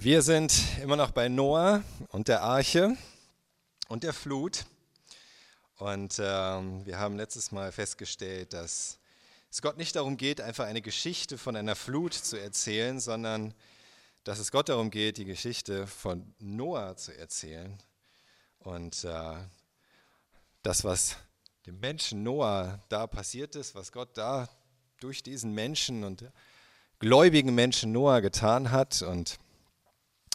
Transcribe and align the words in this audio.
Wir 0.00 0.22
sind 0.22 0.62
immer 0.80 0.94
noch 0.94 1.10
bei 1.10 1.28
Noah 1.28 1.82
und 2.10 2.28
der 2.28 2.44
Arche 2.44 2.96
und 3.88 4.04
der 4.04 4.12
Flut. 4.12 4.64
Und 5.76 6.20
ähm, 6.20 6.86
wir 6.86 7.00
haben 7.00 7.16
letztes 7.16 7.50
Mal 7.50 7.72
festgestellt, 7.72 8.52
dass 8.52 9.00
es 9.50 9.60
Gott 9.60 9.76
nicht 9.76 9.96
darum 9.96 10.16
geht, 10.16 10.40
einfach 10.40 10.66
eine 10.66 10.82
Geschichte 10.82 11.36
von 11.36 11.56
einer 11.56 11.74
Flut 11.74 12.14
zu 12.14 12.36
erzählen, 12.36 13.00
sondern 13.00 13.52
dass 14.22 14.38
es 14.38 14.52
Gott 14.52 14.68
darum 14.68 14.90
geht, 14.90 15.16
die 15.16 15.24
Geschichte 15.24 15.88
von 15.88 16.32
Noah 16.38 16.96
zu 16.96 17.18
erzählen. 17.18 17.76
Und 18.60 19.02
äh, 19.02 19.34
das, 20.62 20.84
was 20.84 21.16
dem 21.66 21.80
Menschen 21.80 22.22
Noah 22.22 22.78
da 22.88 23.08
passiert 23.08 23.56
ist, 23.56 23.74
was 23.74 23.90
Gott 23.90 24.16
da 24.16 24.48
durch 25.00 25.24
diesen 25.24 25.54
Menschen 25.54 26.04
und 26.04 26.30
gläubigen 27.00 27.52
Menschen 27.52 27.90
Noah 27.90 28.20
getan 28.20 28.70
hat 28.70 29.02
und 29.02 29.40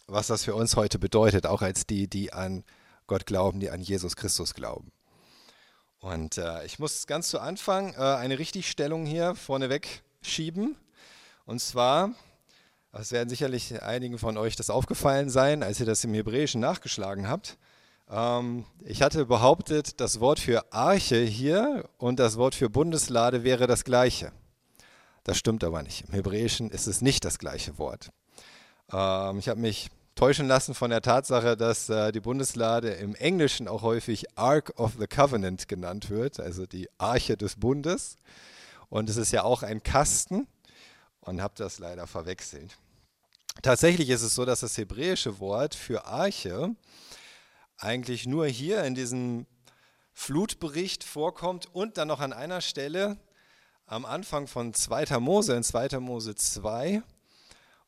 was 0.08 0.28
das 0.28 0.44
für 0.44 0.56
uns 0.56 0.76
heute 0.76 1.00
bedeutet, 1.00 1.46
auch 1.46 1.62
als 1.62 1.86
die, 1.86 2.08
die 2.08 2.34
an 2.34 2.64
Gott 3.08 3.26
glauben, 3.26 3.60
die 3.60 3.70
an 3.70 3.82
Jesus 3.82 4.16
Christus 4.16 4.54
glauben. 4.54 4.92
Und 6.00 6.38
äh, 6.38 6.66
ich 6.66 6.80
muss 6.80 7.08
ganz 7.08 7.30
zu 7.30 7.40
Anfang 7.40 7.94
äh, 7.94 7.98
eine 7.98 8.38
Richtigstellung 8.38 9.06
hier 9.06 9.36
vorneweg 9.36 10.04
schieben. 10.22 10.76
Und 11.46 11.62
zwar, 11.62 12.12
es 12.92 13.12
werden 13.12 13.30
sicherlich 13.30 13.82
einigen 13.82 14.18
von 14.18 14.38
euch 14.38 14.56
das 14.56 14.70
aufgefallen 14.70 15.30
sein, 15.30 15.64
als 15.64 15.80
ihr 15.80 15.86
das 15.86 16.04
im 16.04 16.14
Hebräischen 16.14 16.60
nachgeschlagen 16.60 17.28
habt. 17.30 17.58
Ähm, 18.10 18.66
ich 18.84 19.02
hatte 19.02 19.26
behauptet, 19.26 20.02
das 20.02 20.20
Wort 20.20 20.40
für 20.40 20.74
Arche 20.74 21.22
hier 21.22 21.90
und 21.98 22.20
das 22.20 22.38
Wort 22.38 22.56
für 22.56 22.70
Bundeslade 22.70 23.44
wäre 23.44 23.66
das 23.66 23.86
gleiche. 23.86 24.34
Das 25.24 25.38
stimmt 25.38 25.64
aber 25.64 25.84
nicht. 25.84 26.06
Im 26.08 26.14
Hebräischen 26.14 26.70
ist 26.70 26.88
es 26.88 27.02
nicht 27.02 27.24
das 27.24 27.40
gleiche 27.40 27.78
Wort. 27.78 28.12
Ähm, 28.92 29.40
ich 29.40 29.48
habe 29.48 29.62
mich 29.62 29.90
täuschen 30.16 30.48
lassen 30.48 30.76
von 30.76 30.90
der 30.90 31.02
Tatsache, 31.02 31.58
dass 31.58 31.90
äh, 31.90 32.12
die 32.12 32.20
Bundeslade 32.20 32.92
im 32.92 33.16
Englischen 33.16 33.68
auch 33.68 33.82
häufig 33.82 34.26
Ark 34.38 34.74
of 34.78 34.94
the 35.00 35.08
Covenant 35.08 35.68
genannt 35.68 36.10
wird, 36.10 36.40
also 36.40 36.66
die 36.66 36.90
Arche 36.98 37.36
des 37.38 37.56
Bundes. 37.56 38.18
Und 38.90 39.10
es 39.10 39.18
ist 39.18 39.32
ja 39.32 39.44
auch 39.44 39.64
ein 39.64 39.82
Kasten 39.82 40.48
und 41.22 41.42
habe 41.42 41.56
das 41.58 41.80
leider 41.80 42.06
verwechselt. 42.06 42.78
Tatsächlich 43.62 44.10
ist 44.10 44.22
es 44.22 44.36
so, 44.36 44.46
dass 44.46 44.62
das 44.62 44.78
hebräische 44.78 45.40
Wort 45.40 45.76
für 45.76 46.06
Arche 46.06 46.76
eigentlich 47.78 48.26
nur 48.26 48.46
hier 48.48 48.84
in 48.84 48.96
diesem 48.96 49.46
Flutbericht 50.12 51.04
vorkommt 51.04 51.74
und 51.74 51.98
dann 51.98 52.08
noch 52.08 52.20
an 52.20 52.34
einer 52.34 52.62
Stelle 52.62 53.18
am 53.86 54.06
Anfang 54.06 54.48
von 54.48 54.74
2. 54.74 55.20
Mose, 55.20 55.56
in 55.56 55.64
2. 55.64 56.00
Mose 56.00 56.36
2, 56.36 57.02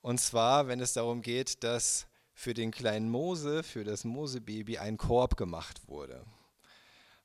und 0.01 0.19
zwar, 0.19 0.67
wenn 0.67 0.79
es 0.81 0.93
darum 0.93 1.21
geht, 1.23 1.63
dass 1.63 2.05
für 2.35 2.53
den 2.53 2.69
kleinen 2.69 3.09
Mose, 3.09 3.63
für 3.63 3.83
das 3.83 4.03
Mosebaby 4.03 4.77
ein 4.77 4.97
Korb 4.97 5.37
gemacht 5.37 5.87
wurde. 5.87 6.23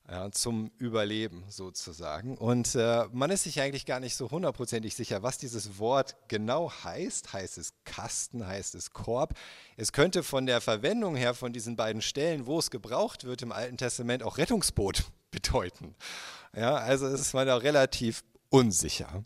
Ja, 0.09 0.31
zum 0.31 0.71
Überleben 0.77 1.43
sozusagen. 1.47 2.37
Und 2.37 2.75
äh, 2.75 3.05
man 3.11 3.29
ist 3.29 3.43
sich 3.43 3.61
eigentlich 3.61 3.85
gar 3.85 3.99
nicht 3.99 4.15
so 4.15 4.31
hundertprozentig 4.31 4.95
sicher, 4.95 5.21
was 5.21 5.37
dieses 5.37 5.77
Wort 5.77 6.15
genau 6.27 6.71
heißt. 6.83 7.31
Heißt 7.31 7.57
es 7.57 7.73
Kasten, 7.85 8.45
heißt 8.45 8.73
es 8.75 8.91
Korb? 8.91 9.35
Es 9.77 9.93
könnte 9.93 10.23
von 10.23 10.47
der 10.47 10.59
Verwendung 10.59 11.15
her 11.15 11.33
von 11.33 11.53
diesen 11.53 11.75
beiden 11.75 12.01
Stellen, 12.01 12.47
wo 12.47 12.57
es 12.57 12.71
gebraucht 12.71 13.25
wird 13.25 13.41
im 13.41 13.51
Alten 13.51 13.77
Testament, 13.77 14.23
auch 14.23 14.37
Rettungsboot 14.37 15.03
bedeuten. 15.31 15.95
Ja, 16.55 16.75
also 16.75 17.07
ist 17.07 17.33
man 17.33 17.47
da 17.47 17.57
relativ 17.57 18.23
unsicher. 18.49 19.23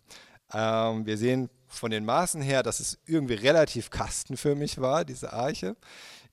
Ähm, 0.53 1.05
wir 1.05 1.17
sehen 1.17 1.49
von 1.67 1.91
den 1.91 2.05
Maßen 2.05 2.41
her, 2.41 2.63
dass 2.63 2.79
es 2.79 2.97
irgendwie 3.05 3.35
relativ 3.35 3.89
kastenförmig 3.89 4.79
war, 4.79 5.05
diese 5.05 5.33
Arche, 5.33 5.75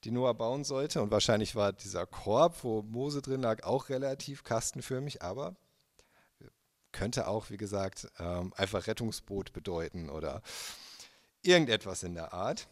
die 0.04 0.10
Noah 0.10 0.34
bauen 0.34 0.64
sollte. 0.64 1.02
Und 1.02 1.10
wahrscheinlich 1.10 1.54
war 1.54 1.72
dieser 1.72 2.06
Korb, 2.06 2.62
wo 2.62 2.82
Mose 2.82 3.22
drin 3.22 3.42
lag, 3.42 3.64
auch 3.64 3.88
relativ 3.88 4.44
kastenförmig, 4.44 5.22
aber 5.22 5.56
könnte 6.92 7.26
auch, 7.26 7.50
wie 7.50 7.56
gesagt, 7.56 8.08
ähm, 8.18 8.52
einfach 8.56 8.86
Rettungsboot 8.86 9.52
bedeuten 9.52 10.10
oder 10.10 10.42
irgendetwas 11.42 12.02
in 12.02 12.14
der 12.14 12.32
Art. 12.32 12.68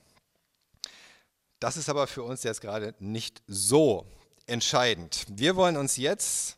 Das 1.59 1.77
ist 1.77 1.89
aber 1.89 2.07
für 2.07 2.23
uns 2.23 2.43
jetzt 2.43 2.61
gerade 2.61 2.95
nicht 3.01 3.43
so 3.47 4.07
entscheidend. 4.47 5.27
Wir 5.29 5.57
wollen 5.57 5.77
uns 5.77 5.97
jetzt 5.97 6.57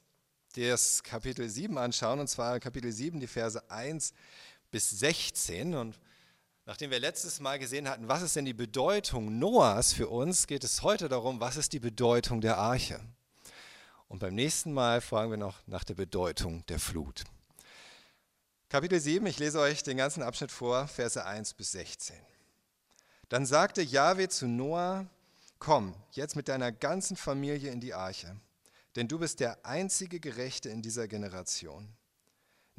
das 0.55 1.03
Kapitel 1.03 1.49
7 1.49 1.79
anschauen, 1.79 2.21
und 2.21 2.29
zwar 2.29 2.61
Kapitel 2.61 2.93
7, 2.93 3.21
die 3.21 3.27
Verse 3.27 3.71
1 3.71 4.13
bis 4.73 4.91
16. 4.91 5.77
Und 5.77 6.01
nachdem 6.67 6.91
wir 6.91 6.99
letztes 6.99 7.39
Mal 7.39 7.61
gesehen 7.61 7.89
hatten, 7.89 8.09
was 8.09 8.23
ist 8.23 8.35
denn 8.35 8.45
die 8.45 8.53
Bedeutung 8.53 9.39
Noahs 9.39 9.93
für 9.93 10.09
uns, 10.09 10.49
geht 10.49 10.65
es 10.65 10.83
heute 10.83 11.09
darum, 11.09 11.39
was 11.39 11.57
ist 11.57 11.73
die 11.73 11.79
Bedeutung 11.79 12.41
der 12.41 12.59
Arche. 12.59 12.99
Und 14.09 14.19
beim 14.19 14.35
nächsten 14.35 14.73
Mal 14.73 15.01
fragen 15.01 15.31
wir 15.31 15.39
noch 15.39 15.65
nach 15.67 15.85
der 15.85 15.95
Bedeutung 15.95 16.67
der 16.67 16.81
Flut. 16.81 17.23
Kapitel 18.69 18.99
7, 18.99 19.25
ich 19.27 19.39
lese 19.39 19.61
euch 19.61 19.83
den 19.83 19.99
ganzen 19.99 20.23
Abschnitt 20.23 20.51
vor, 20.51 20.89
Verse 20.89 21.25
1 21.25 21.55
bis 21.55 21.73
16. 21.73 22.17
Dann 23.29 23.47
sagte 23.47 23.83
Jahwe 23.83 24.29
zu 24.29 24.47
Noah, 24.47 25.07
komm 25.59 25.95
jetzt 26.13 26.37
mit 26.37 26.49
deiner 26.49 26.73
ganzen 26.73 27.17
Familie 27.17 27.71
in 27.71 27.81
die 27.81 27.95
Arche, 27.95 28.37
denn 28.97 29.09
du 29.09 29.19
bist 29.19 29.41
der 29.41 29.65
einzige 29.65 30.21
Gerechte 30.21 30.69
in 30.69 30.83
dieser 30.83 31.09
Generation. 31.09 31.95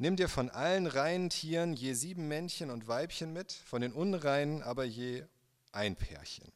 Nimm 0.04 0.16
dir 0.16 0.28
von 0.28 0.50
allen 0.50 0.86
reinen 0.86 1.30
Tieren 1.30 1.72
je 1.72 1.94
sieben 1.94 2.28
Männchen 2.28 2.68
und 2.68 2.86
Weibchen 2.88 3.32
mit, 3.32 3.52
von 3.52 3.80
den 3.80 3.94
unreinen 3.94 4.62
aber 4.62 4.84
je 4.84 5.24
ein 5.72 5.96
Pärchen. 5.96 6.52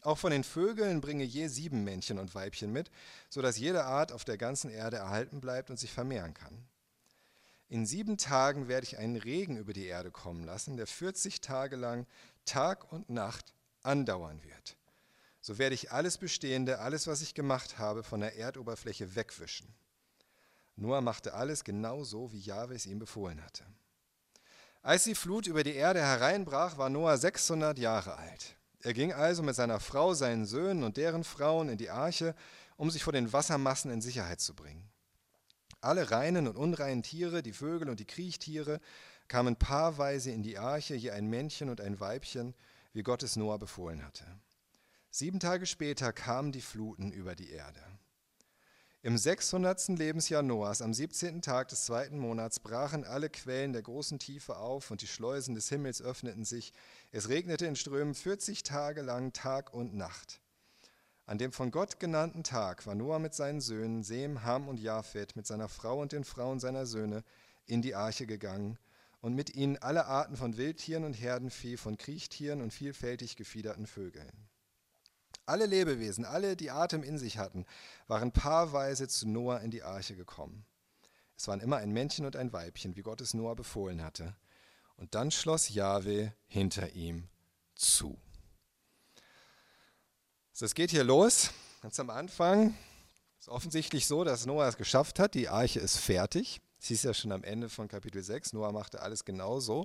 Auch 0.00 0.16
von 0.16 0.30
den 0.30 0.44
Vögeln 0.44 1.02
bringe 1.02 1.24
je 1.24 1.48
sieben 1.48 1.84
Männchen 1.84 2.18
und 2.18 2.34
Weibchen 2.34 2.72
mit, 2.72 2.90
sodass 3.28 3.58
jede 3.58 3.84
Art 3.84 4.12
auf 4.12 4.24
der 4.24 4.38
ganzen 4.38 4.70
Erde 4.70 4.96
erhalten 4.96 5.42
bleibt 5.42 5.68
und 5.68 5.78
sich 5.78 5.92
vermehren 5.92 6.32
kann. 6.32 6.66
In 7.68 7.84
sieben 7.84 8.16
Tagen 8.16 8.66
werde 8.66 8.86
ich 8.86 8.96
einen 8.96 9.16
Regen 9.16 9.58
über 9.58 9.74
die 9.74 9.84
Erde 9.84 10.10
kommen 10.10 10.42
lassen, 10.42 10.78
der 10.78 10.86
40 10.86 11.42
Tage 11.42 11.76
lang 11.76 12.06
Tag 12.46 12.90
und 12.90 13.10
Nacht 13.10 13.52
andauern 13.82 14.42
wird. 14.42 14.78
So 15.42 15.58
werde 15.58 15.74
ich 15.74 15.92
alles 15.92 16.16
Bestehende, 16.16 16.78
alles, 16.78 17.06
was 17.08 17.20
ich 17.20 17.34
gemacht 17.34 17.76
habe, 17.76 18.02
von 18.02 18.20
der 18.20 18.36
Erdoberfläche 18.38 19.16
wegwischen. 19.16 19.68
Noah 20.76 21.00
machte 21.00 21.34
alles 21.34 21.64
genau 21.64 22.04
so, 22.04 22.32
wie 22.32 22.40
Jahwe 22.40 22.74
es 22.74 22.86
ihm 22.86 22.98
befohlen 22.98 23.42
hatte. 23.42 23.64
Als 24.82 25.04
die 25.04 25.14
Flut 25.14 25.46
über 25.46 25.62
die 25.62 25.74
Erde 25.74 26.00
hereinbrach, 26.00 26.76
war 26.76 26.90
Noah 26.90 27.16
600 27.16 27.78
Jahre 27.78 28.16
alt. 28.16 28.56
Er 28.80 28.92
ging 28.92 29.12
also 29.12 29.42
mit 29.42 29.54
seiner 29.54 29.80
Frau, 29.80 30.12
seinen 30.12 30.44
Söhnen 30.44 30.84
und 30.84 30.98
deren 30.98 31.24
Frauen 31.24 31.70
in 31.70 31.78
die 31.78 31.90
Arche, 31.90 32.34
um 32.76 32.90
sich 32.90 33.02
vor 33.02 33.12
den 33.12 33.32
Wassermassen 33.32 33.90
in 33.90 34.02
Sicherheit 34.02 34.40
zu 34.40 34.54
bringen. 34.54 34.90
Alle 35.80 36.10
reinen 36.10 36.46
und 36.48 36.56
unreinen 36.56 37.02
Tiere, 37.02 37.42
die 37.42 37.52
Vögel 37.52 37.88
und 37.88 38.00
die 38.00 38.06
Kriechtiere, 38.06 38.80
kamen 39.28 39.56
paarweise 39.56 40.32
in 40.32 40.42
die 40.42 40.58
Arche, 40.58 40.94
je 40.94 41.12
ein 41.12 41.28
Männchen 41.28 41.70
und 41.70 41.80
ein 41.80 41.98
Weibchen, 42.00 42.54
wie 42.92 43.02
Gott 43.02 43.22
es 43.22 43.36
Noah 43.36 43.58
befohlen 43.58 44.04
hatte. 44.04 44.24
Sieben 45.10 45.40
Tage 45.40 45.64
später 45.64 46.12
kamen 46.12 46.52
die 46.52 46.60
Fluten 46.60 47.10
über 47.10 47.34
die 47.34 47.50
Erde. 47.50 47.80
Im 49.04 49.18
600. 49.18 49.88
Lebensjahr 49.88 50.42
Noahs, 50.42 50.80
am 50.80 50.94
17. 50.94 51.42
Tag 51.42 51.68
des 51.68 51.84
zweiten 51.84 52.18
Monats, 52.18 52.58
brachen 52.58 53.04
alle 53.04 53.28
Quellen 53.28 53.74
der 53.74 53.82
großen 53.82 54.18
Tiefe 54.18 54.56
auf 54.56 54.90
und 54.90 55.02
die 55.02 55.06
Schleusen 55.06 55.54
des 55.54 55.68
Himmels 55.68 56.00
öffneten 56.00 56.46
sich. 56.46 56.72
Es 57.12 57.28
regnete 57.28 57.66
in 57.66 57.76
Strömen 57.76 58.14
40 58.14 58.62
Tage 58.62 59.02
lang, 59.02 59.34
Tag 59.34 59.74
und 59.74 59.94
Nacht. 59.94 60.40
An 61.26 61.36
dem 61.36 61.52
von 61.52 61.70
Gott 61.70 62.00
genannten 62.00 62.44
Tag 62.44 62.86
war 62.86 62.94
Noah 62.94 63.18
mit 63.18 63.34
seinen 63.34 63.60
Söhnen, 63.60 64.04
Sem, 64.04 64.42
Ham 64.42 64.68
und 64.68 64.80
Japhet, 64.80 65.36
mit 65.36 65.46
seiner 65.46 65.68
Frau 65.68 66.00
und 66.00 66.12
den 66.12 66.24
Frauen 66.24 66.58
seiner 66.58 66.86
Söhne, 66.86 67.24
in 67.66 67.82
die 67.82 67.94
Arche 67.94 68.24
gegangen 68.24 68.78
und 69.20 69.34
mit 69.34 69.54
ihnen 69.54 69.76
alle 69.76 70.06
Arten 70.06 70.34
von 70.34 70.56
Wildtieren 70.56 71.04
und 71.04 71.12
Herdenvieh, 71.12 71.76
von 71.76 71.98
Kriechtieren 71.98 72.62
und 72.62 72.72
vielfältig 72.72 73.36
gefiederten 73.36 73.86
Vögeln. 73.86 74.48
Alle 75.46 75.66
Lebewesen, 75.66 76.24
alle, 76.24 76.56
die 76.56 76.70
Atem 76.70 77.02
in 77.02 77.18
sich 77.18 77.38
hatten, 77.38 77.66
waren 78.06 78.32
paarweise 78.32 79.08
zu 79.08 79.28
Noah 79.28 79.60
in 79.60 79.70
die 79.70 79.82
Arche 79.82 80.16
gekommen. 80.16 80.64
Es 81.36 81.48
waren 81.48 81.60
immer 81.60 81.78
ein 81.78 81.92
Männchen 81.92 82.24
und 82.24 82.36
ein 82.36 82.52
Weibchen, 82.52 82.96
wie 82.96 83.02
Gott 83.02 83.20
es 83.20 83.34
Noah 83.34 83.56
befohlen 83.56 84.02
hatte. 84.02 84.36
Und 84.96 85.14
dann 85.14 85.30
schloss 85.30 85.68
Jahwe 85.68 86.32
hinter 86.46 86.92
ihm 86.92 87.28
zu. 87.74 88.18
So, 90.52 90.64
es 90.64 90.74
geht 90.74 90.90
hier 90.90 91.04
los. 91.04 91.50
Ganz 91.82 91.98
am 91.98 92.10
Anfang 92.10 92.74
ist 93.40 93.48
offensichtlich 93.48 94.06
so, 94.06 94.24
dass 94.24 94.46
Noah 94.46 94.68
es 94.68 94.76
geschafft 94.76 95.18
hat. 95.18 95.34
Die 95.34 95.48
Arche 95.48 95.80
ist 95.80 95.98
fertig. 95.98 96.60
Sie 96.78 96.94
ist 96.94 97.04
ja 97.04 97.12
schon 97.12 97.32
am 97.32 97.44
Ende 97.44 97.68
von 97.68 97.88
Kapitel 97.88 98.22
6. 98.22 98.52
Noah 98.52 98.72
machte 98.72 99.02
alles 99.02 99.24
genauso, 99.24 99.84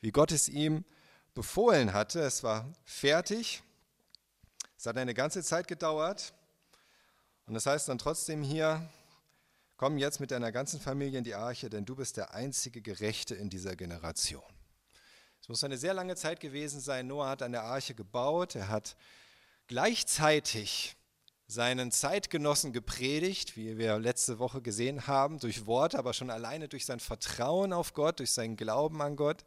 wie 0.00 0.10
Gott 0.10 0.32
es 0.32 0.48
ihm 0.48 0.84
befohlen 1.34 1.92
hatte. 1.92 2.20
Es 2.20 2.42
war 2.42 2.68
fertig. 2.84 3.62
Es 4.82 4.86
hat 4.86 4.98
eine 4.98 5.14
ganze 5.14 5.44
Zeit 5.44 5.68
gedauert 5.68 6.32
und 7.46 7.54
das 7.54 7.66
heißt 7.66 7.88
dann 7.88 7.98
trotzdem 7.98 8.42
hier, 8.42 8.84
komm 9.76 9.96
jetzt 9.96 10.18
mit 10.18 10.32
deiner 10.32 10.50
ganzen 10.50 10.80
Familie 10.80 11.18
in 11.18 11.24
die 11.24 11.36
Arche, 11.36 11.70
denn 11.70 11.84
du 11.84 11.94
bist 11.94 12.16
der 12.16 12.34
einzige 12.34 12.82
Gerechte 12.82 13.36
in 13.36 13.48
dieser 13.48 13.76
Generation. 13.76 14.42
Es 15.40 15.48
muss 15.48 15.62
eine 15.62 15.78
sehr 15.78 15.94
lange 15.94 16.16
Zeit 16.16 16.40
gewesen 16.40 16.80
sein. 16.80 17.06
Noah 17.06 17.28
hat 17.28 17.42
eine 17.42 17.60
Arche 17.60 17.94
gebaut. 17.94 18.56
Er 18.56 18.66
hat 18.66 18.96
gleichzeitig 19.68 20.96
seinen 21.46 21.92
Zeitgenossen 21.92 22.72
gepredigt, 22.72 23.56
wie 23.56 23.78
wir 23.78 24.00
letzte 24.00 24.40
Woche 24.40 24.62
gesehen 24.62 25.06
haben, 25.06 25.38
durch 25.38 25.64
Worte, 25.64 25.96
aber 25.96 26.12
schon 26.12 26.28
alleine 26.28 26.66
durch 26.66 26.86
sein 26.86 26.98
Vertrauen 26.98 27.72
auf 27.72 27.94
Gott, 27.94 28.18
durch 28.18 28.32
seinen 28.32 28.56
Glauben 28.56 29.00
an 29.00 29.14
Gott, 29.14 29.44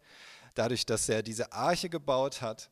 dadurch, 0.54 0.86
dass 0.86 1.10
er 1.10 1.24
diese 1.24 1.52
Arche 1.52 1.90
gebaut 1.90 2.42
hat 2.42 2.70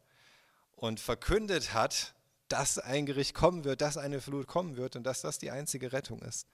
und 0.77 1.01
verkündet 1.01 1.73
hat, 1.73 2.13
dass 2.47 2.77
ein 2.77 3.05
Gericht 3.05 3.33
kommen 3.33 3.63
wird, 3.63 3.81
dass 3.81 3.97
eine 3.97 4.21
Flut 4.21 4.47
kommen 4.47 4.77
wird 4.77 4.95
und 4.95 5.03
dass 5.03 5.21
das 5.21 5.39
die 5.39 5.51
einzige 5.51 5.91
Rettung 5.91 6.21
ist. 6.21 6.47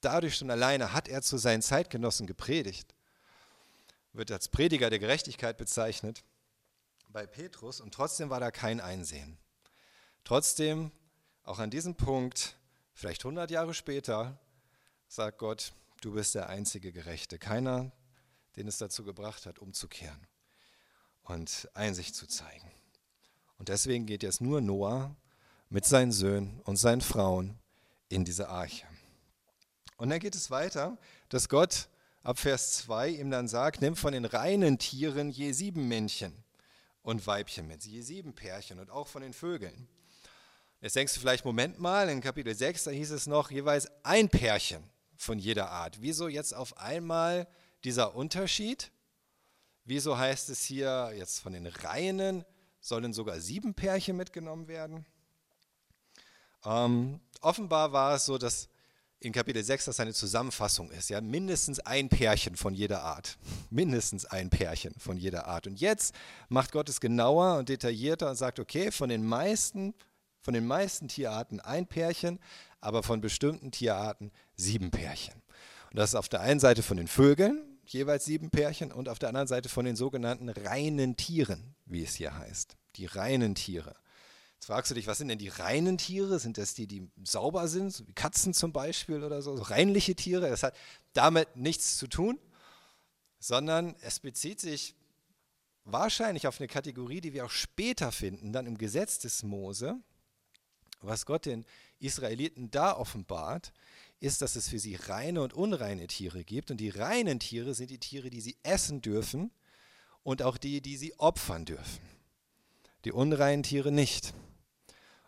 Dadurch 0.00 0.36
schon 0.36 0.50
alleine 0.50 0.92
hat 0.92 1.08
er 1.08 1.22
zu 1.22 1.36
seinen 1.38 1.62
Zeitgenossen 1.62 2.26
gepredigt 2.26 2.94
wird 4.12 4.30
als 4.30 4.48
Prediger 4.48 4.90
der 4.90 4.98
Gerechtigkeit 4.98 5.56
bezeichnet 5.56 6.24
bei 7.08 7.26
Petrus 7.26 7.80
und 7.80 7.92
trotzdem 7.94 8.30
war 8.30 8.40
da 8.40 8.50
kein 8.50 8.80
Einsehen. 8.80 9.38
Trotzdem, 10.24 10.92
auch 11.42 11.58
an 11.58 11.70
diesem 11.70 11.96
Punkt, 11.96 12.56
vielleicht 12.92 13.24
100 13.24 13.50
Jahre 13.50 13.74
später, 13.74 14.38
sagt 15.08 15.38
Gott, 15.38 15.72
du 16.02 16.12
bist 16.12 16.34
der 16.34 16.48
einzige 16.48 16.92
Gerechte. 16.92 17.38
Keiner, 17.38 17.90
den 18.56 18.68
es 18.68 18.78
dazu 18.78 19.04
gebracht 19.04 19.46
hat, 19.46 19.58
umzukehren 19.58 20.26
und 21.22 21.68
Einsicht 21.74 22.14
zu 22.14 22.26
zeigen. 22.26 22.70
Und 23.60 23.68
deswegen 23.68 24.06
geht 24.06 24.22
jetzt 24.22 24.40
nur 24.40 24.62
Noah 24.62 25.14
mit 25.68 25.84
seinen 25.84 26.12
Söhnen 26.12 26.62
und 26.64 26.78
seinen 26.78 27.02
Frauen 27.02 27.58
in 28.08 28.24
diese 28.24 28.48
Arche. 28.48 28.86
Und 29.98 30.08
dann 30.08 30.18
geht 30.18 30.34
es 30.34 30.50
weiter, 30.50 30.96
dass 31.28 31.50
Gott 31.50 31.90
ab 32.22 32.38
Vers 32.38 32.72
2 32.78 33.10
ihm 33.10 33.30
dann 33.30 33.48
sagt, 33.48 33.82
nimm 33.82 33.96
von 33.96 34.14
den 34.14 34.24
reinen 34.24 34.78
Tieren 34.78 35.28
je 35.28 35.52
sieben 35.52 35.88
Männchen 35.88 36.32
und 37.02 37.26
Weibchen 37.26 37.66
mit, 37.66 37.84
je 37.84 38.00
sieben 38.00 38.32
Pärchen 38.32 38.80
und 38.80 38.88
auch 38.88 39.08
von 39.08 39.20
den 39.20 39.34
Vögeln. 39.34 39.88
Jetzt 40.80 40.96
denkst 40.96 41.12
du 41.12 41.20
vielleicht, 41.20 41.44
Moment 41.44 41.78
mal, 41.78 42.08
in 42.08 42.22
Kapitel 42.22 42.54
6, 42.54 42.84
da 42.84 42.90
hieß 42.92 43.10
es 43.10 43.26
noch 43.26 43.50
jeweils 43.50 43.90
ein 44.04 44.30
Pärchen 44.30 44.82
von 45.18 45.38
jeder 45.38 45.68
Art. 45.68 46.00
Wieso 46.00 46.28
jetzt 46.28 46.54
auf 46.54 46.78
einmal 46.78 47.46
dieser 47.84 48.14
Unterschied? 48.14 48.90
Wieso 49.84 50.16
heißt 50.16 50.48
es 50.48 50.62
hier 50.62 51.12
jetzt 51.14 51.40
von 51.40 51.52
den 51.52 51.66
reinen 51.66 52.46
sollen 52.80 53.12
sogar 53.12 53.40
sieben 53.40 53.74
Pärchen 53.74 54.16
mitgenommen 54.16 54.68
werden? 54.68 55.04
Ähm, 56.64 57.20
offenbar 57.40 57.92
war 57.92 58.14
es 58.14 58.26
so, 58.26 58.38
dass 58.38 58.68
in 59.20 59.32
Kapitel 59.32 59.62
6 59.62 59.84
das 59.84 60.00
eine 60.00 60.14
Zusammenfassung 60.14 60.90
ist. 60.90 61.10
Ja? 61.10 61.20
Mindestens 61.20 61.78
ein 61.80 62.08
Pärchen 62.08 62.56
von 62.56 62.74
jeder 62.74 63.02
Art. 63.02 63.36
Mindestens 63.68 64.24
ein 64.24 64.48
Pärchen 64.48 64.94
von 64.98 65.18
jeder 65.18 65.46
Art. 65.46 65.66
Und 65.66 65.78
jetzt 65.78 66.14
macht 66.48 66.72
Gott 66.72 66.88
es 66.88 67.00
genauer 67.00 67.58
und 67.58 67.68
detaillierter 67.68 68.30
und 68.30 68.36
sagt, 68.36 68.58
okay, 68.58 68.90
von 68.90 69.10
den 69.10 69.24
meisten, 69.24 69.94
von 70.40 70.54
den 70.54 70.66
meisten 70.66 71.08
Tierarten 71.08 71.60
ein 71.60 71.86
Pärchen, 71.86 72.40
aber 72.80 73.02
von 73.02 73.20
bestimmten 73.20 73.70
Tierarten 73.70 74.32
sieben 74.56 74.90
Pärchen. 74.90 75.34
Und 75.90 75.98
das 75.98 76.10
ist 76.10 76.14
auf 76.14 76.30
der 76.30 76.40
einen 76.40 76.60
Seite 76.60 76.82
von 76.82 76.96
den 76.96 77.08
Vögeln, 77.08 77.69
jeweils 77.92 78.24
sieben 78.24 78.50
Pärchen, 78.50 78.92
und 78.92 79.08
auf 79.08 79.18
der 79.18 79.28
anderen 79.28 79.48
Seite 79.48 79.68
von 79.68 79.84
den 79.84 79.96
sogenannten 79.96 80.48
reinen 80.48 81.16
Tieren, 81.16 81.74
wie 81.86 82.02
es 82.02 82.14
hier 82.14 82.36
heißt. 82.36 82.76
Die 82.96 83.06
reinen 83.06 83.54
Tiere. 83.54 83.94
Jetzt 84.54 84.66
fragst 84.66 84.90
du 84.90 84.94
dich, 84.94 85.06
was 85.06 85.18
sind 85.18 85.28
denn 85.28 85.38
die 85.38 85.48
reinen 85.48 85.96
Tiere? 85.96 86.38
Sind 86.38 86.58
das 86.58 86.74
die, 86.74 86.86
die 86.86 87.08
sauber 87.24 87.66
sind, 87.66 87.92
so 87.92 88.06
wie 88.06 88.12
Katzen 88.12 88.52
zum 88.52 88.72
Beispiel 88.72 89.24
oder 89.24 89.40
so, 89.40 89.56
so 89.56 89.62
reinliche 89.62 90.14
Tiere? 90.14 90.50
Das 90.50 90.62
hat 90.62 90.76
damit 91.14 91.56
nichts 91.56 91.96
zu 91.96 92.08
tun, 92.08 92.38
sondern 93.38 93.96
es 94.02 94.20
bezieht 94.20 94.60
sich 94.60 94.94
wahrscheinlich 95.84 96.46
auf 96.46 96.60
eine 96.60 96.68
Kategorie, 96.68 97.20
die 97.20 97.32
wir 97.32 97.46
auch 97.46 97.50
später 97.50 98.12
finden, 98.12 98.52
dann 98.52 98.66
im 98.66 98.76
Gesetz 98.76 99.18
des 99.18 99.42
Mose. 99.42 99.96
Was 101.00 101.24
Gott 101.24 101.46
den 101.46 101.64
Israeliten 101.98 102.70
da 102.70 102.94
offenbart, 102.94 103.72
ist, 104.20 104.42
dass 104.42 104.54
es 104.54 104.68
für 104.68 104.78
sie 104.78 104.94
reine 104.94 105.42
und 105.42 105.54
unreine 105.54 106.06
Tiere 106.06 106.44
gibt. 106.44 106.70
Und 106.70 106.76
die 106.76 106.90
reinen 106.90 107.40
Tiere 107.40 107.74
sind 107.74 107.90
die 107.90 107.98
Tiere, 107.98 108.30
die 108.30 108.40
sie 108.40 108.56
essen 108.62 109.02
dürfen 109.02 109.50
und 110.22 110.42
auch 110.42 110.58
die, 110.58 110.80
die 110.80 110.96
sie 110.96 111.18
opfern 111.18 111.64
dürfen. 111.64 112.00
Die 113.04 113.12
unreinen 113.12 113.62
Tiere 113.62 113.90
nicht. 113.90 114.34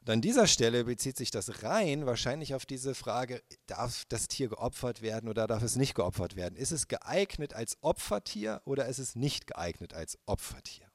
Und 0.03 0.11
an 0.11 0.21
dieser 0.21 0.47
Stelle 0.47 0.85
bezieht 0.85 1.17
sich 1.17 1.31
das 1.31 1.63
rein 1.63 2.07
wahrscheinlich 2.07 2.55
auf 2.55 2.67
diese 2.67 2.95
Frage, 2.95 3.43
darf 3.67 4.05
das 4.09 4.29
Tier 4.29 4.49
geopfert 4.49 5.01
werden 5.01 5.29
oder 5.29 5.47
darf 5.47 5.63
es 5.63 5.77
nicht 5.77 5.95
geopfert 5.95 6.35
werden? 6.37 6.57
Ist 6.57 6.73
es 6.73 6.89
geeignet 6.89 7.55
als 7.55 7.79
Opfertier 7.83 8.61
oder 8.65 8.87
ist 8.87 8.99
es 8.99 9.15
nicht 9.15 9.47
geeignet 9.47 9.95
als 9.95 10.19
Opfertier? 10.27 10.91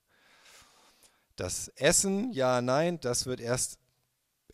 Das 1.37 1.69
Essen, 1.69 2.33
ja, 2.33 2.61
nein, 2.61 2.99
das 2.99 3.25
wird 3.25 3.39
erst 3.39 3.79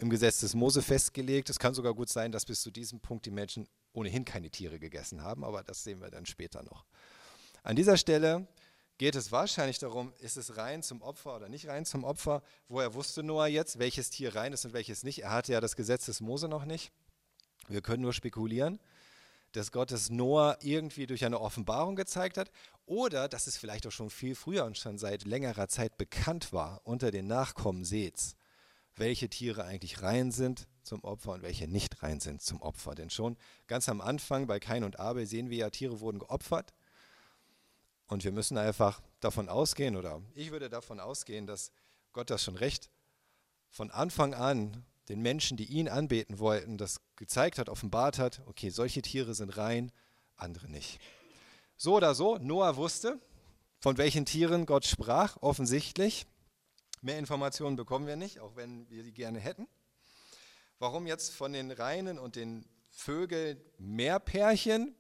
im 0.03 0.09
Gesetz 0.09 0.41
des 0.41 0.53
Mose 0.53 0.81
festgelegt. 0.81 1.49
Es 1.49 1.59
kann 1.59 1.73
sogar 1.73 1.93
gut 1.93 2.09
sein, 2.09 2.33
dass 2.33 2.45
bis 2.45 2.61
zu 2.61 2.71
diesem 2.71 2.99
Punkt 2.99 3.25
die 3.25 3.31
Menschen 3.31 3.69
ohnehin 3.93 4.25
keine 4.25 4.49
Tiere 4.49 4.77
gegessen 4.77 5.21
haben, 5.21 5.45
aber 5.45 5.63
das 5.63 5.83
sehen 5.83 6.01
wir 6.01 6.11
dann 6.11 6.25
später 6.25 6.61
noch. 6.61 6.85
An 7.63 7.77
dieser 7.77 7.95
Stelle 7.95 8.45
geht 8.97 9.15
es 9.15 9.31
wahrscheinlich 9.31 9.79
darum, 9.79 10.11
ist 10.19 10.35
es 10.35 10.57
rein 10.57 10.83
zum 10.83 11.01
Opfer 11.01 11.37
oder 11.37 11.47
nicht 11.47 11.69
rein 11.69 11.85
zum 11.85 12.03
Opfer. 12.03 12.43
Woher 12.67 12.93
wusste 12.93 13.23
Noah 13.23 13.47
jetzt, 13.47 13.79
welches 13.79 14.09
Tier 14.09 14.35
rein 14.35 14.51
ist 14.51 14.65
und 14.65 14.73
welches 14.73 15.03
nicht? 15.03 15.23
Er 15.23 15.31
hatte 15.31 15.53
ja 15.53 15.61
das 15.61 15.77
Gesetz 15.77 16.05
des 16.05 16.19
Mose 16.19 16.49
noch 16.49 16.65
nicht. 16.65 16.91
Wir 17.69 17.81
können 17.81 18.03
nur 18.03 18.11
spekulieren, 18.11 18.79
dass 19.53 19.71
Gott 19.71 19.93
es 19.93 20.09
Noah 20.09 20.57
irgendwie 20.59 21.07
durch 21.07 21.23
eine 21.23 21.39
Offenbarung 21.39 21.95
gezeigt 21.95 22.37
hat 22.37 22.51
oder 22.85 23.29
dass 23.29 23.47
es 23.47 23.55
vielleicht 23.55 23.87
auch 23.87 23.91
schon 23.91 24.09
viel 24.09 24.35
früher 24.35 24.65
und 24.65 24.77
schon 24.77 24.97
seit 24.97 25.23
längerer 25.23 25.69
Zeit 25.69 25.97
bekannt 25.97 26.51
war 26.51 26.81
unter 26.83 27.09
den 27.09 27.27
Nachkommen 27.27 27.85
Seths, 27.85 28.35
welche 28.95 29.29
Tiere 29.29 29.65
eigentlich 29.65 30.01
rein 30.01 30.31
sind 30.31 30.67
zum 30.83 31.03
Opfer 31.03 31.31
und 31.31 31.41
welche 31.41 31.67
nicht 31.67 32.03
rein 32.03 32.19
sind 32.19 32.41
zum 32.41 32.61
Opfer. 32.61 32.95
Denn 32.95 33.09
schon 33.09 33.37
ganz 33.67 33.89
am 33.89 34.01
Anfang 34.01 34.47
bei 34.47 34.59
Kain 34.59 34.83
und 34.83 34.99
Abel 34.99 35.25
sehen 35.25 35.49
wir 35.49 35.57
ja, 35.57 35.69
Tiere 35.69 35.99
wurden 35.99 36.19
geopfert 36.19 36.73
und 38.07 38.23
wir 38.23 38.31
müssen 38.31 38.57
einfach 38.57 39.01
davon 39.19 39.49
ausgehen, 39.49 39.95
oder 39.95 40.21
ich 40.35 40.51
würde 40.51 40.69
davon 40.69 40.99
ausgehen, 40.99 41.47
dass 41.47 41.71
Gott 42.11 42.29
das 42.29 42.43
schon 42.43 42.55
recht 42.55 42.89
von 43.69 43.89
Anfang 43.89 44.33
an 44.33 44.85
den 45.09 45.21
Menschen, 45.21 45.57
die 45.57 45.65
ihn 45.65 45.89
anbeten 45.89 46.39
wollten, 46.39 46.77
das 46.77 47.01
gezeigt 47.15 47.57
hat, 47.57 47.69
offenbart 47.69 48.19
hat, 48.19 48.41
okay, 48.45 48.69
solche 48.69 49.01
Tiere 49.01 49.33
sind 49.33 49.57
rein, 49.57 49.91
andere 50.35 50.69
nicht. 50.69 50.99
So 51.75 51.95
oder 51.95 52.13
so, 52.15 52.37
Noah 52.37 52.77
wusste, 52.77 53.19
von 53.79 53.97
welchen 53.97 54.25
Tieren 54.25 54.65
Gott 54.65 54.85
sprach, 54.85 55.37
offensichtlich. 55.41 56.25
Mehr 57.03 57.19
Informationen 57.19 57.75
bekommen 57.75 58.07
wir 58.07 58.15
nicht, 58.15 58.39
auch 58.39 58.55
wenn 58.55 58.89
wir 58.89 59.03
die 59.03 59.11
gerne 59.11 59.37
hätten. 59.37 59.67
Warum 60.79 61.05
jetzt 61.05 61.33
von 61.33 61.51
den 61.51 61.69
Reinen 61.69 62.17
und 62.17 62.37
den 62.37 62.65
Vögeln 62.91 63.59
mehr 63.77 64.19
Pärchen, 64.19 64.95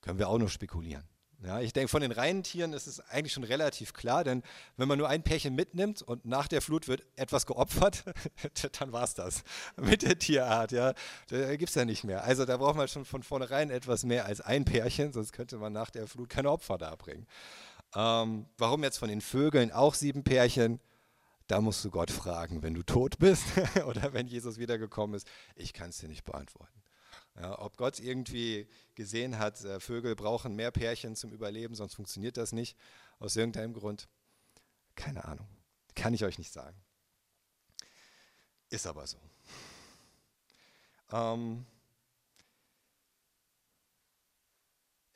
können 0.00 0.18
wir 0.18 0.30
auch 0.30 0.38
nur 0.38 0.48
spekulieren. 0.48 1.06
Ja, 1.44 1.60
ich 1.60 1.74
denke, 1.74 1.88
von 1.88 2.00
den 2.00 2.12
reinen 2.12 2.42
Tieren 2.42 2.72
ist 2.72 2.86
es 2.86 3.00
eigentlich 3.00 3.34
schon 3.34 3.44
relativ 3.44 3.92
klar, 3.92 4.24
denn 4.24 4.42
wenn 4.78 4.88
man 4.88 4.96
nur 4.96 5.10
ein 5.10 5.22
Pärchen 5.24 5.54
mitnimmt 5.54 6.00
und 6.00 6.24
nach 6.24 6.48
der 6.48 6.62
Flut 6.62 6.88
wird 6.88 7.04
etwas 7.16 7.44
geopfert, 7.44 8.04
dann 8.78 8.92
war 8.92 9.04
es 9.04 9.12
das 9.12 9.42
mit 9.76 10.00
der 10.02 10.18
Tierart. 10.18 10.72
Ja. 10.72 10.94
Da 11.28 11.56
gibt 11.56 11.68
es 11.68 11.74
ja 11.74 11.84
nicht 11.84 12.04
mehr. 12.04 12.24
Also 12.24 12.46
da 12.46 12.56
braucht 12.56 12.76
man 12.76 12.88
schon 12.88 13.04
von 13.04 13.22
vornherein 13.22 13.68
etwas 13.68 14.04
mehr 14.04 14.24
als 14.24 14.40
ein 14.40 14.64
Pärchen, 14.64 15.12
sonst 15.12 15.32
könnte 15.32 15.58
man 15.58 15.74
nach 15.74 15.90
der 15.90 16.06
Flut 16.06 16.30
keine 16.30 16.50
Opfer 16.50 16.78
darbringen. 16.78 17.26
Ähm, 17.94 18.46
warum 18.56 18.82
jetzt 18.84 18.96
von 18.96 19.10
den 19.10 19.20
Vögeln 19.20 19.70
auch 19.70 19.92
sieben 19.92 20.24
Pärchen? 20.24 20.80
Da 21.46 21.60
musst 21.60 21.84
du 21.84 21.90
Gott 21.90 22.10
fragen, 22.10 22.62
wenn 22.62 22.74
du 22.74 22.82
tot 22.82 23.18
bist 23.18 23.44
oder 23.86 24.12
wenn 24.12 24.26
Jesus 24.26 24.58
wiedergekommen 24.58 25.16
ist. 25.16 25.26
Ich 25.56 25.72
kann 25.72 25.90
es 25.90 25.98
dir 25.98 26.08
nicht 26.08 26.24
beantworten. 26.24 26.82
Ja, 27.38 27.58
ob 27.58 27.76
Gott 27.76 27.98
irgendwie 27.98 28.68
gesehen 28.94 29.38
hat, 29.38 29.64
äh, 29.64 29.80
Vögel 29.80 30.14
brauchen 30.14 30.54
mehr 30.54 30.70
Pärchen 30.70 31.16
zum 31.16 31.32
Überleben, 31.32 31.74
sonst 31.74 31.94
funktioniert 31.94 32.36
das 32.36 32.52
nicht, 32.52 32.76
aus 33.18 33.36
irgendeinem 33.36 33.72
Grund, 33.72 34.08
keine 34.96 35.24
Ahnung, 35.24 35.48
kann 35.94 36.12
ich 36.12 36.24
euch 36.24 36.38
nicht 36.38 36.52
sagen. 36.52 36.76
Ist 38.68 38.86
aber 38.86 39.06
so. 39.06 39.18
Ähm, 41.10 41.66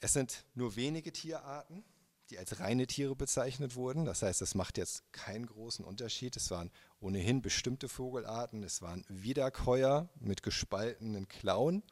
es 0.01 0.13
sind 0.13 0.45
nur 0.55 0.77
wenige 0.77 1.13
Tierarten, 1.13 1.85
die 2.31 2.39
als 2.39 2.61
reine 2.61 2.87
Tiere 2.87 3.15
bezeichnet 3.15 3.77
wurden. 3.77 4.05
Das 4.05 4.23
heißt, 4.23 4.43
es 4.43 4.55
macht 4.55 4.79
jetzt 4.79 5.11
keinen 5.13 5.47
großen 5.47 5.85
Unterschied. 5.85 6.37
Es 6.37 6.51
waren 6.51 6.71
ohnehin 7.01 7.43
bestimmte 7.43 7.89
Vogelarten. 7.89 8.63
Es 8.63 8.83
waren 8.83 9.05
Wiederkäuer 9.09 10.09
mit 10.19 10.43
gespaltenen 10.43 11.29
Klauen 11.29 11.83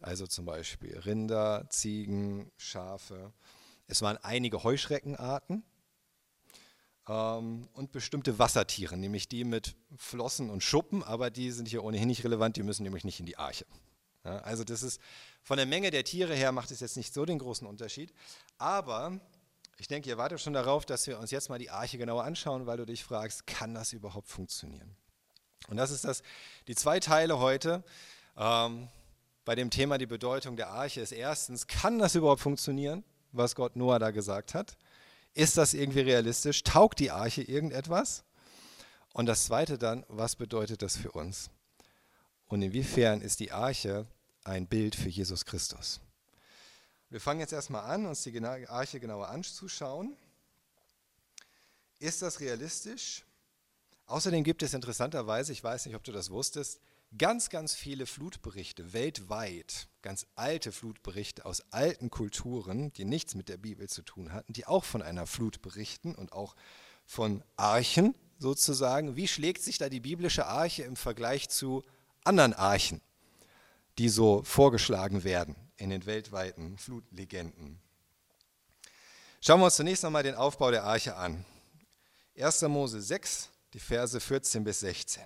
also 0.00 0.26
zum 0.26 0.44
Beispiel 0.44 0.98
Rinder, 0.98 1.66
Ziegen, 1.70 2.50
Schafe. 2.56 3.32
Es 3.86 4.02
waren 4.02 4.18
einige 4.18 4.62
Heuschreckenarten 4.62 5.64
ähm, 7.08 7.68
und 7.72 7.92
bestimmte 7.92 8.38
Wassertiere, 8.38 8.96
nämlich 8.96 9.28
die 9.28 9.44
mit 9.44 9.76
Flossen 9.96 10.50
und 10.50 10.62
Schuppen, 10.62 11.02
aber 11.02 11.30
die 11.30 11.50
sind 11.50 11.68
hier 11.68 11.84
ohnehin 11.84 12.08
nicht 12.08 12.24
relevant, 12.24 12.56
die 12.56 12.62
müssen 12.62 12.82
nämlich 12.82 13.04
nicht 13.04 13.20
in 13.20 13.26
die 13.26 13.38
Arche. 13.38 13.66
Ja, 14.24 14.38
also 14.38 14.64
das 14.64 14.82
ist 14.82 15.00
von 15.42 15.56
der 15.56 15.66
Menge 15.66 15.90
der 15.90 16.04
Tiere 16.04 16.34
her 16.34 16.52
macht 16.52 16.70
es 16.70 16.80
jetzt 16.80 16.96
nicht 16.96 17.14
so 17.14 17.24
den 17.24 17.38
großen 17.38 17.66
Unterschied, 17.66 18.12
aber 18.58 19.20
Ich 19.80 19.86
denke, 19.86 20.08
ihr 20.08 20.18
wartet 20.18 20.40
schon 20.40 20.52
darauf, 20.52 20.84
dass 20.84 21.06
wir 21.06 21.18
uns 21.20 21.30
jetzt 21.30 21.48
mal 21.48 21.58
die 21.58 21.70
Arche 21.70 21.98
genauer 21.98 22.24
anschauen, 22.24 22.66
weil 22.66 22.76
du 22.76 22.84
dich 22.84 23.04
fragst, 23.04 23.46
kann 23.46 23.74
das 23.74 23.92
überhaupt 23.92 24.28
funktionieren? 24.28 24.96
Und 25.68 25.76
das 25.76 25.92
ist 25.92 26.04
das, 26.04 26.22
die 26.66 26.74
zwei 26.74 26.98
Teile 26.98 27.38
heute 27.38 27.84
ähm, 28.36 28.88
bei 29.44 29.54
dem 29.54 29.70
Thema 29.70 29.96
die 29.96 30.06
Bedeutung 30.06 30.56
der 30.56 30.70
Arche 30.70 31.00
ist 31.00 31.12
erstens, 31.12 31.66
kann 31.66 31.98
das 31.98 32.16
überhaupt 32.16 32.40
funktionieren, 32.40 33.04
was 33.32 33.54
Gott 33.54 33.76
Noah 33.76 33.98
da 33.98 34.10
gesagt 34.10 34.54
hat? 34.54 34.76
Ist 35.32 35.56
das 35.56 35.74
irgendwie 35.74 36.00
realistisch? 36.00 36.64
Taugt 36.64 36.98
die 36.98 37.10
Arche 37.10 37.42
irgendetwas? 37.42 38.24
Und 39.12 39.26
das 39.26 39.44
zweite 39.44 39.78
dann, 39.78 40.04
was 40.08 40.36
bedeutet 40.36 40.82
das 40.82 40.96
für 40.96 41.12
uns? 41.12 41.50
Und 42.48 42.62
inwiefern 42.62 43.20
ist 43.20 43.40
die 43.40 43.52
Arche 43.52 44.06
ein 44.44 44.66
Bild 44.66 44.94
für 44.94 45.08
Jesus 45.08 45.44
Christus? 45.44 46.00
Wir 47.10 47.20
fangen 47.20 47.40
jetzt 47.40 47.54
erstmal 47.54 47.84
an, 47.84 48.04
uns 48.04 48.22
die 48.22 48.38
Arche 48.40 49.00
genauer 49.00 49.28
anzuschauen. 49.28 50.14
Ist 51.98 52.20
das 52.20 52.40
realistisch? 52.40 53.24
Außerdem 54.06 54.44
gibt 54.44 54.62
es 54.62 54.74
interessanterweise, 54.74 55.52
ich 55.52 55.64
weiß 55.64 55.86
nicht, 55.86 55.94
ob 55.94 56.04
du 56.04 56.12
das 56.12 56.30
wusstest, 56.30 56.80
ganz, 57.16 57.48
ganz 57.48 57.74
viele 57.74 58.04
Flutberichte 58.04 58.92
weltweit, 58.92 59.88
ganz 60.02 60.26
alte 60.34 60.70
Flutberichte 60.70 61.46
aus 61.46 61.62
alten 61.70 62.10
Kulturen, 62.10 62.92
die 62.92 63.06
nichts 63.06 63.34
mit 63.34 63.48
der 63.48 63.56
Bibel 63.56 63.88
zu 63.88 64.02
tun 64.02 64.32
hatten, 64.32 64.52
die 64.52 64.66
auch 64.66 64.84
von 64.84 65.00
einer 65.00 65.26
Flut 65.26 65.62
berichten 65.62 66.14
und 66.14 66.32
auch 66.32 66.56
von 67.06 67.42
Archen 67.56 68.14
sozusagen. 68.38 69.16
Wie 69.16 69.28
schlägt 69.28 69.62
sich 69.62 69.78
da 69.78 69.88
die 69.88 70.00
biblische 70.00 70.46
Arche 70.46 70.82
im 70.82 70.96
Vergleich 70.96 71.48
zu 71.48 71.84
anderen 72.24 72.52
Archen, 72.52 73.00
die 73.96 74.10
so 74.10 74.42
vorgeschlagen 74.42 75.24
werden? 75.24 75.56
In 75.78 75.90
den 75.90 76.06
weltweiten 76.06 76.76
Flutlegenden. 76.76 77.80
Schauen 79.40 79.60
wir 79.60 79.66
uns 79.66 79.76
zunächst 79.76 80.04
einmal 80.04 80.22
den 80.22 80.34
Aufbau 80.34 80.70
der 80.70 80.84
Arche 80.84 81.16
an. 81.16 81.44
1. 82.36 82.62
Mose 82.62 83.00
6, 83.00 83.48
die 83.72 83.80
Verse 83.80 84.18
14 84.18 84.64
bis 84.64 84.80
16. 84.80 85.22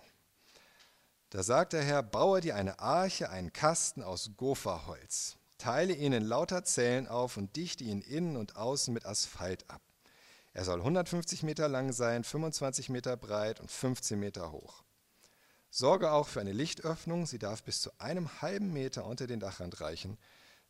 Da 1.30 1.42
sagt 1.42 1.72
der 1.72 1.82
Herr, 1.82 2.02
baue 2.02 2.42
dir 2.42 2.56
eine 2.56 2.78
Arche, 2.78 3.30
einen 3.30 3.52
Kasten 3.52 4.02
aus 4.02 4.32
Gopherholz, 4.36 5.36
teile 5.56 5.94
ihn 5.94 6.12
in 6.12 6.24
lauter 6.24 6.62
Zellen 6.64 7.08
auf 7.08 7.38
und 7.38 7.56
dichte 7.56 7.84
ihn 7.84 8.02
innen 8.02 8.36
und 8.36 8.56
außen 8.56 8.92
mit 8.92 9.06
Asphalt 9.06 9.68
ab. 9.70 9.80
Er 10.52 10.64
soll 10.64 10.80
150 10.80 11.42
Meter 11.42 11.68
lang 11.68 11.92
sein, 11.92 12.24
25 12.24 12.90
Meter 12.90 13.16
breit 13.16 13.60
und 13.60 13.70
15 13.70 14.20
Meter 14.20 14.52
hoch. 14.52 14.81
Sorge 15.74 16.12
auch 16.12 16.28
für 16.28 16.40
eine 16.40 16.52
Lichtöffnung, 16.52 17.24
sie 17.24 17.38
darf 17.38 17.62
bis 17.62 17.80
zu 17.80 17.90
einem 17.98 18.42
halben 18.42 18.74
Meter 18.74 19.06
unter 19.06 19.26
den 19.26 19.40
Dachrand 19.40 19.80
reichen 19.80 20.18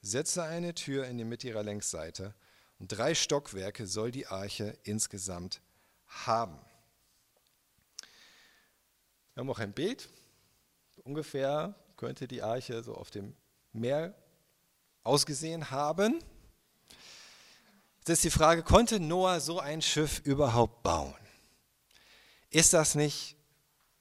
Setze 0.00 0.42
eine 0.42 0.74
Tür 0.74 1.06
in 1.06 1.16
die 1.16 1.24
Mitte 1.24 1.48
ihrer 1.48 1.62
Längsseite 1.62 2.34
und 2.78 2.88
drei 2.88 3.14
Stockwerke 3.14 3.86
soll 3.86 4.10
die 4.10 4.26
Arche 4.26 4.76
insgesamt 4.82 5.60
haben. 6.06 6.58
Wir 9.34 9.40
haben 9.40 9.50
auch 9.50 9.60
ein 9.60 9.72
Bild. 9.72 10.08
Ungefähr 11.04 11.74
könnte 11.96 12.26
die 12.26 12.42
Arche 12.42 12.82
so 12.82 12.94
auf 12.94 13.10
dem 13.10 13.36
Meer 13.72 14.14
ausgesehen 15.04 15.70
haben. 15.70 16.22
Jetzt 17.98 18.08
ist 18.08 18.24
die 18.24 18.30
Frage, 18.30 18.64
konnte 18.64 18.98
Noah 18.98 19.40
so 19.40 19.60
ein 19.60 19.82
Schiff 19.82 20.20
überhaupt 20.24 20.82
bauen? 20.82 21.14
Ist 22.50 22.72
das 22.72 22.96
nicht 22.96 23.36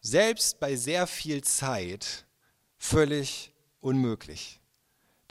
selbst 0.02 0.60
bei 0.60 0.76
sehr 0.76 1.08
viel 1.08 1.44
Zeit 1.44 2.26
völlig 2.78 3.54
unmöglich? 3.80 4.62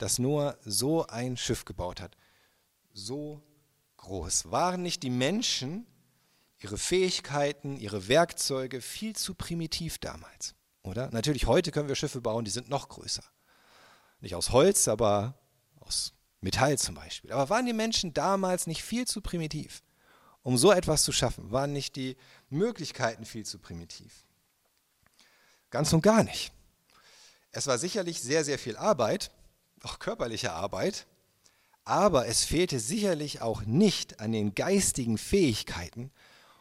dass 0.01 0.17
Noah 0.17 0.57
so 0.65 1.05
ein 1.07 1.37
Schiff 1.37 1.63
gebaut 1.63 2.01
hat. 2.01 2.17
So 2.91 3.43
groß. 3.97 4.51
Waren 4.51 4.81
nicht 4.81 5.03
die 5.03 5.11
Menschen, 5.11 5.85
ihre 6.57 6.77
Fähigkeiten, 6.77 7.77
ihre 7.77 8.07
Werkzeuge 8.07 8.81
viel 8.81 9.15
zu 9.15 9.35
primitiv 9.35 9.99
damals? 9.99 10.55
Oder? 10.81 11.11
Natürlich, 11.11 11.45
heute 11.45 11.71
können 11.71 11.87
wir 11.87 11.95
Schiffe 11.95 12.19
bauen, 12.19 12.45
die 12.45 12.51
sind 12.51 12.69
noch 12.69 12.89
größer. 12.89 13.23
Nicht 14.21 14.33
aus 14.33 14.49
Holz, 14.49 14.87
aber 14.87 15.35
aus 15.79 16.13
Metall 16.39 16.79
zum 16.79 16.95
Beispiel. 16.95 17.31
Aber 17.31 17.49
waren 17.49 17.67
die 17.67 17.73
Menschen 17.73 18.13
damals 18.13 18.65
nicht 18.65 18.83
viel 18.83 19.05
zu 19.05 19.21
primitiv, 19.21 19.83
um 20.41 20.57
so 20.57 20.71
etwas 20.71 21.03
zu 21.03 21.11
schaffen? 21.11 21.51
Waren 21.51 21.73
nicht 21.73 21.95
die 21.95 22.17
Möglichkeiten 22.49 23.25
viel 23.25 23.45
zu 23.45 23.59
primitiv? 23.59 24.25
Ganz 25.71 25.91
und 25.93 26.01
gar 26.01 26.23
nicht. 26.23 26.51
Es 27.51 27.65
war 27.67 27.77
sicherlich 27.77 28.21
sehr, 28.21 28.45
sehr 28.45 28.59
viel 28.59 28.77
Arbeit, 28.77 29.31
auch 29.83 29.99
körperliche 29.99 30.51
Arbeit, 30.51 31.07
aber 31.83 32.27
es 32.27 32.43
fehlte 32.43 32.79
sicherlich 32.79 33.41
auch 33.41 33.63
nicht 33.63 34.19
an 34.19 34.31
den 34.31 34.53
geistigen 34.53 35.17
Fähigkeiten 35.17 36.11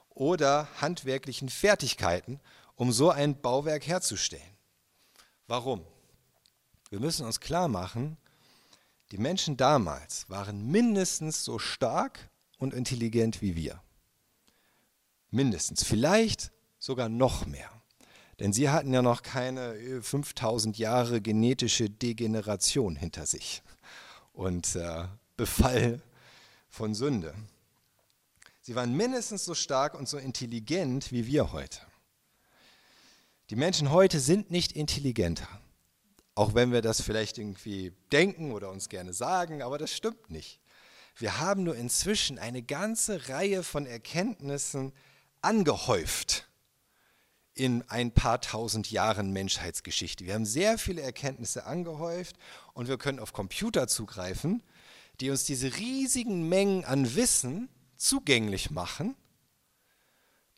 oder 0.09 0.69
handwerklichen 0.81 1.49
Fertigkeiten, 1.49 2.41
um 2.77 2.93
so 2.93 3.11
ein 3.11 3.41
Bauwerk 3.41 3.87
herzustellen. 3.87 4.57
Warum? 5.47 5.85
Wir 6.89 7.01
müssen 7.01 7.27
uns 7.27 7.41
klar 7.41 7.69
machen, 7.69 8.17
die 9.13 9.19
Menschen 9.19 9.57
damals 9.57 10.29
waren 10.31 10.71
mindestens 10.71 11.45
so 11.45 11.59
stark 11.59 12.31
und 12.59 12.73
intelligent 12.75 13.43
wie 13.43 13.57
wir. 13.57 13.83
Mindestens, 15.31 15.85
vielleicht 15.85 16.53
sogar 16.79 17.09
noch 17.09 17.47
mehr. 17.47 17.80
Denn 18.41 18.55
sie 18.55 18.71
hatten 18.71 18.93
ja 18.93 19.03
noch 19.03 19.23
keine 19.23 20.01
5000 20.01 20.79
äh, 20.79 20.83
Jahre 20.83 21.21
genetische 21.21 21.91
Degeneration 21.91 22.97
hinter 22.97 23.27
sich 23.27 23.63
und 24.33 24.77
äh, 24.77 25.05
Befall 25.37 26.01
von 26.71 26.95
Sünde. 26.95 27.35
Sie 28.63 28.75
waren 28.75 28.97
mindestens 28.97 29.45
so 29.45 29.55
stark 29.55 29.95
und 29.95 30.09
so 30.09 30.17
intelligent 30.17 31.13
wie 31.13 31.27
wir 31.27 31.53
heute. 31.53 31.81
Die 33.51 33.57
Menschen 33.57 33.91
heute 33.91 34.21
sind 34.21 34.51
nicht 34.51 34.73
intelligenter, 34.73 35.49
auch 36.35 36.55
wenn 36.55 36.73
wir 36.73 36.81
das 36.81 37.03
vielleicht 37.03 37.37
irgendwie 37.37 37.93
denken 38.11 38.53
oder 38.53 38.71
uns 38.71 38.89
gerne 38.89 39.13
sagen, 39.13 39.61
aber 39.61 39.77
das 39.77 39.93
stimmt 39.93 40.31
nicht. 40.31 40.61
Wir 41.17 41.41
haben 41.41 41.65
nur 41.65 41.77
inzwischen 41.77 42.39
eine 42.39 42.63
ganze 42.63 43.29
Reihe 43.29 43.63
von 43.63 43.85
Erkenntnissen 43.85 44.93
angehäuft 45.43 46.47
in 47.55 47.83
ein 47.89 48.13
paar 48.13 48.41
tausend 48.41 48.91
Jahren 48.91 49.33
Menschheitsgeschichte. 49.33 50.25
Wir 50.25 50.35
haben 50.35 50.47
sehr 50.47 50.79
viele 50.79 51.03
Erkenntnisse 51.03 51.67
angehäuft 51.67 52.37
und 52.75 52.89
wir 52.89 52.99
können 52.99 53.19
auf 53.19 53.33
Computer 53.33 53.89
zugreifen, 53.89 54.63
die 55.21 55.31
uns 55.31 55.45
diese 55.45 55.77
riesigen 55.77 56.49
Mengen 56.49 56.85
an 56.85 57.15
Wissen 57.15 57.69
zugänglich 57.97 58.71
machen 58.71 59.15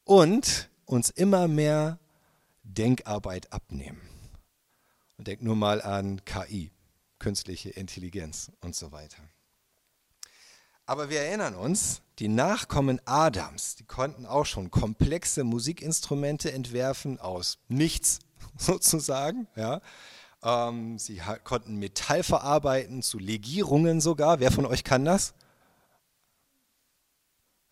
und 0.04 0.70
uns 0.84 1.10
immer 1.10 1.48
mehr 1.48 1.98
Denkarbeit 2.62 3.52
abnehmen. 3.52 4.00
Und 5.16 5.28
denk 5.28 5.42
nur 5.42 5.56
mal 5.56 5.82
an 5.82 6.24
KI, 6.24 6.70
künstliche 7.18 7.70
Intelligenz 7.70 8.52
und 8.60 8.76
so 8.76 8.92
weiter. 8.92 9.22
Aber 10.92 11.08
wir 11.08 11.20
erinnern 11.20 11.54
uns, 11.54 12.02
die 12.18 12.28
Nachkommen 12.28 13.00
Adams, 13.06 13.76
die 13.76 13.84
konnten 13.84 14.26
auch 14.26 14.44
schon 14.44 14.70
komplexe 14.70 15.42
Musikinstrumente 15.42 16.52
entwerfen 16.52 17.18
aus 17.18 17.56
nichts 17.68 18.18
sozusagen. 18.58 19.46
Ja. 19.56 19.80
Ähm, 20.42 20.98
sie 20.98 21.22
konnten 21.44 21.76
Metall 21.76 22.22
verarbeiten, 22.22 23.00
zu 23.00 23.18
Legierungen 23.18 24.02
sogar. 24.02 24.38
Wer 24.38 24.52
von 24.52 24.66
euch 24.66 24.84
kann 24.84 25.06
das? 25.06 25.32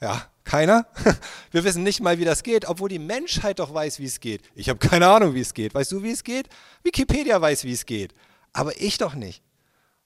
Ja, 0.01 0.27
keiner? 0.45 0.87
Wir 1.51 1.63
wissen 1.65 1.83
nicht 1.83 2.01
mal, 2.01 2.19
wie 2.19 2.25
das 2.25 2.43
geht, 2.43 2.67
obwohl 2.67 2.89
die 2.89 2.99
Menschheit 2.99 3.59
doch 3.59 3.75
weiß, 3.75 3.99
wie 3.99 4.07
es 4.07 4.21
geht. 4.21 4.41
Ich 4.55 4.71
habe 4.71 4.79
keine 4.79 5.09
Ahnung, 5.09 5.35
wie 5.35 5.43
es 5.43 5.53
geht. 5.53 5.75
Weißt 5.75 5.93
du, 5.93 6.03
wie 6.03 6.13
es 6.13 6.25
geht? 6.25 6.49
Wikipedia 6.85 7.39
weiß, 7.39 7.65
wie 7.65 7.73
es 7.73 7.85
geht. 7.85 8.15
Aber 8.55 8.81
ich 8.81 8.97
doch 8.97 9.13
nicht. 9.13 9.43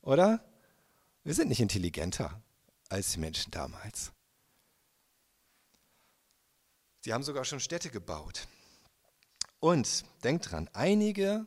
Oder? 0.03 0.45
Wir 1.23 1.35
sind 1.35 1.49
nicht 1.49 1.61
intelligenter 1.61 2.43
als 2.89 3.13
die 3.13 3.19
Menschen 3.19 3.51
damals. 3.51 4.13
Sie 7.01 7.13
haben 7.13 7.23
sogar 7.23 7.45
schon 7.45 7.61
Städte 7.61 7.91
gebaut. 7.91 8.49
Und 9.61 10.05
denkt 10.23 10.51
dran, 10.51 10.71
einige 10.73 11.47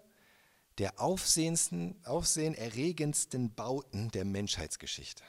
der 0.77 1.00
aufsehenerregendsten 1.00 3.56
Bauten 3.56 4.12
der 4.12 4.25
Menschheitsgeschichte, 4.25 5.24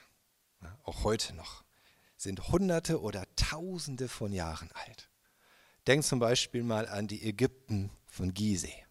auch 0.85 1.05
heute 1.05 1.35
noch, 1.35 1.65
sind 2.17 2.49
Hunderte 2.49 3.01
oder 3.01 3.25
Tausende 3.37 4.09
von 4.09 4.33
Jahren 4.33 4.71
alt. 4.73 5.09
Denkt 5.87 6.05
zum 6.05 6.19
Beispiel 6.19 6.63
mal 6.63 6.87
an 6.89 7.07
die 7.07 7.27
Ägypten 7.27 7.91
von 8.07 8.35
Gizeh 8.35 8.85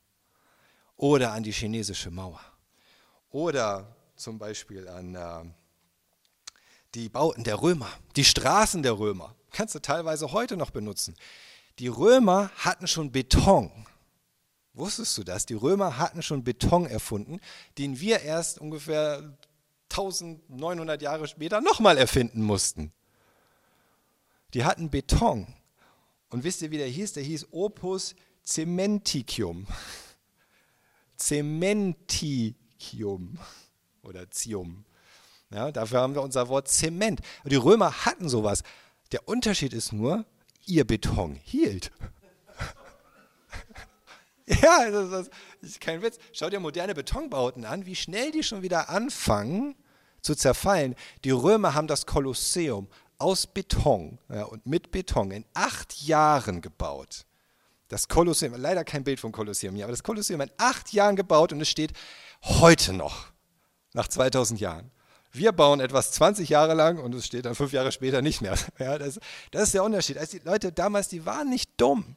oder 0.96 1.34
an 1.34 1.44
die 1.44 1.52
chinesische 1.52 2.10
Mauer 2.10 2.42
oder 3.30 3.96
zum 4.16 4.40
Beispiel 4.40 4.88
an 4.88 5.14
äh, 5.14 5.44
die 6.96 7.10
Bauten 7.10 7.44
der 7.44 7.62
Römer, 7.62 7.90
die 8.16 8.26
Straßen 8.26 8.84
der 8.84 8.98
Römer, 8.98 9.36
kannst 9.52 9.76
du 9.76 9.80
teilweise 9.80 10.32
heute 10.32 10.58
noch 10.58 10.72
benutzen. 10.72 11.16
Die 11.80 11.88
Römer 11.88 12.50
hatten 12.58 12.88
schon 12.88 13.12
Beton. 13.12 13.72
Wusstest 14.74 15.18
du 15.18 15.24
das? 15.24 15.46
Die 15.46 15.56
Römer 15.56 15.98
hatten 15.98 16.22
schon 16.22 16.44
Beton 16.44 16.86
erfunden, 16.86 17.40
den 17.78 18.00
wir 18.00 18.22
erst 18.22 18.60
ungefähr 18.60 19.38
1900 19.90 21.02
Jahre 21.02 21.28
später 21.28 21.62
nochmal 21.62 21.98
erfinden 21.98 22.44
mussten. 22.44 22.92
Die 24.54 24.64
hatten 24.64 24.90
Beton. 24.90 25.48
Und 26.30 26.44
wisst 26.44 26.62
ihr, 26.62 26.72
wie 26.72 26.78
der 26.78 26.88
hieß? 26.88 27.14
Der 27.14 27.24
hieß 27.24 27.48
Opus 27.52 28.16
Cementicium. 28.46 29.68
Cementicium 31.18 33.40
oder 34.04 34.30
Zium. 34.30 34.86
Ja, 35.50 35.72
dafür 35.72 36.02
haben 36.02 36.16
wir 36.16 36.22
unser 36.22 36.50
Wort 36.50 36.68
Zement. 36.68 37.22
Die 37.46 37.56
Römer 37.56 38.06
hatten 38.06 38.28
sowas. 38.28 38.64
Der 39.12 39.28
Unterschied 39.28 39.74
ist 39.74 39.94
nur, 39.94 40.26
ihr 40.66 40.86
Beton 40.86 41.36
hielt. 41.36 41.92
ja, 44.46 44.90
das 44.92 45.30
ist 45.62 45.80
kein 45.80 46.02
Witz. 46.02 46.18
Schau 46.34 46.50
dir 46.50 46.60
moderne 46.60 46.94
Betonbauten 46.94 47.64
an, 47.64 47.86
wie 47.86 47.96
schnell 47.96 48.32
die 48.32 48.44
schon 48.44 48.62
wieder 48.62 48.90
anfangen 48.90 49.76
zu 50.22 50.36
zerfallen. 50.36 50.96
Die 51.24 51.32
Römer 51.32 51.74
haben 51.74 51.88
das 51.88 52.06
Kolosseum 52.06 52.90
aus 53.18 53.48
Beton 53.48 54.20
ja, 54.30 54.44
und 54.44 54.66
mit 54.66 54.92
Beton 54.92 55.32
in 55.32 55.46
acht 55.54 56.02
Jahren 56.02 56.62
gebaut. 56.62 57.26
Das 57.88 58.10
Kolosseum, 58.10 58.54
leider 58.58 58.84
kein 58.84 59.06
Bild 59.06 59.22
vom 59.22 59.32
Kolosseum 59.32 59.76
hier, 59.76 59.86
aber 59.86 59.94
das 59.94 60.04
Kolosseum 60.04 60.42
in 60.42 60.52
acht 60.58 60.92
Jahren 60.92 61.16
gebaut 61.16 61.54
und 61.54 61.62
es 61.62 61.70
steht 61.70 61.94
heute 62.44 62.92
noch, 62.92 63.28
nach 63.94 64.10
2000 64.10 64.60
Jahren. 64.60 64.92
Wir 65.38 65.52
bauen 65.52 65.80
etwas 65.80 66.12
20 66.14 66.50
Jahre 66.50 66.74
lang 66.74 67.00
und 67.00 67.14
es 67.14 67.26
steht 67.26 67.46
dann 67.46 67.56
fünf 67.56 67.72
Jahre 67.72 67.92
später 67.92 68.22
nicht 68.22 68.42
mehr. 68.42 68.58
Ja, 68.80 68.98
das, 68.98 69.20
das 69.52 69.64
ist 69.64 69.74
der 69.74 69.84
Unterschied. 69.84 70.18
Also 70.18 70.38
die 70.38 70.44
Leute 70.44 70.72
damals, 70.72 71.08
die 71.08 71.26
waren 71.26 71.50
nicht 71.50 71.72
dumm. 71.78 72.16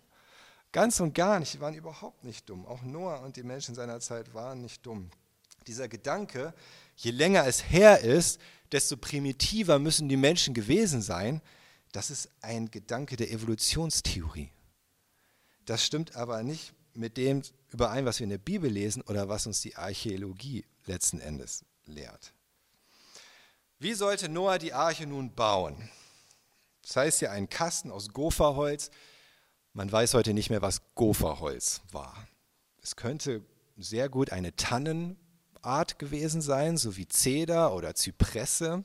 Ganz 0.72 1.00
und 1.00 1.14
gar 1.14 1.38
nicht. 1.38 1.54
Die 1.54 1.60
waren 1.60 1.74
überhaupt 1.74 2.24
nicht 2.24 2.48
dumm. 2.48 2.66
Auch 2.66 2.82
Noah 2.82 3.20
und 3.20 3.36
die 3.36 3.42
Menschen 3.42 3.74
seiner 3.74 4.00
Zeit 4.00 4.34
waren 4.34 4.60
nicht 4.60 4.84
dumm. 4.86 5.10
Dieser 5.66 5.88
Gedanke, 5.88 6.54
je 6.96 7.10
länger 7.10 7.46
es 7.46 7.70
her 7.70 8.00
ist, 8.00 8.40
desto 8.72 8.96
primitiver 8.96 9.78
müssen 9.78 10.08
die 10.08 10.16
Menschen 10.16 10.54
gewesen 10.54 11.02
sein, 11.02 11.42
das 11.92 12.10
ist 12.10 12.30
ein 12.40 12.70
Gedanke 12.70 13.16
der 13.16 13.30
Evolutionstheorie. 13.32 14.50
Das 15.64 15.84
stimmt 15.84 16.16
aber 16.16 16.42
nicht 16.42 16.72
mit 16.94 17.16
dem 17.16 17.42
überein, 17.70 18.04
was 18.04 18.18
wir 18.18 18.24
in 18.24 18.30
der 18.30 18.38
Bibel 18.38 18.70
lesen 18.70 19.02
oder 19.02 19.28
was 19.28 19.46
uns 19.46 19.60
die 19.60 19.76
Archäologie 19.76 20.64
letzten 20.86 21.20
Endes 21.20 21.64
lehrt. 21.86 22.32
Wie 23.82 23.94
sollte 23.94 24.28
Noah 24.28 24.58
die 24.58 24.74
Arche 24.74 25.06
nun 25.06 25.34
bauen? 25.34 25.74
Das 26.82 26.96
heißt 26.96 27.22
ja 27.22 27.30
ein 27.30 27.48
Kasten 27.48 27.90
aus 27.90 28.10
Gopherholz. 28.10 28.90
Man 29.72 29.90
weiß 29.90 30.12
heute 30.12 30.34
nicht 30.34 30.50
mehr, 30.50 30.60
was 30.60 30.82
Gopherholz 30.94 31.80
war. 31.90 32.28
Es 32.82 32.94
könnte 32.94 33.42
sehr 33.78 34.10
gut 34.10 34.32
eine 34.32 34.54
Tannenart 34.54 35.98
gewesen 35.98 36.42
sein, 36.42 36.76
so 36.76 36.98
wie 36.98 37.08
Zeder 37.08 37.74
oder 37.74 37.94
Zypresse. 37.94 38.84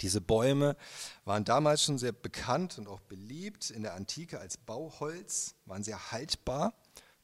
Diese 0.00 0.22
Bäume 0.22 0.78
waren 1.26 1.44
damals 1.44 1.82
schon 1.82 1.98
sehr 1.98 2.12
bekannt 2.12 2.78
und 2.78 2.88
auch 2.88 3.00
beliebt 3.00 3.68
in 3.68 3.82
der 3.82 3.92
Antike 3.92 4.40
als 4.40 4.56
Bauholz, 4.56 5.56
waren 5.66 5.84
sehr 5.84 6.10
haltbar. 6.10 6.72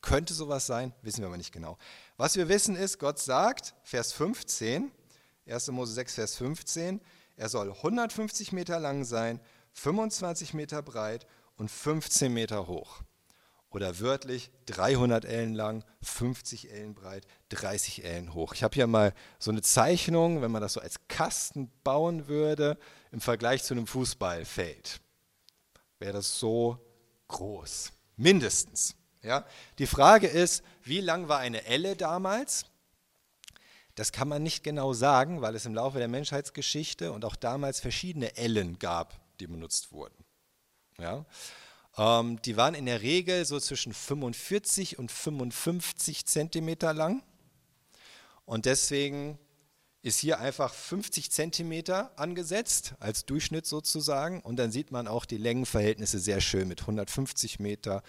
Könnte 0.02 0.34
sowas 0.34 0.66
sein, 0.66 0.92
wissen 1.00 1.20
wir 1.20 1.28
aber 1.28 1.38
nicht 1.38 1.52
genau. 1.52 1.78
Was 2.18 2.36
wir 2.36 2.50
wissen 2.50 2.76
ist, 2.76 2.98
Gott 2.98 3.18
sagt, 3.18 3.74
Vers 3.82 4.12
15, 4.12 4.92
1. 5.46 5.68
Mose 5.68 5.92
6, 5.92 6.14
Vers 6.14 6.36
15, 6.36 7.00
er 7.36 7.48
soll 7.48 7.70
150 7.70 8.52
Meter 8.52 8.78
lang 8.78 9.04
sein, 9.04 9.40
25 9.72 10.54
Meter 10.54 10.82
breit 10.82 11.26
und 11.56 11.70
15 11.70 12.32
Meter 12.32 12.66
hoch. 12.66 13.02
Oder 13.70 14.00
wörtlich 14.00 14.50
300 14.66 15.24
Ellen 15.24 15.54
lang, 15.54 15.82
50 16.02 16.70
Ellen 16.70 16.94
breit, 16.94 17.26
30 17.48 18.04
Ellen 18.04 18.34
hoch. 18.34 18.52
Ich 18.52 18.62
habe 18.62 18.74
hier 18.74 18.86
mal 18.86 19.14
so 19.38 19.50
eine 19.50 19.62
Zeichnung, 19.62 20.42
wenn 20.42 20.50
man 20.50 20.60
das 20.60 20.74
so 20.74 20.80
als 20.80 20.96
Kasten 21.08 21.70
bauen 21.82 22.28
würde, 22.28 22.76
im 23.12 23.20
Vergleich 23.20 23.64
zu 23.64 23.72
einem 23.72 23.86
Fußballfeld. 23.86 25.00
Wäre 25.98 26.12
das 26.12 26.38
so 26.38 26.78
groß. 27.28 27.92
Mindestens. 28.16 28.94
Ja? 29.22 29.46
Die 29.78 29.86
Frage 29.86 30.26
ist, 30.26 30.62
wie 30.82 31.00
lang 31.00 31.28
war 31.28 31.38
eine 31.38 31.64
Elle 31.64 31.96
damals? 31.96 32.66
Das 33.94 34.12
kann 34.12 34.28
man 34.28 34.42
nicht 34.42 34.64
genau 34.64 34.92
sagen, 34.94 35.42
weil 35.42 35.54
es 35.54 35.66
im 35.66 35.74
Laufe 35.74 35.98
der 35.98 36.08
Menschheitsgeschichte 36.08 37.12
und 37.12 37.24
auch 37.24 37.36
damals 37.36 37.80
verschiedene 37.80 38.36
Ellen 38.36 38.78
gab, 38.78 39.20
die 39.38 39.46
benutzt 39.46 39.92
wurden. 39.92 40.24
Ja? 40.98 41.26
Ähm, 41.98 42.40
die 42.42 42.56
waren 42.56 42.74
in 42.74 42.86
der 42.86 43.02
Regel 43.02 43.44
so 43.44 43.60
zwischen 43.60 43.92
45 43.92 44.98
und 44.98 45.10
55 45.10 46.24
Zentimeter 46.26 46.94
lang. 46.94 47.22
Und 48.44 48.64
deswegen 48.64 49.38
ist 50.02 50.18
hier 50.18 50.40
einfach 50.40 50.74
50 50.74 51.30
Zentimeter 51.30 52.12
angesetzt, 52.18 52.94
als 52.98 53.24
Durchschnitt 53.24 53.66
sozusagen. 53.66 54.40
Und 54.40 54.56
dann 54.56 54.72
sieht 54.72 54.90
man 54.90 55.06
auch 55.06 55.24
die 55.24 55.36
Längenverhältnisse 55.36 56.18
sehr 56.18 56.40
schön 56.40 56.66
mit 56.66 56.80
150 56.80 57.60
Meter, 57.60 58.02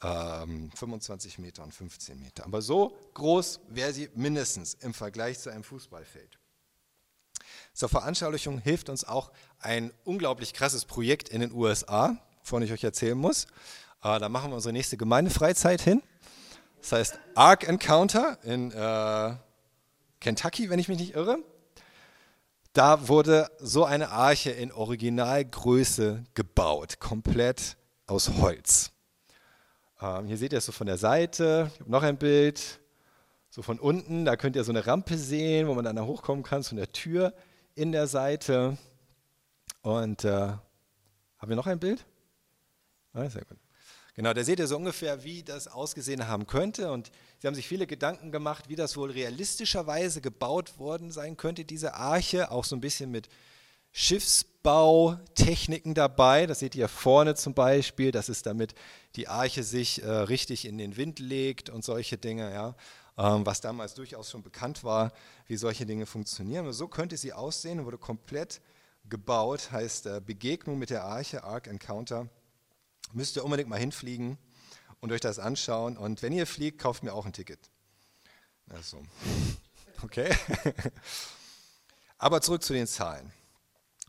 25 0.00 1.38
ähm, 1.38 1.44
Meter 1.44 1.64
und 1.64 1.74
15 1.74 2.18
Meter. 2.20 2.44
Aber 2.44 2.62
so 2.62 2.96
groß 3.14 3.60
wäre 3.68 3.92
sie 3.92 4.08
mindestens 4.14 4.74
im 4.74 4.94
Vergleich 4.94 5.40
zu 5.40 5.50
einem 5.50 5.64
Fußballfeld. 5.64 6.38
Zur 7.72 7.88
Veranschaulichung 7.88 8.58
hilft 8.58 8.88
uns 8.88 9.04
auch 9.04 9.32
ein 9.60 9.92
unglaublich 10.04 10.52
krasses 10.54 10.84
Projekt 10.84 11.28
in 11.28 11.40
den 11.40 11.52
USA, 11.52 12.16
wovon 12.42 12.62
ich 12.62 12.72
euch 12.72 12.84
erzählen 12.84 13.18
muss. 13.18 13.46
Äh, 14.02 14.18
da 14.18 14.28
machen 14.28 14.50
wir 14.50 14.56
unsere 14.56 14.72
nächste 14.72 14.96
Gemeindefreizeit 14.96 15.80
hin. 15.80 16.02
Das 16.80 16.92
heißt 16.92 17.18
Ark 17.34 17.66
Encounter 17.68 18.38
in 18.44 18.70
äh, 18.70 19.34
Kentucky, 20.20 20.70
wenn 20.70 20.78
ich 20.78 20.88
mich 20.88 20.98
nicht 20.98 21.14
irre. 21.14 21.38
Da 22.72 23.08
wurde 23.08 23.50
so 23.58 23.84
eine 23.84 24.10
Arche 24.10 24.50
in 24.50 24.70
Originalgröße 24.70 26.24
gebaut, 26.34 27.00
komplett 27.00 27.76
aus 28.06 28.28
Holz. 28.40 28.92
Ähm, 30.00 30.26
hier 30.26 30.36
seht 30.36 30.52
ihr 30.52 30.58
es 30.58 30.66
so 30.66 30.72
von 30.72 30.86
der 30.86 30.98
Seite. 30.98 31.70
Ich 31.74 31.80
habe 31.80 31.90
noch 31.90 32.02
ein 32.02 32.16
Bild. 32.16 32.80
So 33.50 33.62
von 33.62 33.80
unten, 33.80 34.24
da 34.24 34.36
könnt 34.36 34.54
ihr 34.56 34.62
so 34.62 34.70
eine 34.70 34.86
Rampe 34.86 35.16
sehen, 35.16 35.66
wo 35.66 35.74
man 35.74 35.84
dann 35.84 35.96
da 35.96 36.04
hochkommen 36.04 36.44
kann, 36.44 36.62
von 36.62 36.76
der 36.76 36.92
Tür 36.92 37.32
in 37.74 37.92
der 37.92 38.06
Seite. 38.06 38.76
Und 39.82 40.24
äh, 40.24 40.30
haben 40.30 41.48
wir 41.48 41.56
noch 41.56 41.66
ein 41.66 41.80
Bild? 41.80 42.04
Ah, 43.12 43.28
sehr 43.28 43.44
gut. 43.44 43.58
Genau, 44.14 44.32
da 44.34 44.44
seht 44.44 44.58
ihr 44.58 44.66
so 44.66 44.76
ungefähr, 44.76 45.24
wie 45.24 45.42
das 45.42 45.66
ausgesehen 45.66 46.28
haben 46.28 46.46
könnte. 46.46 46.92
Und 46.92 47.10
sie 47.38 47.46
haben 47.46 47.54
sich 47.54 47.66
viele 47.66 47.86
Gedanken 47.86 48.30
gemacht, 48.30 48.68
wie 48.68 48.76
das 48.76 48.96
wohl 48.96 49.10
realistischerweise 49.10 50.20
gebaut 50.20 50.78
worden 50.78 51.10
sein 51.10 51.36
könnte, 51.36 51.64
diese 51.64 51.94
Arche. 51.94 52.50
Auch 52.50 52.64
so 52.64 52.76
ein 52.76 52.80
bisschen 52.80 53.10
mit 53.10 53.28
Schiffsbautechniken 53.92 55.94
dabei. 55.94 56.46
Das 56.46 56.60
seht 56.60 56.74
ihr 56.74 56.88
vorne 56.88 57.34
zum 57.34 57.54
Beispiel. 57.54 58.12
Das 58.12 58.28
ist 58.28 58.46
damit 58.46 58.74
die 59.16 59.28
Arche 59.28 59.64
sich 59.64 60.02
äh, 60.02 60.08
richtig 60.08 60.64
in 60.64 60.78
den 60.78 60.96
Wind 60.96 61.18
legt 61.18 61.70
und 61.70 61.84
solche 61.84 62.18
Dinge, 62.18 62.52
ja. 62.52 62.76
Ähm, 63.16 63.44
was 63.44 63.60
damals 63.60 63.94
durchaus 63.94 64.30
schon 64.30 64.44
bekannt 64.44 64.84
war, 64.84 65.12
wie 65.46 65.56
solche 65.56 65.86
Dinge 65.86 66.06
funktionieren. 66.06 66.66
Und 66.66 66.72
so 66.72 66.86
könnte 66.86 67.16
sie 67.16 67.32
aussehen, 67.32 67.84
wurde 67.84 67.98
komplett 67.98 68.60
gebaut, 69.08 69.72
heißt 69.72 70.06
äh, 70.06 70.20
Begegnung 70.24 70.78
mit 70.78 70.90
der 70.90 71.04
Arche, 71.04 71.42
Ark 71.42 71.66
Encounter. 71.66 72.28
Müsst 73.12 73.36
ihr 73.36 73.44
unbedingt 73.44 73.68
mal 73.68 73.78
hinfliegen 73.78 74.38
und 75.00 75.10
euch 75.10 75.20
das 75.20 75.38
anschauen. 75.38 75.96
Und 75.96 76.22
wenn 76.22 76.32
ihr 76.32 76.46
fliegt, 76.46 76.78
kauft 76.78 77.02
mir 77.02 77.12
auch 77.12 77.26
ein 77.26 77.32
Ticket. 77.32 77.58
Also, 78.68 79.02
okay. 80.02 80.30
Aber 82.18 82.40
zurück 82.40 82.62
zu 82.62 82.72
den 82.72 82.86
Zahlen. 82.86 83.32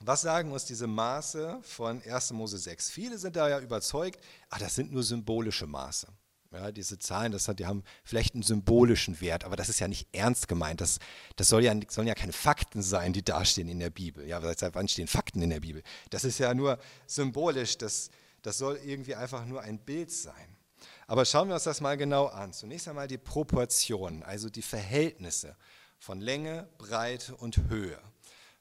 Was 0.02 0.22
sagen 0.22 0.52
uns 0.52 0.66
diese 0.66 0.88
Maße 0.88 1.60
von 1.62 2.02
1. 2.02 2.32
Mose 2.32 2.58
6? 2.58 2.90
Viele 2.90 3.18
sind 3.18 3.36
da 3.36 3.50
ja 3.50 3.60
überzeugt, 3.60 4.24
ach, 4.50 4.60
das 4.60 4.76
sind 4.76 4.92
nur 4.92 5.04
symbolische 5.04 5.68
Maße. 5.68 6.08
Ja, 6.52 6.72
diese 6.72 6.98
Zahlen, 6.98 7.32
das 7.32 7.48
hat, 7.48 7.60
die 7.60 7.68
haben 7.68 7.84
vielleicht 8.04 8.34
einen 8.34 8.42
symbolischen 8.42 9.22
Wert, 9.22 9.44
aber 9.44 9.56
das 9.56 9.70
ist 9.70 9.80
ja 9.80 9.88
nicht 9.88 10.08
ernst 10.14 10.48
gemeint. 10.48 10.82
Das, 10.82 10.98
das 11.36 11.48
soll 11.48 11.64
ja, 11.64 11.76
sollen 11.90 12.08
ja 12.08 12.16
keine 12.16 12.34
Fakten 12.34 12.82
sein, 12.82 13.14
die 13.14 13.24
dastehen 13.24 13.68
in 13.68 13.80
der 13.80 13.92
Bibel. 13.92 14.28
Ja, 14.28 14.42
seit 14.56 14.74
wann 14.74 14.88
stehen 14.88 15.08
Fakten 15.08 15.44
in 15.44 15.52
der 15.52 15.60
Bibel? 15.60 15.84
Das 16.10 16.24
ist 16.24 16.40
ja 16.40 16.54
nur 16.56 16.80
symbolisch, 17.06 17.78
das, 17.78 18.10
das 18.42 18.58
soll 18.58 18.80
irgendwie 18.84 19.14
einfach 19.14 19.46
nur 19.46 19.62
ein 19.62 19.78
Bild 19.78 20.12
sein. 20.12 20.58
Aber 21.06 21.24
schauen 21.26 21.50
wir 21.50 21.56
uns 21.56 21.66
das 21.66 21.82
mal 21.82 21.98
genau 21.98 22.28
an. 22.28 22.52
Zunächst 22.54 22.88
einmal 22.88 23.08
die 23.08 23.18
Proportionen, 23.20 24.24
also 24.24 24.50
die 24.50 24.62
Verhältnisse 24.64 25.56
von 26.00 26.20
Länge, 26.20 26.68
Breite 26.80 27.36
und 27.36 27.58
Höhe. 27.70 28.00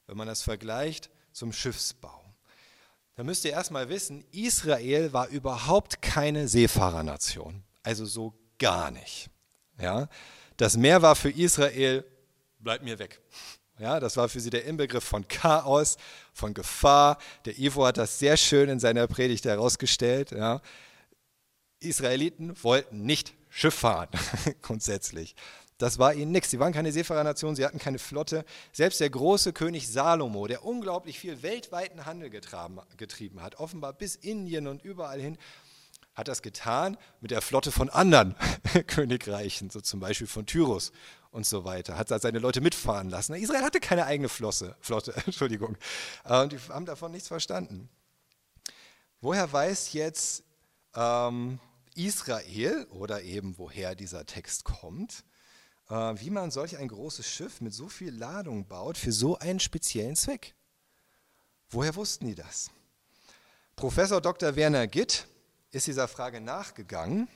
Wenn 0.05 0.17
man 0.17 0.27
das 0.27 0.43
vergleicht 0.43 1.09
zum 1.39 1.53
Schiffsbau. 1.53 2.21
Da 3.15 3.23
müsst 3.23 3.45
ihr 3.45 3.51
erstmal 3.51 3.87
wissen, 3.87 4.25
Israel 4.31 5.13
war 5.13 5.29
überhaupt 5.29 6.01
keine 6.01 6.49
Seefahrernation. 6.49 7.63
Also 7.81 8.05
so 8.05 8.33
gar 8.57 8.91
nicht. 8.91 9.29
Ja? 9.79 10.09
Das 10.57 10.75
Meer 10.75 11.01
war 11.01 11.15
für 11.15 11.29
Israel, 11.29 12.03
bleibt 12.59 12.83
mir 12.83 12.99
weg. 12.99 13.21
Ja, 13.79 14.01
das 14.01 14.17
war 14.17 14.27
für 14.27 14.41
sie 14.41 14.49
der 14.49 14.65
Inbegriff 14.65 15.05
von 15.05 15.25
Chaos, 15.29 15.95
von 16.33 16.53
Gefahr. 16.53 17.17
Der 17.45 17.57
Ivo 17.57 17.85
hat 17.85 17.97
das 17.97 18.19
sehr 18.19 18.35
schön 18.35 18.67
in 18.67 18.81
seiner 18.81 19.07
Predigt 19.07 19.45
herausgestellt. 19.45 20.31
Ja. 20.31 20.61
Israeliten 21.79 22.61
wollten 22.61 23.05
nicht 23.05 23.33
Schiff 23.47 23.75
fahren, 23.75 24.09
grundsätzlich. 24.61 25.35
Das 25.79 25.97
war 25.97 26.13
ihnen 26.13 26.33
nichts. 26.33 26.51
Sie 26.51 26.59
waren 26.59 26.73
keine 26.73 26.91
Seefahrernation, 26.91 27.55
sie 27.55 27.65
hatten 27.65 27.79
keine 27.79 27.99
Flotte. 27.99 28.43
Selbst 28.73 28.99
der 28.99 29.09
große 29.09 29.53
König 29.53 29.87
Salomo, 29.87 30.45
der 30.45 30.65
unglaublich 30.65 31.17
viel 31.17 31.41
weltweiten 31.41 32.05
Handel 32.05 32.29
getraben, 32.29 32.79
getrieben 32.97 33.41
hat, 33.41 33.55
offenbar 33.55 33.93
bis 33.93 34.15
Indien 34.15 34.67
und 34.67 34.83
überall 34.83 35.21
hin, 35.21 35.37
hat 36.13 36.27
das 36.27 36.41
getan 36.41 36.97
mit 37.21 37.31
der 37.31 37.41
Flotte 37.41 37.71
von 37.71 37.89
anderen 37.89 38.35
Königreichen, 38.87 39.69
so 39.69 39.79
zum 39.79 40.01
Beispiel 40.01 40.27
von 40.27 40.45
Tyrus 40.45 40.91
und 41.31 41.45
so 41.45 41.63
weiter. 41.63 41.97
Hat 41.97 42.09
seine 42.09 42.39
Leute 42.39 42.59
mitfahren 42.59 43.09
lassen. 43.09 43.35
Israel 43.35 43.63
hatte 43.63 43.79
keine 43.79 44.05
eigene 44.05 44.27
Flosse, 44.27 44.75
Flotte, 44.81 45.13
Entschuldigung. 45.25 45.77
Äh, 46.25 46.41
und 46.43 46.51
die 46.51 46.59
haben 46.67 46.85
davon 46.85 47.13
nichts 47.13 47.29
verstanden. 47.29 47.87
Woher 49.21 49.49
weiß 49.51 49.93
jetzt 49.93 50.43
ähm, 50.93 51.59
Israel 51.95 52.85
oder 52.89 53.21
eben 53.21 53.57
woher 53.57 53.95
dieser 53.95 54.25
Text 54.25 54.65
kommt? 54.65 55.23
Äh, 55.89 56.19
wie 56.19 56.29
man 56.29 56.51
solch 56.51 56.77
ein 56.77 56.87
großes 56.87 57.27
Schiff 57.27 57.61
mit 57.61 57.73
so 57.73 57.89
viel 57.89 58.13
Ladung 58.13 58.65
baut 58.67 58.97
für 58.97 59.11
so 59.11 59.37
einen 59.39 59.59
speziellen 59.59 60.15
Zweck. 60.15 60.53
Woher 61.69 61.95
wussten 61.95 62.27
die 62.27 62.35
das? 62.35 62.69
Professor 63.75 64.21
Dr. 64.21 64.55
Werner 64.55 64.87
Gitt 64.87 65.27
ist 65.71 65.87
dieser 65.87 66.07
Frage 66.07 66.41
nachgegangen. 66.41 67.27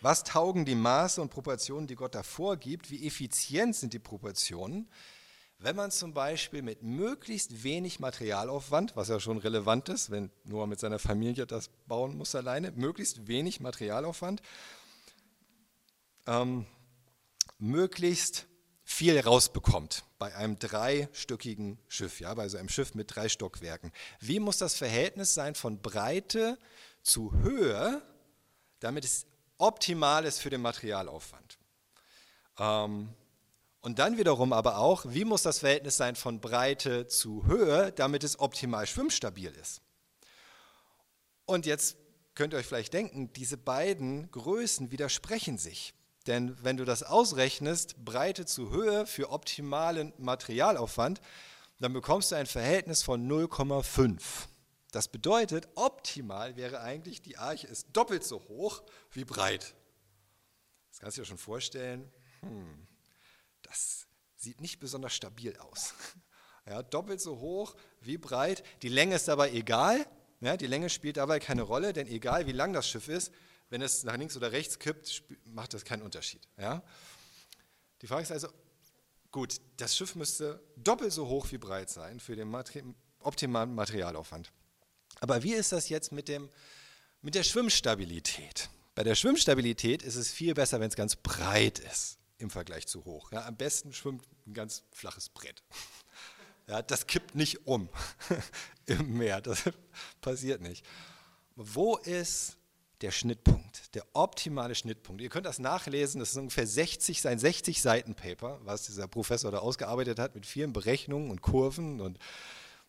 Was 0.00 0.24
taugen 0.24 0.64
die 0.64 0.74
Maße 0.74 1.20
und 1.20 1.30
Proportionen, 1.30 1.86
die 1.86 1.94
Gott 1.94 2.14
da 2.14 2.22
vorgibt? 2.22 2.90
Wie 2.90 3.06
effizient 3.06 3.74
sind 3.74 3.92
die 3.92 3.98
Proportionen? 3.98 4.88
Wenn 5.58 5.74
man 5.74 5.90
zum 5.90 6.12
Beispiel 6.12 6.62
mit 6.62 6.82
möglichst 6.82 7.62
wenig 7.62 7.98
Materialaufwand, 7.98 8.94
was 8.94 9.08
ja 9.08 9.18
schon 9.18 9.38
relevant 9.38 9.88
ist, 9.88 10.10
wenn 10.10 10.30
Noah 10.44 10.66
mit 10.66 10.80
seiner 10.80 10.98
Familie 10.98 11.46
das 11.46 11.70
bauen 11.86 12.16
muss 12.16 12.34
alleine, 12.34 12.72
möglichst 12.72 13.26
wenig 13.26 13.60
Materialaufwand, 13.60 14.42
ähm, 16.26 16.66
möglichst 17.58 18.46
viel 18.84 19.18
rausbekommt 19.18 20.04
bei 20.18 20.34
einem 20.34 20.58
dreistöckigen 20.58 21.78
Schiff, 21.88 22.20
ja, 22.20 22.32
bei 22.34 22.48
so 22.48 22.56
einem 22.56 22.68
Schiff 22.68 22.94
mit 22.94 23.14
drei 23.14 23.28
Stockwerken. 23.28 23.92
Wie 24.20 24.38
muss 24.38 24.58
das 24.58 24.76
Verhältnis 24.76 25.34
sein 25.34 25.54
von 25.54 25.82
Breite 25.82 26.58
zu 27.02 27.32
Höhe, 27.32 28.00
damit 28.78 29.04
es 29.04 29.26
optimal 29.58 30.24
ist 30.24 30.38
für 30.38 30.50
den 30.50 30.62
Materialaufwand? 30.62 31.58
Ähm, 32.58 33.08
und 33.80 33.98
dann 33.98 34.18
wiederum 34.18 34.52
aber 34.52 34.78
auch, 34.78 35.04
wie 35.08 35.24
muss 35.24 35.42
das 35.42 35.58
Verhältnis 35.58 35.96
sein 35.96 36.16
von 36.16 36.40
Breite 36.40 37.08
zu 37.08 37.44
Höhe, 37.46 37.92
damit 37.92 38.24
es 38.24 38.38
optimal 38.38 38.86
schwimmstabil 38.86 39.50
ist? 39.50 39.80
Und 41.44 41.66
jetzt 41.66 41.96
könnt 42.34 42.52
ihr 42.52 42.58
euch 42.58 42.66
vielleicht 42.66 42.92
denken, 42.92 43.32
diese 43.32 43.56
beiden 43.56 44.30
Größen 44.30 44.92
widersprechen 44.92 45.58
sich. 45.58 45.94
Denn 46.26 46.56
wenn 46.62 46.76
du 46.76 46.84
das 46.84 47.02
ausrechnest, 47.02 48.04
Breite 48.04 48.46
zu 48.46 48.70
Höhe 48.70 49.06
für 49.06 49.30
optimalen 49.30 50.12
Materialaufwand, 50.18 51.20
dann 51.78 51.92
bekommst 51.92 52.32
du 52.32 52.36
ein 52.36 52.46
Verhältnis 52.46 53.02
von 53.02 53.28
0,5. 53.28 54.20
Das 54.92 55.08
bedeutet, 55.08 55.68
optimal 55.74 56.56
wäre 56.56 56.80
eigentlich, 56.80 57.20
die 57.22 57.36
Arche 57.36 57.66
ist 57.66 57.88
doppelt 57.92 58.24
so 58.24 58.40
hoch 58.48 58.82
wie 59.10 59.24
breit. 59.24 59.74
Das 60.90 61.00
kannst 61.00 61.18
du 61.18 61.22
dir 61.22 61.26
schon 61.26 61.38
vorstellen. 61.38 62.10
Hm, 62.40 62.86
das 63.62 64.06
sieht 64.36 64.60
nicht 64.60 64.80
besonders 64.80 65.14
stabil 65.14 65.56
aus. 65.58 65.94
Ja, 66.68 66.82
doppelt 66.82 67.20
so 67.20 67.38
hoch 67.38 67.76
wie 68.00 68.18
breit. 68.18 68.64
Die 68.82 68.88
Länge 68.88 69.14
ist 69.14 69.28
dabei 69.28 69.52
egal. 69.52 70.04
Ja, 70.40 70.56
die 70.56 70.66
Länge 70.66 70.90
spielt 70.90 71.16
dabei 71.16 71.38
keine 71.38 71.62
Rolle, 71.62 71.92
denn 71.92 72.08
egal 72.08 72.48
wie 72.48 72.52
lang 72.52 72.72
das 72.72 72.88
Schiff 72.88 73.06
ist, 73.06 73.32
wenn 73.70 73.82
es 73.82 74.04
nach 74.04 74.16
links 74.16 74.36
oder 74.36 74.52
rechts 74.52 74.78
kippt, 74.78 75.22
macht 75.44 75.74
das 75.74 75.84
keinen 75.84 76.02
Unterschied. 76.02 76.46
Ja? 76.56 76.82
Die 78.02 78.06
Frage 78.06 78.22
ist 78.22 78.32
also, 78.32 78.48
gut, 79.30 79.56
das 79.76 79.96
Schiff 79.96 80.14
müsste 80.14 80.62
doppelt 80.76 81.12
so 81.12 81.28
hoch 81.28 81.50
wie 81.50 81.58
breit 81.58 81.90
sein 81.90 82.20
für 82.20 82.36
den 82.36 82.48
Materi 82.48 82.82
optimalen 83.20 83.74
Materialaufwand. 83.74 84.52
Aber 85.20 85.42
wie 85.42 85.54
ist 85.54 85.72
das 85.72 85.88
jetzt 85.88 86.12
mit, 86.12 86.28
dem, 86.28 86.48
mit 87.22 87.34
der 87.34 87.42
Schwimmstabilität? 87.42 88.68
Bei 88.94 89.02
der 89.02 89.14
Schwimmstabilität 89.14 90.02
ist 90.02 90.16
es 90.16 90.30
viel 90.30 90.54
besser, 90.54 90.80
wenn 90.80 90.88
es 90.88 90.96
ganz 90.96 91.16
breit 91.16 91.78
ist 91.80 92.18
im 92.38 92.50
Vergleich 92.50 92.86
zu 92.86 93.04
hoch. 93.04 93.32
Ja, 93.32 93.46
am 93.46 93.56
besten 93.56 93.92
schwimmt 93.92 94.26
ein 94.46 94.54
ganz 94.54 94.84
flaches 94.92 95.28
Brett. 95.28 95.62
Ja, 96.68 96.82
das 96.82 97.06
kippt 97.06 97.36
nicht 97.36 97.64
um 97.68 97.88
im 98.86 99.18
Meer, 99.18 99.40
das 99.40 99.62
passiert 100.20 100.60
nicht. 100.60 100.84
Wo 101.54 101.96
ist 101.96 102.56
der 103.02 103.10
Schnittpunkt, 103.10 103.94
der 103.94 104.04
optimale 104.14 104.74
Schnittpunkt. 104.74 105.20
Ihr 105.20 105.28
könnt 105.28 105.46
das 105.46 105.58
nachlesen, 105.58 106.18
das 106.18 106.30
ist 106.30 106.36
ungefähr 106.36 106.66
60, 106.66 107.20
sein 107.20 107.38
60 107.38 107.82
Seiten 107.82 108.14
Paper, 108.14 108.58
was 108.64 108.86
dieser 108.86 109.06
Professor 109.06 109.50
da 109.50 109.58
ausgearbeitet 109.58 110.18
hat 110.18 110.34
mit 110.34 110.46
vielen 110.46 110.72
Berechnungen 110.72 111.30
und 111.30 111.42
Kurven 111.42 112.00
und 112.00 112.18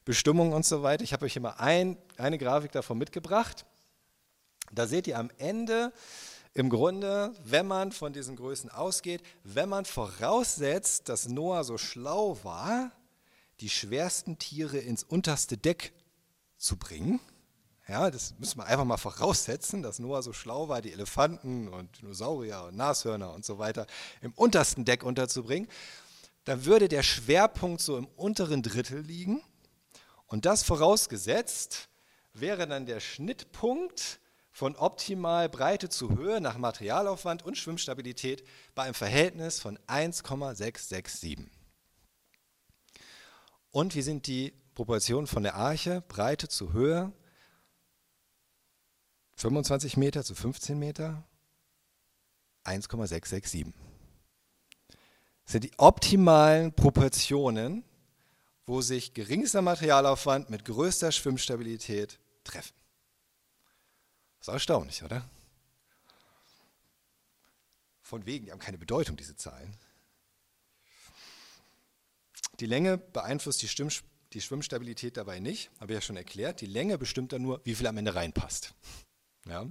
Bestimmungen 0.06 0.54
und 0.54 0.66
so 0.66 0.84
weiter. 0.84 1.04
Ich 1.04 1.12
habe 1.12 1.26
euch 1.26 1.34
hier 1.34 1.42
mal 1.42 1.56
ein, 1.58 1.98
eine 2.18 2.38
Grafik 2.38 2.72
davon 2.72 2.98
mitgebracht. 2.98 3.66
Da 4.72 4.88
seht 4.88 5.08
ihr 5.08 5.20
am 5.20 5.30
Ende 5.38 5.92
im 6.54 6.70
Grunde, 6.70 7.34
wenn 7.44 7.68
man 7.68 7.92
von 7.92 8.14
diesen 8.14 8.36
Größen 8.36 8.72
ausgeht, 8.72 9.22
wenn 9.44 9.70
man 9.70 9.86
voraussetzt, 9.86 11.10
dass 11.10 11.28
Noah 11.28 11.64
so 11.64 11.78
schlau 11.78 12.40
war, 12.44 12.92
die 13.60 13.70
schwersten 13.70 14.40
Tiere 14.40 14.78
ins 14.78 15.04
unterste 15.04 15.58
Deck 15.58 15.94
zu 16.58 16.78
bringen, 16.78 17.20
ja, 17.88 18.12
das 18.12 18.36
müssen 18.38 18.60
wir 18.60 18.66
einfach 18.66 18.84
mal 18.84 18.98
voraussetzen, 18.98 19.82
dass 19.82 20.00
Noah 20.00 20.22
so 20.22 20.34
schlau 20.34 20.68
war, 20.68 20.82
die 20.82 20.92
Elefanten 20.92 21.70
und 21.70 22.02
Dinosaurier 22.02 22.66
und 22.68 22.76
Nashörner 22.76 23.34
und 23.34 23.46
so 23.46 23.60
weiter 23.60 23.88
im 24.22 24.34
untersten 24.34 24.84
Deck 24.84 25.04
unterzubringen. 25.04 25.70
Dann 26.44 26.66
würde 26.66 26.90
der 26.90 27.04
Schwerpunkt 27.04 27.82
so 27.82 27.98
im 27.98 28.08
unteren 28.08 28.62
Drittel 28.62 29.00
liegen. 29.00 29.42
Und 30.28 30.46
das 30.46 30.64
vorausgesetzt 30.64 31.90
wäre 32.34 32.68
dann 32.68 32.86
der 32.86 33.00
Schnittpunkt 33.00 34.20
von 34.52 34.76
optimal 34.76 35.50
Breite 35.50 35.88
zu 35.88 36.18
Höhe 36.18 36.42
nach 36.42 36.58
Materialaufwand 36.58 37.44
und 37.44 37.58
Schwimmstabilität 37.58 38.44
bei 38.76 38.84
einem 38.84 38.96
Verhältnis 38.96 39.60
von 39.60 39.78
1,667. 39.88 41.40
Und 43.72 43.96
wie 43.96 44.02
sind 44.02 44.28
die 44.28 44.54
Proportionen 44.74 45.28
von 45.28 45.44
der 45.44 45.56
Arche, 45.56 46.02
Breite 46.08 46.48
zu 46.48 46.74
Höhe? 46.74 47.14
25 49.38 49.98
Meter 49.98 50.24
zu 50.24 50.34
15 50.34 50.80
Meter 50.80 51.24
1,667. 52.64 53.74
Das 55.44 55.52
sind 55.52 55.64
die 55.64 55.72
optimalen 55.78 56.74
Proportionen, 56.74 57.84
wo 58.66 58.82
sich 58.82 59.14
geringster 59.14 59.62
Materialaufwand 59.62 60.50
mit 60.50 60.66
größter 60.66 61.12
Schwimmstabilität 61.12 62.20
treffen. 62.44 62.74
Das 64.40 64.48
ist 64.48 64.54
erstaunlich, 64.54 65.04
oder? 65.04 65.24
Von 68.02 68.26
wegen, 68.26 68.46
die 68.46 68.52
haben 68.52 68.60
keine 68.60 68.78
Bedeutung, 68.78 69.18
diese 69.18 69.36
Zahlen. 69.36 69.78
Die 72.60 72.66
Länge 72.66 72.98
beeinflusst 72.98 73.62
die, 73.62 73.68
Stimm 73.68 73.90
die 74.34 74.42
Schwimmstabilität 74.42 75.16
dabei 75.16 75.40
nicht, 75.40 75.70
habe 75.80 75.94
ich 75.94 75.98
ja 75.98 76.02
schon 76.02 76.18
erklärt. 76.18 76.60
Die 76.60 76.66
Länge 76.66 76.98
bestimmt 76.98 77.34
dann 77.34 77.44
nur, 77.44 77.62
wie 77.66 77.76
viel 77.76 77.86
am 77.86 77.98
Ende 77.98 78.16
reinpasst 78.16 78.74
ja, 79.48 79.66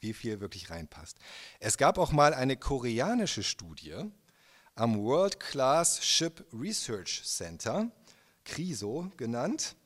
wie 0.00 0.12
viel 0.12 0.40
wirklich 0.40 0.70
reinpasst. 0.70 1.18
Es 1.60 1.76
gab 1.76 1.98
auch 1.98 2.12
mal 2.12 2.34
eine 2.34 2.56
koreanische 2.56 3.42
Studie 3.42 3.96
am 4.74 5.02
World 5.02 5.40
Class 5.40 6.04
Ship 6.04 6.44
Research 6.52 7.22
Center, 7.24 7.90
CRISO 8.44 9.10
genannt. 9.16 9.76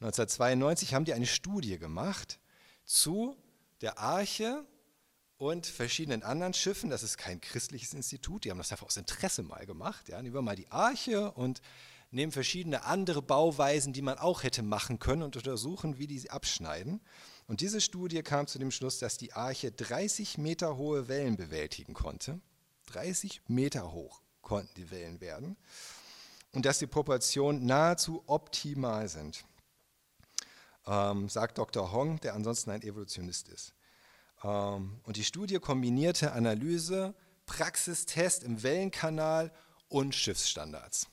1992 0.00 0.94
haben 0.94 1.04
die 1.04 1.12
eine 1.12 1.26
Studie 1.26 1.78
gemacht 1.78 2.40
zu 2.84 3.36
der 3.82 3.98
Arche 3.98 4.64
und 5.36 5.66
verschiedenen 5.66 6.22
anderen 6.22 6.54
Schiffen. 6.54 6.88
Das 6.88 7.02
ist 7.02 7.18
kein 7.18 7.40
christliches 7.40 7.94
Institut, 7.94 8.44
die 8.44 8.50
haben 8.50 8.58
das 8.58 8.72
einfach 8.72 8.86
aus 8.86 8.96
Interesse 8.96 9.42
mal 9.42 9.66
gemacht. 9.66 10.08
Ja. 10.08 10.20
Nehmen 10.22 10.34
wir 10.34 10.42
mal 10.42 10.56
die 10.56 10.70
Arche 10.70 11.30
und 11.32 11.60
nehmen 12.10 12.32
verschiedene 12.32 12.84
andere 12.84 13.22
Bauweisen, 13.22 13.92
die 13.92 14.02
man 14.02 14.18
auch 14.18 14.42
hätte 14.42 14.62
machen 14.62 14.98
können 14.98 15.22
und 15.22 15.36
untersuchen, 15.36 15.98
wie 15.98 16.06
die 16.06 16.30
abschneiden. 16.30 17.00
Und 17.46 17.60
diese 17.60 17.80
Studie 17.80 18.22
kam 18.22 18.46
zu 18.46 18.58
dem 18.58 18.70
Schluss, 18.70 18.98
dass 18.98 19.16
die 19.16 19.32
Arche 19.32 19.72
30 19.72 20.38
Meter 20.38 20.76
hohe 20.76 21.08
Wellen 21.08 21.36
bewältigen 21.36 21.94
konnte. 21.94 22.40
30 22.86 23.42
Meter 23.48 23.92
hoch 23.92 24.22
konnten 24.42 24.74
die 24.76 24.90
Wellen 24.90 25.20
werden. 25.20 25.56
Und 26.52 26.66
dass 26.66 26.78
die 26.78 26.86
Proportionen 26.86 27.64
nahezu 27.64 28.22
optimal 28.26 29.08
sind, 29.08 29.44
ähm, 30.86 31.28
sagt 31.28 31.58
Dr. 31.58 31.92
Hong, 31.92 32.20
der 32.20 32.34
ansonsten 32.34 32.70
ein 32.70 32.82
Evolutionist 32.82 33.48
ist. 33.48 33.74
Ähm, 34.42 35.00
und 35.04 35.16
die 35.16 35.24
Studie 35.24 35.58
kombinierte 35.58 36.32
Analyse, 36.32 37.14
Praxistest 37.46 38.44
im 38.44 38.62
Wellenkanal 38.62 39.52
und 39.88 40.14
Schiffsstandards. 40.14 41.08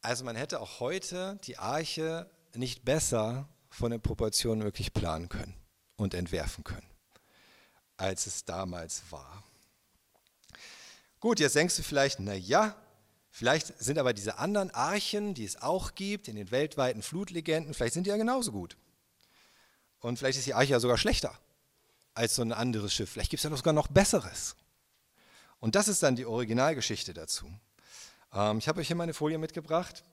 Also 0.00 0.24
man 0.24 0.36
hätte 0.36 0.60
auch 0.60 0.80
heute 0.80 1.38
die 1.44 1.58
Arche 1.58 2.30
nicht 2.54 2.84
besser 2.84 3.48
von 3.70 3.90
den 3.90 4.00
Proportionen 4.00 4.62
wirklich 4.62 4.92
planen 4.92 5.28
können 5.28 5.54
und 5.96 6.14
entwerfen 6.14 6.64
können, 6.64 6.88
als 7.96 8.26
es 8.26 8.44
damals 8.44 9.02
war. 9.10 9.42
Gut, 11.20 11.40
jetzt 11.40 11.56
denkst 11.56 11.76
du 11.76 11.82
vielleicht, 11.82 12.20
na 12.20 12.34
ja, 12.34 12.76
vielleicht 13.30 13.78
sind 13.78 13.98
aber 13.98 14.12
diese 14.12 14.38
anderen 14.38 14.70
Archen, 14.70 15.34
die 15.34 15.44
es 15.44 15.60
auch 15.60 15.94
gibt 15.94 16.28
in 16.28 16.36
den 16.36 16.50
weltweiten 16.50 17.02
Flutlegenden, 17.02 17.74
vielleicht 17.74 17.94
sind 17.94 18.06
die 18.06 18.10
ja 18.10 18.16
genauso 18.16 18.52
gut. 18.52 18.76
Und 20.00 20.18
vielleicht 20.18 20.38
ist 20.38 20.46
die 20.46 20.54
Arche 20.54 20.72
ja 20.72 20.80
sogar 20.80 20.96
schlechter 20.96 21.36
als 22.14 22.34
so 22.34 22.42
ein 22.42 22.52
anderes 22.52 22.92
Schiff. 22.92 23.10
Vielleicht 23.10 23.30
gibt 23.30 23.44
es 23.44 23.50
ja 23.50 23.56
sogar 23.56 23.72
noch 23.72 23.88
besseres. 23.88 24.56
Und 25.60 25.74
das 25.74 25.88
ist 25.88 26.02
dann 26.02 26.16
die 26.16 26.26
Originalgeschichte 26.26 27.14
dazu. 27.14 27.50
Ähm, 28.32 28.58
ich 28.58 28.68
habe 28.68 28.80
euch 28.80 28.86
hier 28.86 28.96
meine 28.96 29.14
Folie 29.14 29.38
mitgebracht. 29.38 30.04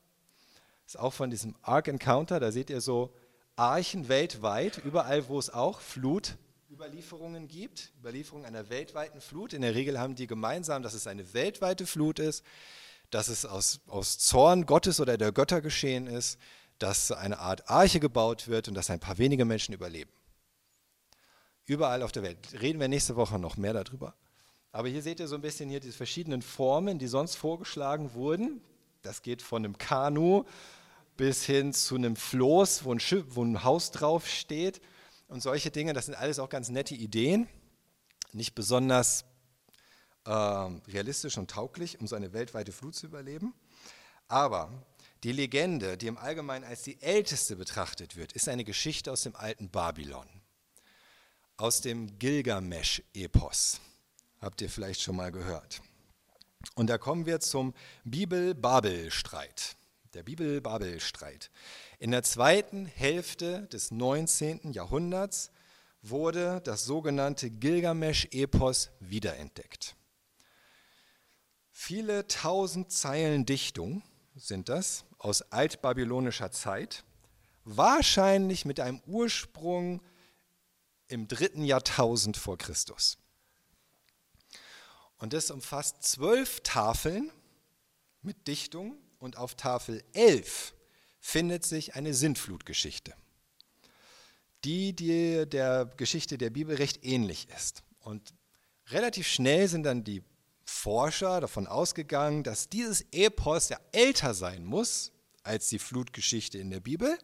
Ist 0.86 1.00
auch 1.00 1.14
von 1.14 1.30
diesem 1.30 1.56
Ark 1.62 1.88
Encounter. 1.88 2.40
Da 2.40 2.52
seht 2.52 2.70
ihr 2.70 2.82
so 2.82 3.14
Archen 3.56 4.10
weltweit, 4.10 4.82
überall, 4.84 5.30
wo 5.30 5.40
es 5.40 5.50
auch 5.50 5.80
Flutüberlieferungen 5.80 7.48
gibt, 7.48 7.94
Überlieferungen 8.00 8.46
einer 8.46 8.70
weltweiten 8.70 9.22
Flut. 9.22 9.54
In 9.54 9.62
der 9.62 9.76
Regel 9.76 9.98
haben 9.98 10.16
die 10.16 10.28
gemeinsam, 10.28 10.84
dass 10.84 10.94
es 10.94 11.08
eine 11.08 11.34
weltweite 11.34 11.88
Flut 11.88 12.20
ist, 12.20 12.44
dass 13.12 13.30
es 13.30 13.46
aus, 13.46 13.80
aus 13.88 14.18
Zorn 14.18 14.66
Gottes 14.66 15.00
oder 15.00 15.18
der 15.18 15.32
Götter 15.32 15.62
geschehen 15.62 16.08
ist, 16.08 16.38
dass 16.80 17.14
eine 17.14 17.40
Art 17.40 17.70
Arche 17.70 18.02
gebaut 18.02 18.50
wird 18.50 18.68
und 18.68 18.74
dass 18.74 18.90
ein 18.90 19.00
paar 19.00 19.18
wenige 19.18 19.46
Menschen 19.46 19.74
überleben. 19.74 20.12
Überall 21.66 22.04
auf 22.04 22.12
der 22.12 22.24
Welt. 22.24 22.38
Reden 22.62 22.80
wir 22.82 22.90
nächste 22.90 23.16
Woche 23.16 23.40
noch 23.40 23.56
mehr 23.56 23.74
darüber. 23.74 24.14
Aber 24.74 24.90
hier 24.90 25.02
seht 25.02 25.22
ihr 25.22 25.30
so 25.30 25.36
ein 25.36 25.42
bisschen 25.42 25.70
hier 25.70 25.80
die 25.80 25.94
verschiedenen 25.94 26.42
Formen, 26.42 27.00
die 27.00 27.08
sonst 27.08 27.36
vorgeschlagen 27.36 28.14
wurden. 28.14 28.60
Das 29.02 29.22
geht 29.22 29.42
von 29.42 29.64
einem 29.64 29.78
Kanu 29.78 30.44
bis 31.18 31.46
hin 31.46 31.74
zu 31.74 31.96
einem 31.96 32.16
Floß, 32.16 32.84
wo 32.86 32.94
ein, 32.94 33.00
Schiff, 33.00 33.26
wo 33.30 33.44
ein 33.44 33.64
Haus 33.64 33.92
drauf 33.92 34.28
steht 34.28 34.82
und 35.28 35.42
solche 35.42 35.72
Dinge. 35.72 35.94
Das 35.94 36.06
sind 36.06 36.16
alles 36.16 36.40
auch 36.40 36.50
ganz 36.50 36.70
nette 36.70 36.96
Ideen. 36.96 37.48
Nicht 38.34 38.56
besonders 38.56 39.26
äh, 40.26 40.32
realistisch 40.32 41.38
und 41.38 41.50
tauglich, 41.50 42.00
um 42.00 42.08
so 42.08 42.16
eine 42.16 42.34
weltweite 42.34 42.72
Flut 42.72 42.96
zu 42.96 43.06
überleben. 43.06 43.54
Aber 44.28 44.72
die 45.24 45.32
Legende, 45.32 45.98
die 45.98 46.08
im 46.08 46.18
Allgemeinen 46.18 46.66
als 46.66 46.84
die 46.84 47.02
älteste 47.02 47.56
betrachtet 47.56 48.16
wird, 48.16 48.34
ist 48.34 48.50
eine 48.50 48.64
Geschichte 48.64 49.12
aus 49.12 49.24
dem 49.24 49.36
alten 49.36 49.70
Babylon, 49.70 50.28
aus 51.58 51.82
dem 51.82 52.20
Gilgamesch-Epos. 52.20 53.80
Habt 54.42 54.62
ihr 54.62 54.70
vielleicht 54.70 55.02
schon 55.02 55.16
mal 55.16 55.32
gehört. 55.32 55.82
Und 56.76 56.88
da 56.88 56.98
kommen 56.98 57.26
wir 57.26 57.40
zum 57.40 57.74
Bibel-Babel-Streit. 58.04 59.78
Der 60.16 60.24
Bibel-Babel-Streit. 60.24 61.52
In 62.00 62.12
der 62.12 62.24
zweiten 62.24 62.86
Hälfte 62.86 63.64
des 63.68 63.92
19. 63.92 64.72
Jahrhunderts 64.72 65.52
wurde 66.02 66.62
das 66.64 66.86
sogenannte 66.86 67.52
Gilgamesch-Epos 67.52 68.92
wiederentdeckt. 69.02 69.98
Viele 71.70 72.28
tausend 72.28 72.94
Zeilen 72.94 73.46
Dichtung 73.46 74.04
sind 74.36 74.70
das 74.70 75.04
aus 75.18 75.42
altbabylonischer 75.52 76.50
Zeit, 76.50 77.04
wahrscheinlich 77.66 78.64
mit 78.64 78.80
einem 78.80 79.02
Ursprung 79.08 80.02
im 81.10 81.28
dritten 81.28 81.66
Jahrtausend 81.66 82.38
vor 82.38 82.58
Christus. 82.58 83.18
Und 85.18 85.34
das 85.34 85.52
umfasst 85.52 86.04
zwölf 86.04 86.62
Tafeln 86.62 87.32
mit 88.22 88.48
Dichtung 88.48 88.98
und 89.26 89.38
auf 89.38 89.56
Tafel 89.56 90.04
11 90.14 90.74
findet 91.20 91.66
sich 91.66 91.96
eine 91.96 92.14
Sintflutgeschichte, 92.14 93.14
die, 94.64 94.96
die 94.96 95.50
der 95.50 95.86
Geschichte 95.98 96.38
der 96.38 96.52
Bibel 96.52 96.76
recht 96.76 97.04
ähnlich 97.04 97.48
ist. 97.50 97.84
Und 98.00 98.36
relativ 98.90 99.28
schnell 99.28 99.68
sind 99.68 99.84
dann 99.84 100.04
die 100.04 100.24
Forscher 100.64 101.42
davon 101.42 101.66
ausgegangen, 101.66 102.44
dass 102.44 102.70
dieses 102.70 103.04
Epos 103.12 103.70
ja 103.70 103.80
älter 103.92 104.36
sein 104.36 104.64
muss 104.64 105.12
als 105.42 105.70
die 105.70 105.80
Flutgeschichte 105.80 106.60
in 106.60 106.70
der 106.70 106.80
Bibel. 106.80 107.18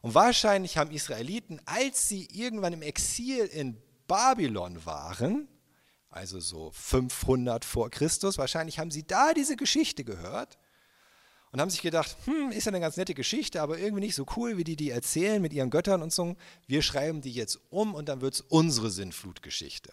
Und 0.00 0.14
wahrscheinlich 0.14 0.78
haben 0.78 0.90
Israeliten, 0.90 1.60
als 1.66 2.08
sie 2.08 2.26
irgendwann 2.32 2.72
im 2.72 2.82
Exil 2.82 3.44
in 3.44 3.76
Babylon 4.06 4.84
waren, 4.86 5.48
also 6.08 6.40
so 6.40 6.70
500 6.70 7.64
vor 7.64 7.90
Christus. 7.90 8.38
Wahrscheinlich 8.38 8.78
haben 8.78 8.90
sie 8.90 9.06
da 9.06 9.34
diese 9.34 9.56
Geschichte 9.56 10.04
gehört 10.04 10.56
und 11.54 11.60
haben 11.60 11.70
sich 11.70 11.82
gedacht, 11.82 12.16
hm, 12.24 12.50
ist 12.50 12.64
ja 12.64 12.72
eine 12.72 12.80
ganz 12.80 12.96
nette 12.96 13.14
Geschichte, 13.14 13.62
aber 13.62 13.78
irgendwie 13.78 14.00
nicht 14.00 14.16
so 14.16 14.26
cool, 14.34 14.56
wie 14.56 14.64
die 14.64 14.74
die 14.74 14.90
erzählen 14.90 15.40
mit 15.40 15.52
ihren 15.52 15.70
Göttern 15.70 16.02
und 16.02 16.12
so. 16.12 16.34
Wir 16.66 16.82
schreiben 16.82 17.20
die 17.20 17.30
jetzt 17.30 17.60
um 17.70 17.94
und 17.94 18.08
dann 18.08 18.22
wird 18.22 18.34
es 18.34 18.40
unsere 18.40 18.90
Sinnflutgeschichte. 18.90 19.92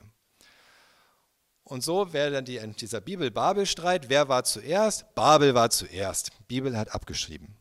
Und 1.63 1.84
so 1.84 2.13
wäre 2.13 2.32
dann 2.32 2.45
die, 2.45 2.60
dieser 2.78 3.00
Bibel-Babel-Streit. 3.00 4.10
Wer 4.10 4.28
war 4.28 4.43
zuerst? 4.43 5.13
Babel 5.13 5.54
war 5.54 5.69
zuerst. 5.69 6.32
Bibel 6.47 6.76
hat 6.76 6.95
abgeschrieben, 6.95 7.56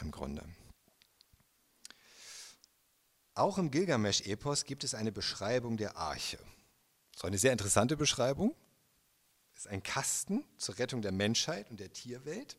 im 0.00 0.12
Grunde. 0.12 0.44
Auch 3.34 3.58
im 3.58 3.72
Gilgamesch-Epos 3.72 4.64
gibt 4.64 4.84
es 4.84 4.94
eine 4.94 5.10
Beschreibung 5.10 5.76
der 5.76 5.96
Arche. 5.96 6.38
So 7.16 7.26
eine 7.26 7.36
sehr 7.36 7.50
interessante 7.50 7.96
Beschreibung. 7.96 8.54
Es 9.56 9.62
ist 9.62 9.72
ein 9.72 9.82
Kasten 9.82 10.44
zur 10.56 10.78
Rettung 10.78 11.02
der 11.02 11.10
Menschheit 11.10 11.68
und 11.68 11.80
der 11.80 11.92
Tierwelt. 11.92 12.56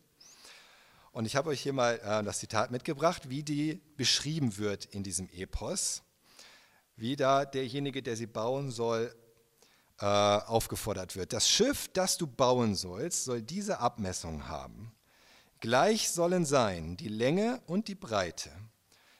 Und 1.11 1.25
ich 1.25 1.35
habe 1.35 1.49
euch 1.49 1.61
hier 1.61 1.73
mal 1.73 1.99
äh, 2.03 2.23
das 2.23 2.39
Zitat 2.39 2.71
mitgebracht, 2.71 3.29
wie 3.29 3.43
die 3.43 3.81
beschrieben 3.97 4.57
wird 4.57 4.85
in 4.85 5.03
diesem 5.03 5.29
Epos. 5.29 6.03
Wie 6.95 7.15
da 7.15 7.45
derjenige, 7.45 8.01
der 8.01 8.15
sie 8.15 8.27
bauen 8.27 8.71
soll, 8.71 9.13
äh, 9.99 10.05
aufgefordert 10.05 11.15
wird. 11.15 11.33
Das 11.33 11.49
Schiff, 11.49 11.89
das 11.93 12.17
du 12.17 12.27
bauen 12.27 12.75
sollst, 12.75 13.25
soll 13.25 13.41
diese 13.41 13.79
Abmessung 13.79 14.47
haben. 14.47 14.93
Gleich 15.59 16.09
sollen 16.09 16.45
sein 16.45 16.97
die 16.97 17.07
Länge 17.07 17.61
und 17.67 17.87
die 17.87 17.95
Breite. 17.95 18.49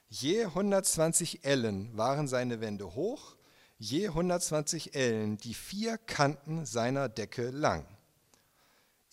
Je 0.09 0.45
120 0.45 1.45
Ellen 1.45 1.95
waren 1.97 2.27
seine 2.27 2.61
Wände 2.61 2.95
hoch 2.95 3.35
je 3.81 4.09
120 4.09 4.93
Ellen, 4.93 5.37
die 5.37 5.55
vier 5.55 5.97
Kanten 5.97 6.65
seiner 6.67 7.09
Decke 7.09 7.49
lang. 7.49 7.85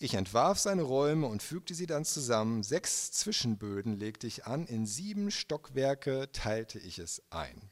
Ich 0.01 0.13
entwarf 0.13 0.57
seine 0.59 0.83
Räume 0.83 1.27
und 1.27 1.43
fügte 1.43 1.75
sie 1.75 1.85
dann 1.85 2.05
zusammen. 2.05 2.63
Sechs 2.63 3.11
Zwischenböden 3.11 3.99
legte 3.99 4.27
ich 4.27 4.45
an, 4.45 4.65
in 4.65 4.85
sieben 4.85 5.29
Stockwerke 5.29 6.31
teilte 6.31 6.79
ich 6.79 6.99
es 6.99 7.21
ein. 7.29 7.69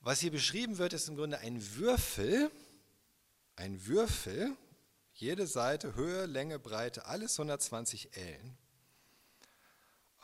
Was 0.00 0.18
hier 0.18 0.32
beschrieben 0.32 0.78
wird, 0.78 0.94
ist 0.94 1.08
im 1.08 1.14
Grunde 1.14 1.38
ein 1.38 1.76
Würfel, 1.76 2.50
ein 3.54 3.86
Würfel, 3.86 4.56
jede 5.12 5.46
Seite, 5.46 5.94
Höhe, 5.94 6.26
Länge, 6.26 6.58
Breite, 6.58 7.06
alles 7.06 7.38
120 7.38 8.16
Ellen. 8.16 8.58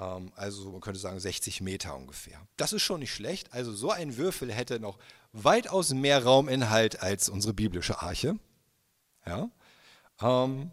Ähm, 0.00 0.32
also 0.34 0.72
man 0.72 0.80
könnte 0.80 0.98
sagen 0.98 1.20
60 1.20 1.60
Meter 1.60 1.96
ungefähr. 1.96 2.44
Das 2.56 2.72
ist 2.72 2.82
schon 2.82 2.98
nicht 2.98 3.14
schlecht. 3.14 3.52
Also 3.52 3.72
so 3.72 3.92
ein 3.92 4.16
Würfel 4.16 4.52
hätte 4.52 4.80
noch 4.80 4.98
weitaus 5.32 5.90
mehr 5.94 6.24
Rauminhalt 6.24 7.00
als 7.02 7.28
unsere 7.28 7.54
biblische 7.54 8.02
Arche. 8.02 8.36
Ja? 9.24 9.48
Ähm, 10.20 10.70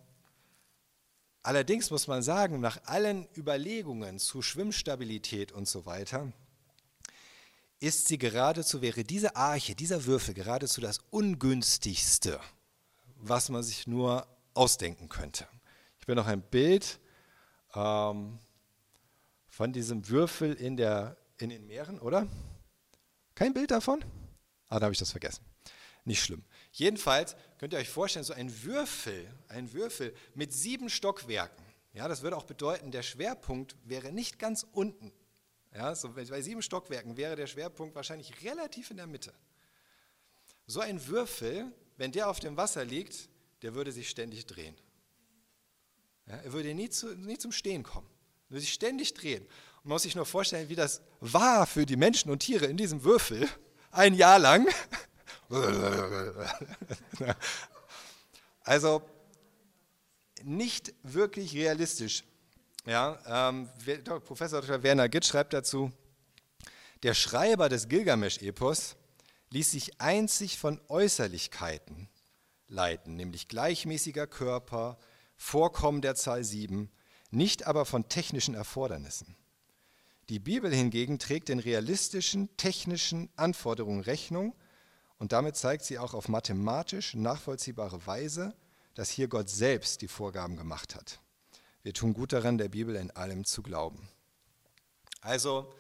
allerdings 1.44 1.90
muss 1.90 2.08
man 2.08 2.22
sagen, 2.22 2.60
nach 2.60 2.80
allen 2.86 3.28
Überlegungen 3.36 4.20
zu 4.20 4.42
Schwimmstabilität 4.42 5.52
und 5.52 5.68
so 5.68 5.86
weiter, 5.86 6.32
ist 7.80 8.08
sie 8.08 8.18
geradezu, 8.18 8.82
wäre 8.82 9.04
diese 9.04 9.36
Arche, 9.36 9.76
dieser 9.76 10.06
Würfel 10.06 10.34
geradezu 10.34 10.82
das 10.82 11.00
ungünstigste, 11.12 12.40
was 13.18 13.50
man 13.50 13.64
sich 13.64 13.88
nur 13.88 14.28
ausdenken 14.54 15.10
könnte. 15.10 15.48
Ich 16.00 16.08
will 16.08 16.16
noch 16.16 16.28
ein 16.28 16.42
Bild 16.42 17.00
ähm, 17.76 18.40
von 19.48 19.74
diesem 19.74 20.08
Würfel 20.10 20.54
in, 20.54 20.78
der, 20.78 21.18
in 21.38 21.50
den 21.50 21.68
Meeren, 21.68 22.00
oder? 22.00 22.28
Kein 23.36 23.54
Bild 23.54 23.72
davon? 23.72 24.04
Ah, 24.70 24.80
da 24.80 24.86
habe 24.86 24.94
ich 24.94 25.00
das 25.00 25.12
vergessen. 25.12 25.44
Nicht 26.06 26.24
schlimm. 26.24 26.44
Jedenfalls 26.72 27.36
könnt 27.58 27.74
ihr 27.74 27.80
euch 27.80 27.90
vorstellen, 27.90 28.26
so 28.26 28.34
ein 28.34 28.64
Würfel, 28.64 29.30
ein 29.48 29.74
Würfel 29.74 30.14
mit 30.36 30.54
sieben 30.54 30.90
Stockwerken. 30.90 31.66
Ja, 31.94 32.08
das 32.08 32.22
würde 32.22 32.38
auch 32.38 32.44
bedeuten, 32.44 32.92
der 32.92 33.02
Schwerpunkt 33.02 33.76
wäre 33.84 34.12
nicht 34.12 34.40
ganz 34.40 34.66
unten. 34.72 35.12
Ja, 35.74 35.96
so 35.96 36.10
bei 36.14 36.42
sieben 36.42 36.62
Stockwerken 36.62 37.18
wäre 37.18 37.36
der 37.36 37.48
Schwerpunkt 37.48 37.96
wahrscheinlich 37.96 38.44
relativ 38.44 38.92
in 38.92 38.98
der 38.98 39.08
Mitte. 39.08 39.34
So 40.66 40.80
ein 40.80 41.08
Würfel, 41.08 41.72
wenn 41.98 42.12
der 42.12 42.30
auf 42.30 42.40
dem 42.40 42.58
Wasser 42.58 42.86
liegt, 42.86 43.30
der 43.62 43.74
würde 43.74 43.92
sich 43.92 44.10
ständig 44.10 44.46
drehen. 44.46 44.76
Ja, 46.28 46.36
er 46.36 46.54
würde 46.54 46.74
nie, 46.74 46.90
zu, 46.90 47.16
nie 47.16 47.38
zum 47.38 47.52
Stehen 47.52 47.84
kommen 47.84 48.10
würde 48.50 48.62
sich 48.62 48.74
ständig 48.74 49.14
drehen. 49.14 49.46
Man 49.84 49.94
muss 49.94 50.04
sich 50.04 50.16
nur 50.16 50.26
vorstellen, 50.26 50.70
wie 50.70 50.76
das 50.76 51.02
war 51.20 51.66
für 51.66 51.86
die 51.86 51.96
Menschen 51.96 52.32
und 52.32 52.40
Tiere 52.40 52.66
in 52.66 52.78
diesem 52.78 53.04
Würfel 53.04 53.48
ein 53.92 54.14
Jahr 54.14 54.40
lang. 54.40 54.68
Also 58.64 59.02
nicht 60.44 60.94
wirklich 61.04 61.54
realistisch. 61.54 62.26
Ja, 62.86 63.48
ähm, 63.50 63.70
Professor 64.26 64.62
Dr. 64.62 64.84
Werner 64.84 65.08
Gitt 65.08 65.26
schreibt 65.26 65.54
dazu, 65.54 65.90
der 67.04 67.14
Schreiber 67.14 67.70
des 67.70 67.88
Gilgamesch-Epos 67.88 68.98
ließ 69.52 69.72
sich 69.72 70.02
einzig 70.02 70.58
von 70.58 70.82
Äußerlichkeiten 70.90 72.10
leiten, 72.68 73.16
nämlich 73.16 73.48
gleichmäßiger 73.48 74.28
Körper, 74.28 74.98
Vorkommen 75.40 76.02
der 76.02 76.16
Zahl 76.16 76.44
7, 76.44 76.90
nicht 77.30 77.68
aber 77.68 77.86
von 77.86 78.10
technischen 78.10 78.56
Erfordernissen. 78.56 79.36
Die 80.30 80.40
Bibel 80.40 80.74
hingegen 80.74 81.20
trägt 81.20 81.50
den 81.50 81.60
realistischen, 81.60 82.50
technischen 82.58 83.30
Anforderungen 83.36 84.02
Rechnung 84.02 84.56
und 85.20 85.32
damit 85.32 85.56
zeigt 85.56 85.84
sie 85.84 85.98
auch 85.98 86.14
auf 86.14 86.28
mathematisch 86.28 87.16
nachvollziehbare 87.16 88.06
Weise, 88.06 88.54
dass 88.94 89.10
hier 89.10 89.28
Gott 89.28 89.50
selbst 89.50 90.02
die 90.02 90.08
Vorgaben 90.08 90.58
gemacht 90.58 90.96
hat. 90.96 91.20
Wir 91.84 91.94
tun 91.94 92.14
gut 92.14 92.34
daran, 92.34 92.58
der 92.58 92.70
Bibel 92.70 92.96
in 92.96 93.12
allem 93.12 93.46
zu 93.46 93.62
glauben. 93.62 94.10
Also, 95.22 95.74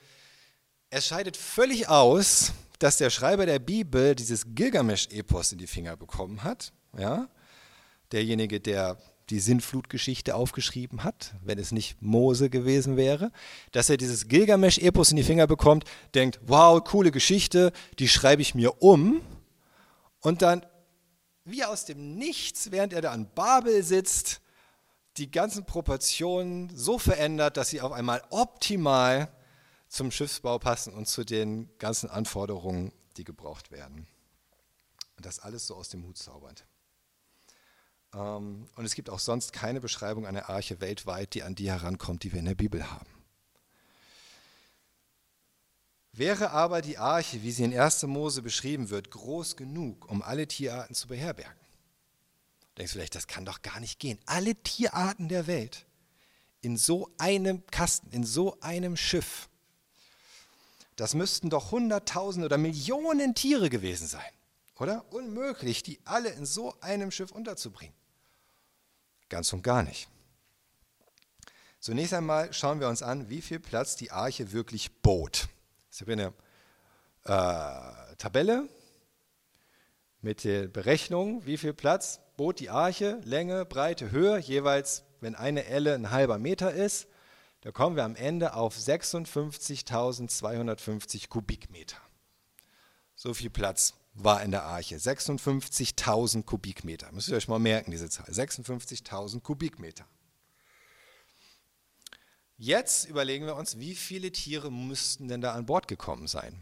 es 0.89 1.05
scheidet 1.05 1.35
völlig 1.35 1.89
aus, 1.89 2.53
dass 2.79 2.97
der 2.97 3.09
Schreiber 3.09 3.45
der 3.45 3.59
Bibel 3.59 4.15
dieses 4.15 4.55
Gilgamesch-Epos 4.55 5.51
in 5.51 5.57
die 5.57 5.67
Finger 5.67 5.97
bekommen 5.97 6.43
hat. 6.43 6.71
Ja? 6.97 7.27
Derjenige, 8.11 8.59
der 8.59 8.97
die 9.29 9.39
Sintflutgeschichte 9.39 10.35
aufgeschrieben 10.35 11.03
hat, 11.03 11.35
wenn 11.43 11.59
es 11.59 11.71
nicht 11.71 12.01
Mose 12.01 12.49
gewesen 12.49 12.95
wäre, 12.95 13.31
dass 13.71 13.89
er 13.89 13.97
dieses 13.97 14.27
Gilgamesch-Epos 14.27 15.11
in 15.11 15.17
die 15.17 15.23
Finger 15.23 15.47
bekommt, 15.47 15.83
denkt, 16.15 16.39
wow, 16.45 16.81
coole 16.83 17.11
Geschichte, 17.11 17.71
die 17.99 18.07
schreibe 18.07 18.41
ich 18.41 18.55
mir 18.55 18.81
um 18.81 19.21
und 20.21 20.41
dann 20.41 20.65
wie 21.43 21.63
aus 21.63 21.85
dem 21.85 22.15
Nichts, 22.17 22.71
während 22.71 22.93
er 22.93 23.01
da 23.01 23.11
an 23.11 23.29
Babel 23.33 23.81
sitzt, 23.83 24.41
die 25.15 25.31
ganzen 25.31 25.65
Proportionen 25.65 26.69
so 26.75 26.99
verändert, 26.99 27.57
dass 27.57 27.69
sie 27.69 27.81
auf 27.81 27.91
einmal 27.91 28.21
optimal 28.29 29.31
zum 29.87 30.11
Schiffsbau 30.11 30.59
passen 30.59 30.93
und 30.93 31.07
zu 31.07 31.23
den 31.23 31.69
ganzen 31.79 32.09
Anforderungen, 32.09 32.91
die 33.15 33.23
gebraucht 33.23 33.71
werden. 33.71 34.07
Und 35.15 35.25
das 35.25 35.39
alles 35.39 35.65
so 35.65 35.75
aus 35.75 35.89
dem 35.89 36.03
Hut 36.05 36.17
zaubert. 36.17 36.66
Ähm, 38.17 38.67
und 38.75 38.85
es 38.85 38.95
gibt 38.95 39.09
auch 39.09 39.19
sonst 39.19 39.53
keine 39.53 39.79
Beschreibung 39.79 40.25
einer 40.25 40.49
Arche 40.49 40.81
weltweit, 40.81 41.33
die 41.33 41.43
an 41.43 41.55
die 41.55 41.69
herankommt, 41.69 42.23
die 42.23 42.31
wir 42.31 42.39
in 42.39 42.45
der 42.45 42.55
Bibel 42.55 42.89
haben. 42.89 43.07
Wäre 46.13 46.49
aber 46.49 46.81
die 46.81 46.97
Arche, 46.97 47.43
wie 47.43 47.51
sie 47.51 47.63
in 47.63 47.77
1. 47.77 48.03
Mose 48.03 48.41
beschrieben 48.41 48.89
wird, 48.89 49.11
groß 49.11 49.55
genug, 49.55 50.09
um 50.09 50.23
alle 50.23 50.47
Tierarten 50.47 50.95
zu 50.95 51.07
beherbergen? 51.07 51.53
Denkst 52.77 52.91
du 52.91 52.97
vielleicht, 52.97 53.13
das 53.13 53.27
kann 53.27 53.45
doch 53.45 53.61
gar 53.61 53.79
nicht 53.79 53.99
gehen. 53.99 54.17
Alle 54.25 54.55
Tierarten 54.55 55.29
der 55.29 55.45
Welt 55.45 55.85
in 56.61 56.75
so 56.75 57.11
einem 57.19 57.65
Kasten, 57.67 58.09
in 58.11 58.23
so 58.23 58.59
einem 58.61 58.97
Schiff. 58.97 59.47
Das 60.95 61.13
müssten 61.13 61.51
doch 61.51 61.71
Hunderttausende 61.71 62.47
oder 62.47 62.57
Millionen 62.57 63.35
Tiere 63.35 63.69
gewesen 63.69 64.07
sein, 64.07 64.31
oder? 64.79 65.05
Unmöglich, 65.13 65.83
die 65.83 65.99
alle 66.03 66.29
in 66.29 66.47
so 66.47 66.79
einem 66.81 67.11
Schiff 67.11 67.31
unterzubringen. 67.31 67.96
Ganz 69.29 69.53
und 69.53 69.61
gar 69.61 69.83
nicht. 69.83 70.07
Zunächst 71.79 72.13
einmal 72.13 72.51
schauen 72.53 72.79
wir 72.79 72.89
uns 72.89 73.03
an, 73.03 73.29
wie 73.29 73.41
viel 73.41 73.59
Platz 73.59 73.95
die 73.95 74.11
Arche 74.11 74.51
wirklich 74.51 75.01
bot. 75.01 75.47
Ich 75.91 76.01
habe 76.01 76.13
eine 76.13 76.33
äh, 77.23 78.15
Tabelle 78.17 78.67
mit 80.21 80.43
der 80.43 80.67
Berechnung, 80.67 81.45
wie 81.45 81.57
viel 81.57 81.73
Platz 81.73 82.19
bot 82.35 82.59
die 82.59 82.69
Arche, 82.69 83.21
Länge, 83.23 83.63
Breite, 83.65 84.11
Höhe, 84.11 84.37
jeweils, 84.39 85.05
wenn 85.21 85.35
eine 85.35 85.63
Elle 85.65 85.95
ein 85.95 86.11
halber 86.11 86.37
Meter 86.37 86.73
ist, 86.73 87.07
da 87.61 87.71
kommen 87.71 87.95
wir 87.95 88.03
am 88.03 88.15
Ende 88.15 88.53
auf 88.53 88.77
56.250 88.77 91.29
Kubikmeter. 91.29 91.97
So 93.15 93.33
viel 93.33 93.49
Platz 93.49 93.95
war 94.17 94.43
in 94.43 94.51
der 94.51 94.63
Arche. 94.63 94.95
56.000 94.95 96.43
Kubikmeter. 96.43 97.11
Müsst 97.11 97.29
ihr 97.29 97.37
euch 97.37 97.47
mal 97.47 97.59
merken, 97.59 97.91
diese 97.91 98.09
Zahl. 98.09 98.25
56.000 98.25 99.41
Kubikmeter. 99.41 100.05
Jetzt 102.57 103.05
überlegen 103.05 103.45
wir 103.45 103.55
uns, 103.55 103.77
wie 103.79 103.93
viele 103.93 104.31
Tiere 104.31 104.71
müssten 104.71 105.27
denn 105.27 105.41
da 105.41 105.53
an 105.53 105.67
Bord 105.67 105.87
gekommen 105.87 106.25
sein, 106.25 106.59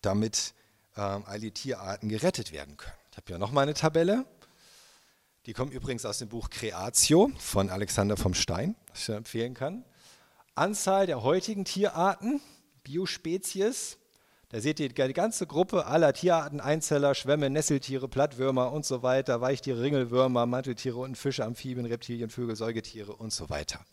damit 0.00 0.54
ähm, 0.96 1.24
all 1.26 1.38
die 1.38 1.50
Tierarten 1.50 2.08
gerettet 2.08 2.50
werden 2.50 2.78
können. 2.78 2.96
Ich 3.10 3.18
habe 3.18 3.26
hier 3.26 3.38
nochmal 3.38 3.64
eine 3.64 3.74
Tabelle. 3.74 4.24
Die 5.44 5.52
kommt 5.52 5.74
übrigens 5.74 6.06
aus 6.06 6.18
dem 6.18 6.28
Buch 6.28 6.48
Creatio 6.48 7.30
von 7.38 7.68
Alexander 7.68 8.16
vom 8.16 8.32
Stein, 8.32 8.74
das 8.88 9.08
ich 9.08 9.14
empfehlen 9.14 9.52
kann. 9.52 9.84
Anzahl 10.54 11.06
der 11.06 11.22
heutigen 11.22 11.66
Tierarten, 11.66 12.40
Biospezies. 12.82 13.98
Da 14.56 14.62
seht 14.62 14.80
ihr 14.80 14.88
die 14.88 15.12
ganze 15.12 15.46
Gruppe 15.46 15.84
aller 15.84 16.14
Tierarten, 16.14 16.62
Einzeller, 16.62 17.14
Schwämme, 17.14 17.50
Nesseltiere, 17.50 18.08
Plattwürmer 18.08 18.72
und 18.72 18.86
so 18.86 19.02
weiter, 19.02 19.42
Weichtiere, 19.42 19.82
Ringelwürmer, 19.82 20.46
Manteltiere 20.46 20.96
und 20.96 21.18
Fische, 21.18 21.44
Amphibien, 21.44 21.84
Reptilien, 21.84 22.30
Vögel, 22.30 22.56
Säugetiere 22.56 23.12
und 23.12 23.34
so 23.34 23.50
weiter. 23.50 23.84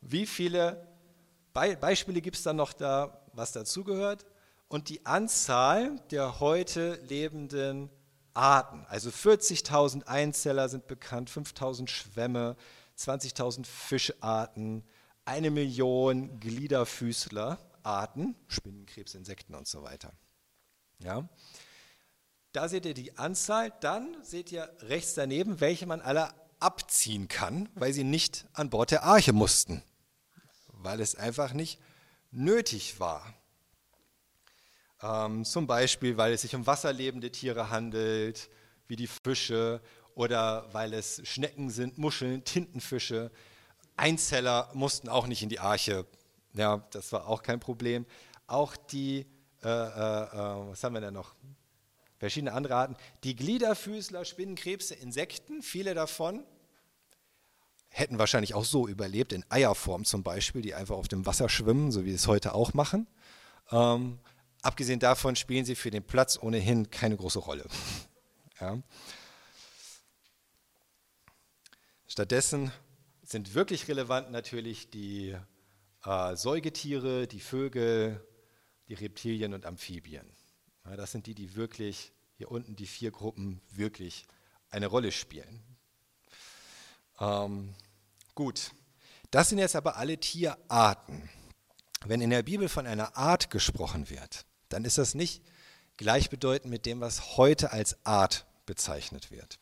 Wie 0.00 0.24
viele 0.24 0.88
Be 1.52 1.76
Beispiele 1.78 2.22
gibt 2.22 2.36
es 2.36 2.44
dann 2.44 2.56
noch 2.56 2.72
da, 2.72 3.20
was 3.34 3.52
dazugehört? 3.52 4.24
Und 4.68 4.88
die 4.88 5.04
Anzahl 5.04 6.00
der 6.12 6.40
heute 6.40 6.98
lebenden 7.06 7.90
Arten. 8.32 8.86
Also 8.88 9.10
40.000 9.10 10.06
Einzeller 10.06 10.70
sind 10.70 10.86
bekannt, 10.86 11.30
5.000 11.30 11.88
Schwämme, 11.88 12.56
20.000 12.96 13.66
Fischarten, 13.66 14.82
eine 15.26 15.50
Million 15.50 16.40
Gliederfüßlerarten, 17.82 18.34
Spinnenkrebs, 18.48 19.14
Insekten 19.14 19.54
und 19.54 19.66
so 19.66 19.82
weiter. 19.82 20.12
Ja. 20.98 21.28
Da 22.52 22.68
seht 22.68 22.86
ihr 22.86 22.94
die 22.94 23.16
Anzahl, 23.18 23.72
dann 23.80 24.16
seht 24.22 24.50
ihr 24.52 24.70
rechts 24.80 25.14
daneben, 25.14 25.60
welche 25.60 25.86
man 25.86 26.00
alle 26.00 26.30
abziehen 26.60 27.28
kann, 27.28 27.68
weil 27.74 27.92
sie 27.92 28.04
nicht 28.04 28.46
an 28.52 28.70
Bord 28.70 28.90
der 28.90 29.04
Arche 29.04 29.32
mussten, 29.32 29.82
weil 30.68 31.00
es 31.00 31.14
einfach 31.14 31.52
nicht 31.52 31.78
nötig 32.30 32.98
war. 32.98 33.34
Ähm, 35.00 35.44
zum 35.44 35.66
Beispiel, 35.66 36.16
weil 36.16 36.32
es 36.32 36.42
sich 36.42 36.54
um 36.54 36.66
wasserlebende 36.66 37.30
Tiere 37.30 37.70
handelt, 37.70 38.50
wie 38.88 38.96
die 38.96 39.06
Fische, 39.06 39.80
oder 40.14 40.66
weil 40.72 40.94
es 40.94 41.20
Schnecken 41.28 41.70
sind, 41.70 41.96
Muscheln, 41.96 42.42
Tintenfische. 42.42 43.30
Einzeller 43.96 44.68
mussten 44.74 45.08
auch 45.08 45.28
nicht 45.28 45.42
in 45.44 45.48
die 45.48 45.60
Arche. 45.60 46.06
Ja, 46.58 46.86
das 46.90 47.12
war 47.12 47.26
auch 47.28 47.42
kein 47.42 47.60
Problem. 47.60 48.04
Auch 48.46 48.76
die, 48.76 49.26
äh, 49.62 49.68
äh, 49.68 49.70
äh 49.70 50.70
was 50.70 50.84
haben 50.84 50.94
wir 50.94 51.00
denn 51.00 51.14
noch? 51.14 51.34
Verschiedene 52.18 52.52
andere 52.52 52.74
Arten. 52.74 52.96
Die 53.24 53.36
Gliederfüßler, 53.36 54.24
Spinnenkrebse, 54.24 54.94
Insekten, 54.94 55.62
viele 55.62 55.94
davon 55.94 56.44
hätten 57.90 58.18
wahrscheinlich 58.18 58.54
auch 58.54 58.64
so 58.64 58.86
überlebt, 58.86 59.32
in 59.32 59.44
Eierform 59.48 60.04
zum 60.04 60.22
Beispiel, 60.22 60.60
die 60.60 60.74
einfach 60.74 60.96
auf 60.96 61.08
dem 61.08 61.24
Wasser 61.24 61.48
schwimmen, 61.48 61.90
so 61.90 62.04
wie 62.04 62.12
es 62.12 62.26
heute 62.26 62.54
auch 62.54 62.74
machen. 62.74 63.06
Ähm, 63.70 64.18
Abgesehen 64.62 64.98
davon 64.98 65.36
spielen 65.36 65.64
sie 65.64 65.76
für 65.76 65.90
den 65.90 66.02
Platz 66.02 66.38
ohnehin 66.40 66.90
keine 66.90 67.16
große 67.16 67.38
Rolle. 67.38 67.64
Ja. 68.60 68.76
Stattdessen 72.08 72.72
sind 73.22 73.54
wirklich 73.54 73.86
relevant 73.86 74.32
natürlich 74.32 74.90
die 74.90 75.36
äh, 76.08 76.36
Säugetiere, 76.36 77.26
die 77.26 77.40
Vögel, 77.40 78.26
die 78.88 78.94
Reptilien 78.94 79.52
und 79.52 79.66
Amphibien. 79.66 80.26
Ja, 80.86 80.96
das 80.96 81.12
sind 81.12 81.26
die, 81.26 81.34
die 81.34 81.54
wirklich 81.54 82.12
hier 82.36 82.50
unten, 82.50 82.76
die 82.76 82.86
vier 82.86 83.10
Gruppen, 83.10 83.60
wirklich 83.70 84.26
eine 84.70 84.86
Rolle 84.86 85.12
spielen. 85.12 85.62
Ähm, 87.20 87.74
gut, 88.34 88.72
das 89.30 89.50
sind 89.50 89.58
jetzt 89.58 89.76
aber 89.76 89.96
alle 89.96 90.18
Tierarten. 90.18 91.28
Wenn 92.06 92.22
in 92.22 92.30
der 92.30 92.42
Bibel 92.42 92.68
von 92.68 92.86
einer 92.86 93.16
Art 93.16 93.50
gesprochen 93.50 94.08
wird, 94.08 94.46
dann 94.70 94.84
ist 94.84 94.96
das 94.96 95.14
nicht 95.14 95.42
gleichbedeutend 95.98 96.70
mit 96.70 96.86
dem, 96.86 97.00
was 97.00 97.36
heute 97.36 97.72
als 97.72 97.98
Art 98.06 98.46
bezeichnet 98.64 99.30
wird. 99.30 99.58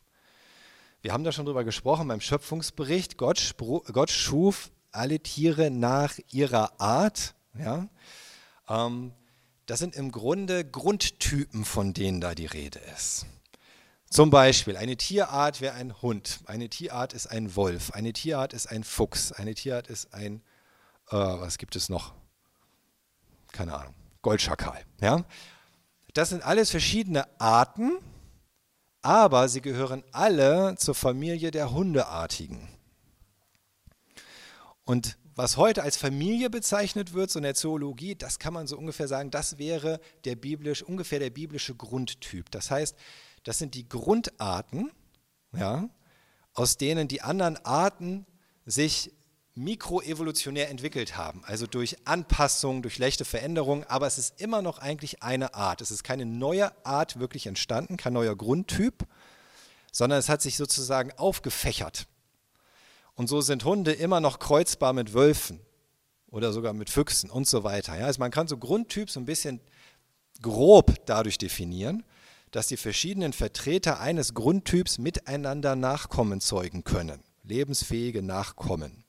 Wir 1.00 1.12
haben 1.12 1.24
da 1.24 1.32
schon 1.32 1.46
drüber 1.46 1.64
gesprochen 1.64 2.08
beim 2.08 2.20
Schöpfungsbericht. 2.20 3.16
Gott, 3.16 3.54
Gott 3.58 4.10
schuf 4.10 4.70
alle 4.96 5.20
Tiere 5.20 5.70
nach 5.70 6.18
ihrer 6.30 6.80
Art. 6.80 7.34
Ja? 7.58 7.88
Ähm, 8.68 9.12
das 9.66 9.78
sind 9.78 9.94
im 9.96 10.12
Grunde 10.12 10.64
Grundtypen, 10.64 11.64
von 11.64 11.92
denen 11.92 12.20
da 12.20 12.34
die 12.34 12.46
Rede 12.46 12.80
ist. 12.94 13.26
Zum 14.08 14.30
Beispiel, 14.30 14.76
eine 14.76 14.96
Tierart 14.96 15.60
wäre 15.60 15.74
ein 15.74 16.00
Hund, 16.00 16.40
eine 16.46 16.68
Tierart 16.68 17.12
ist 17.12 17.26
ein 17.26 17.56
Wolf, 17.56 17.90
eine 17.90 18.12
Tierart 18.12 18.52
ist 18.52 18.68
ein 18.68 18.84
Fuchs, 18.84 19.32
eine 19.32 19.54
Tierart 19.54 19.88
ist 19.88 20.14
ein, 20.14 20.42
äh, 21.10 21.16
was 21.16 21.58
gibt 21.58 21.74
es 21.74 21.88
noch? 21.88 22.14
Keine 23.50 23.74
Ahnung. 23.74 23.94
Goldschakal. 24.22 24.84
Ja? 25.00 25.24
Das 26.14 26.30
sind 26.30 26.44
alles 26.44 26.70
verschiedene 26.70 27.26
Arten, 27.40 27.98
aber 29.02 29.48
sie 29.48 29.60
gehören 29.60 30.04
alle 30.12 30.76
zur 30.76 30.94
Familie 30.94 31.50
der 31.50 31.72
Hundeartigen. 31.72 32.75
Und 34.86 35.18
was 35.34 35.58
heute 35.58 35.82
als 35.82 35.98
Familie 35.98 36.48
bezeichnet 36.48 37.12
wird, 37.12 37.30
so 37.30 37.40
in 37.40 37.42
der 37.42 37.54
Zoologie, 37.54 38.14
das 38.14 38.38
kann 38.38 38.54
man 38.54 38.66
so 38.66 38.78
ungefähr 38.78 39.08
sagen, 39.08 39.30
das 39.30 39.58
wäre 39.58 40.00
der 40.24 40.36
biblisch, 40.36 40.82
ungefähr 40.82 41.18
der 41.18 41.28
biblische 41.28 41.74
Grundtyp. 41.74 42.50
Das 42.50 42.70
heißt, 42.70 42.96
das 43.42 43.58
sind 43.58 43.74
die 43.74 43.86
Grundarten, 43.86 44.90
ja, 45.52 45.90
aus 46.54 46.78
denen 46.78 47.08
die 47.08 47.20
anderen 47.20 47.56
Arten 47.66 48.26
sich 48.64 49.12
mikroevolutionär 49.54 50.70
entwickelt 50.70 51.16
haben, 51.16 51.42
also 51.44 51.66
durch 51.66 51.96
Anpassung, 52.06 52.82
durch 52.82 52.98
leichte 52.98 53.24
Veränderungen, 53.24 53.84
aber 53.84 54.06
es 54.06 54.18
ist 54.18 54.40
immer 54.40 54.62
noch 54.62 54.78
eigentlich 54.78 55.22
eine 55.22 55.54
Art. 55.54 55.80
Es 55.80 55.90
ist 55.90 56.04
keine 56.04 56.26
neue 56.26 56.72
Art 56.86 57.18
wirklich 57.18 57.46
entstanden, 57.46 57.96
kein 57.96 58.12
neuer 58.12 58.36
Grundtyp, 58.36 59.06
sondern 59.90 60.18
es 60.18 60.28
hat 60.28 60.42
sich 60.42 60.56
sozusagen 60.56 61.10
aufgefächert. 61.12 62.06
Und 63.16 63.28
so 63.28 63.40
sind 63.40 63.64
Hunde 63.64 63.92
immer 63.92 64.20
noch 64.20 64.38
kreuzbar 64.38 64.92
mit 64.92 65.14
Wölfen 65.14 65.60
oder 66.28 66.52
sogar 66.52 66.74
mit 66.74 66.90
Füchsen 66.90 67.30
und 67.30 67.48
so 67.48 67.64
weiter. 67.64 67.98
Ja, 67.98 68.06
also 68.06 68.20
man 68.20 68.30
kann 68.30 68.46
so 68.46 68.58
Grundtyp 68.58 69.10
so 69.10 69.18
ein 69.18 69.24
bisschen 69.24 69.60
grob 70.42 70.94
dadurch 71.06 71.38
definieren, 71.38 72.04
dass 72.50 72.66
die 72.66 72.76
verschiedenen 72.76 73.32
Vertreter 73.32 74.00
eines 74.00 74.34
Grundtyps 74.34 74.98
miteinander 74.98 75.76
Nachkommen 75.76 76.42
zeugen 76.42 76.84
können, 76.84 77.24
lebensfähige 77.42 78.22
Nachkommen. 78.22 79.04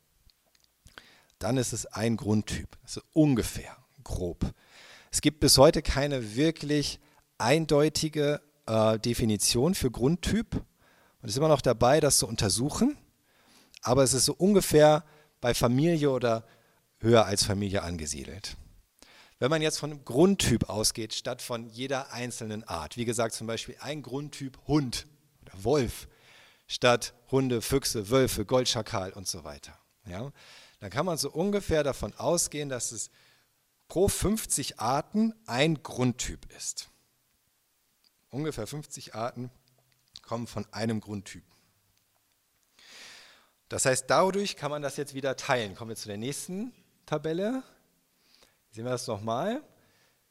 Dann 1.37 1.57
ist 1.57 1.73
es 1.73 1.85
ein 1.85 2.15
Grundtyp, 2.15 2.77
also 2.83 3.01
ungefähr 3.11 3.75
grob. 4.03 4.53
Es 5.11 5.19
gibt 5.19 5.41
bis 5.41 5.57
heute 5.57 5.81
keine 5.81 6.35
wirklich 6.35 6.99
eindeutige 7.37 8.41
äh, 8.67 8.97
Definition 8.99 9.75
für 9.75 9.91
Grundtyp 9.91 10.55
und 11.21 11.29
ist 11.29 11.37
immer 11.37 11.49
noch 11.49 11.61
dabei, 11.61 11.99
das 11.99 12.19
zu 12.19 12.27
untersuchen 12.27 12.97
aber 13.81 14.03
es 14.03 14.13
ist 14.13 14.25
so 14.25 14.33
ungefähr 14.33 15.03
bei 15.41 15.53
Familie 15.53 16.11
oder 16.11 16.45
höher 16.99 17.25
als 17.25 17.43
Familie 17.43 17.83
angesiedelt. 17.83 18.57
Wenn 19.39 19.51
man 19.51 19.61
jetzt 19.61 19.77
von 19.77 19.91
einem 19.91 20.03
Grundtyp 20.03 20.69
ausgeht, 20.69 21.13
statt 21.13 21.41
von 21.41 21.67
jeder 21.67 22.11
einzelnen 22.11 22.63
Art, 22.63 22.97
wie 22.97 23.05
gesagt 23.05 23.35
zum 23.35 23.45
Beispiel 23.45 23.75
ein 23.79 24.01
Grundtyp 24.01 24.57
Hund 24.67 25.05
oder 25.41 25.63
Wolf, 25.63 26.07
statt 26.65 27.13
Hunde, 27.29 27.61
Füchse, 27.61 28.09
Wölfe, 28.09 28.45
Goldschakal 28.45 29.13
und 29.13 29.27
so 29.27 29.43
weiter, 29.43 29.77
ja, 30.05 30.31
dann 30.79 30.89
kann 30.89 31.05
man 31.05 31.17
so 31.17 31.29
ungefähr 31.31 31.83
davon 31.83 32.13
ausgehen, 32.15 32.69
dass 32.69 32.91
es 32.91 33.11
pro 33.87 34.07
50 34.07 34.79
Arten 34.79 35.33
ein 35.45 35.81
Grundtyp 35.83 36.51
ist. 36.55 36.89
Ungefähr 38.29 38.67
50 38.67 39.15
Arten 39.15 39.51
kommen 40.21 40.47
von 40.47 40.65
einem 40.73 40.99
Grundtyp. 40.99 41.43
Das 43.69 43.85
heißt, 43.85 44.05
dadurch 44.09 44.55
kann 44.55 44.71
man 44.71 44.81
das 44.81 44.95
jetzt 44.97 45.13
wieder 45.13 45.35
teilen. 45.35 45.75
Kommen 45.75 45.89
wir 45.89 45.95
zu 45.95 46.07
der 46.07 46.17
nächsten 46.17 46.73
Tabelle. 47.05 47.63
Sehen 48.71 48.85
wir 48.85 48.91
das 48.91 49.07
nochmal. 49.07 49.61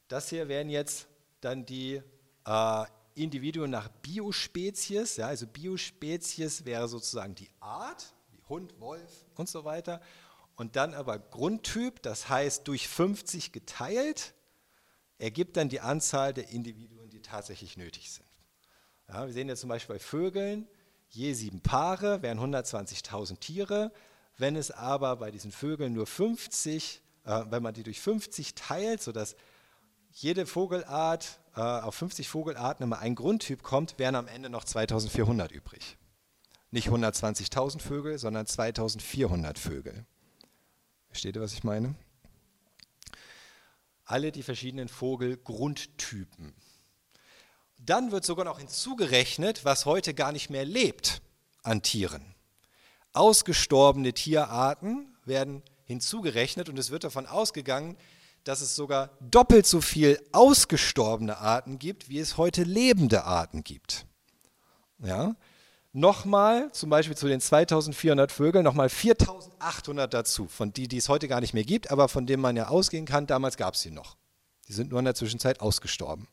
Das 0.09 0.31
hier 0.31 0.49
wären 0.49 0.71
jetzt 0.71 1.07
dann 1.41 1.67
die 1.67 2.03
äh, 2.47 2.85
Individuen 3.15 3.71
nach 3.71 3.89
Biospezies. 3.89 5.17
Ja, 5.17 5.27
also 5.27 5.47
Biospezies 5.47 6.65
wäre 6.65 6.89
sozusagen 6.89 7.35
die 7.35 7.51
Art, 7.61 8.15
wie 8.31 8.43
Hund, 8.49 8.81
Wolf 8.81 9.27
und 9.35 9.49
so 9.49 9.65
weiter. 9.65 10.01
Und 10.55 10.77
dann 10.77 10.95
aber 10.95 11.19
Grundtyp, 11.19 12.03
das 12.03 12.31
heißt 12.31 12.67
durch 12.67 12.89
50 12.89 13.53
geteilt, 13.53 14.35
ergibt 15.19 15.57
dann 15.59 15.69
die 15.69 15.81
Anzahl 15.81 16.33
der 16.33 16.49
Individuen, 16.49 17.11
die 17.11 17.21
tatsächlich 17.21 17.77
nötig 17.77 18.11
sind. 18.13 18.27
Ja, 19.09 19.27
wir 19.27 19.33
sehen 19.33 19.49
jetzt 19.49 19.61
zum 19.61 19.69
Beispiel 19.69 19.97
bei 19.97 20.01
Vögeln, 20.01 20.67
je 21.09 21.33
sieben 21.33 21.61
Paare 21.61 22.23
wären 22.23 22.39
120.000 22.39 23.39
Tiere. 23.39 23.93
Wenn 24.39 24.57
es 24.57 24.71
aber 24.71 25.17
bei 25.17 25.31
diesen 25.31 25.51
Vögeln 25.51 25.95
nur 25.95 26.07
50, 26.07 27.01
äh, 27.25 27.45
wenn 27.51 27.63
man 27.63 27.75
die 27.75 27.83
durch 27.83 28.01
50 28.01 28.55
teilt, 28.55 29.03
sodass 29.03 29.37
jede 30.13 30.47
Vogelart 30.47 31.41
äh, 31.55 31.61
auf 31.61 31.95
50 31.95 32.29
Vogelarten 32.29 32.85
immer 32.85 32.99
ein 32.99 33.15
Grundtyp 33.15 33.63
kommt, 33.63 33.99
wären 33.99 34.15
am 34.15 34.29
Ende 34.29 34.51
noch 34.51 34.65
2400 34.65 35.53
übrig. 35.53 35.97
Nicht 36.71 36.89
120.000 36.89 37.81
Vögel, 37.81 38.19
sondern 38.19 38.47
2400 38.47 39.59
Vögel. 39.59 40.05
Versteht 41.09 41.37
ihr, 41.37 41.43
was 41.43 41.55
ich 41.55 41.65
meine? 41.65 41.95
Alle 44.05 44.33
die 44.33 44.43
verschiedenen 44.43 44.89
Vogelgrundtypen. 44.89 46.55
Dann 47.87 48.11
wird 48.11 48.25
sogar 48.25 48.45
noch 48.45 48.59
hinzugerechnet, 48.59 49.65
was 49.65 49.87
heute 49.87 50.13
gar 50.13 50.33
nicht 50.33 50.51
mehr 50.51 50.65
lebt 50.65 51.23
an 51.63 51.83
Tieren. 51.83 52.35
Ausgestorbene 53.13 54.13
Tierarten 54.13 55.17
werden 55.25 55.63
hinzugerechnet 55.85 56.69
und 56.69 56.79
es 56.79 56.91
wird 56.91 57.05
davon 57.05 57.27
ausgegangen, 57.27 57.97
dass 58.43 58.61
es 58.61 58.75
sogar 58.75 59.11
doppelt 59.21 59.67
so 59.67 59.81
viel 59.81 60.21
ausgestorbene 60.33 61.39
Arten 61.39 61.79
gibt, 61.79 62.09
wie 62.09 62.19
es 62.19 62.37
heute 62.37 62.65
lebende 62.65 63.25
Arten 63.25 63.63
gibt. 63.63 64.05
Ja? 64.99 65.37
Nochmal, 65.93 66.71
zum 66.73 66.91
Beispiel 66.91 67.17
zu 67.17 67.29
den 67.29 67.41
2400 67.41 68.31
Vögeln, 68.33 68.65
nochmal 68.65 68.89
4800 68.89 70.13
dazu, 70.13 70.49
von 70.49 70.73
die, 70.73 70.89
die 70.89 70.99
es 70.99 71.09
heute 71.09 71.29
gar 71.29 71.41
nicht 71.41 71.55
mehr 71.55 71.65
gibt, 71.65 71.91
aber 71.91 72.09
von 72.09 72.27
denen 72.27 72.43
man 72.43 72.57
ja 72.57 72.69
ausgehen 72.69 73.07
kann, 73.07 73.27
damals 73.27 73.57
gab 73.57 73.75
es 73.75 73.81
sie 73.81 73.93
noch. 73.93 74.17
Die 74.69 74.73
sind 74.73 74.91
nur 74.91 74.99
in 74.99 75.05
der 75.05 75.15
Zwischenzeit 75.15 75.61
ausgestorben 75.61 76.29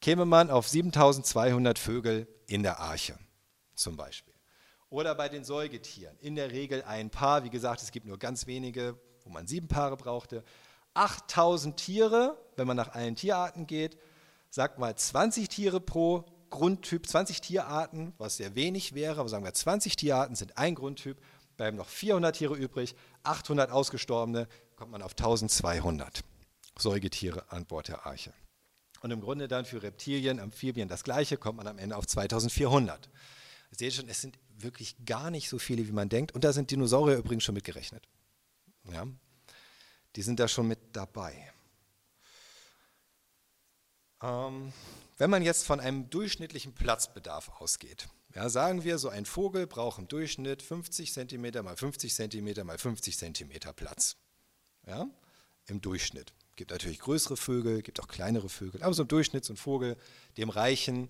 käme 0.00 0.24
man 0.24 0.50
auf 0.50 0.68
7200 0.68 1.78
Vögel 1.78 2.26
in 2.46 2.62
der 2.62 2.80
Arche 2.80 3.18
zum 3.74 3.96
Beispiel. 3.96 4.34
Oder 4.88 5.14
bei 5.14 5.28
den 5.28 5.44
Säugetieren. 5.44 6.16
In 6.18 6.34
der 6.34 6.50
Regel 6.50 6.82
ein 6.82 7.10
Paar. 7.10 7.44
Wie 7.44 7.50
gesagt, 7.50 7.82
es 7.82 7.92
gibt 7.92 8.06
nur 8.06 8.18
ganz 8.18 8.46
wenige, 8.46 8.98
wo 9.24 9.30
man 9.30 9.46
sieben 9.46 9.68
Paare 9.68 9.96
brauchte. 9.96 10.42
8000 10.94 11.76
Tiere, 11.76 12.36
wenn 12.56 12.66
man 12.66 12.76
nach 12.76 12.92
allen 12.92 13.14
Tierarten 13.14 13.66
geht. 13.66 13.96
Sagt 14.48 14.78
mal 14.78 14.96
20 14.96 15.48
Tiere 15.48 15.80
pro 15.80 16.24
Grundtyp, 16.50 17.06
20 17.06 17.40
Tierarten, 17.40 18.12
was 18.18 18.36
sehr 18.36 18.56
wenig 18.56 18.94
wäre, 18.94 19.20
aber 19.20 19.28
sagen 19.28 19.44
wir 19.44 19.54
20 19.54 19.94
Tierarten 19.94 20.34
sind 20.34 20.58
ein 20.58 20.74
Grundtyp, 20.74 21.22
bleiben 21.56 21.76
noch 21.76 21.88
400 21.88 22.34
Tiere 22.34 22.56
übrig, 22.56 22.96
800 23.22 23.70
ausgestorbene, 23.70 24.48
kommt 24.74 24.90
man 24.90 25.02
auf 25.02 25.12
1200 25.12 26.24
Säugetiere 26.76 27.44
an 27.52 27.66
Bord 27.66 27.86
der 27.86 28.04
Arche. 28.04 28.32
Und 29.00 29.10
im 29.10 29.20
Grunde 29.20 29.48
dann 29.48 29.64
für 29.64 29.82
Reptilien, 29.82 30.38
Amphibien 30.38 30.88
das 30.88 31.04
gleiche, 31.04 31.36
kommt 31.36 31.56
man 31.56 31.66
am 31.66 31.78
Ende 31.78 31.96
auf 31.96 32.06
2400. 32.06 33.08
Ihr 33.70 33.78
seht 33.78 33.94
schon, 33.94 34.08
es 34.08 34.20
sind 34.20 34.38
wirklich 34.58 34.94
gar 35.06 35.30
nicht 35.30 35.48
so 35.48 35.58
viele, 35.58 35.86
wie 35.88 35.92
man 35.92 36.08
denkt. 36.08 36.32
Und 36.32 36.44
da 36.44 36.52
sind 36.52 36.70
Dinosaurier 36.70 37.16
übrigens 37.16 37.44
schon 37.44 37.54
mitgerechnet. 37.54 38.06
Ja? 38.92 39.06
Die 40.16 40.22
sind 40.22 40.38
da 40.38 40.48
schon 40.48 40.68
mit 40.68 40.78
dabei. 40.92 41.50
Ähm, 44.22 44.72
wenn 45.16 45.30
man 45.30 45.42
jetzt 45.42 45.66
von 45.66 45.80
einem 45.80 46.10
durchschnittlichen 46.10 46.74
Platzbedarf 46.74 47.60
ausgeht, 47.60 48.08
ja, 48.34 48.48
sagen 48.48 48.84
wir, 48.84 48.98
so 48.98 49.08
ein 49.08 49.24
Vogel 49.24 49.66
braucht 49.66 49.98
im 49.98 50.08
Durchschnitt 50.08 50.62
50 50.62 51.12
cm 51.12 51.64
mal 51.64 51.76
50 51.76 52.14
cm 52.14 52.66
mal 52.66 52.78
50 52.78 53.16
cm 53.16 53.50
Platz. 53.74 54.16
Ja, 54.86 55.08
Im 55.66 55.80
Durchschnitt 55.80 56.32
gibt 56.60 56.72
natürlich 56.72 56.98
größere 56.98 57.38
Vögel, 57.38 57.80
gibt 57.80 58.00
auch 58.00 58.06
kleinere 58.06 58.50
Vögel, 58.50 58.82
aber 58.82 58.92
so 58.92 59.00
im 59.00 59.08
Durchschnitt 59.08 59.46
so 59.46 59.54
ein 59.54 59.56
Vogel, 59.56 59.96
dem 60.36 60.50
reichen 60.50 61.08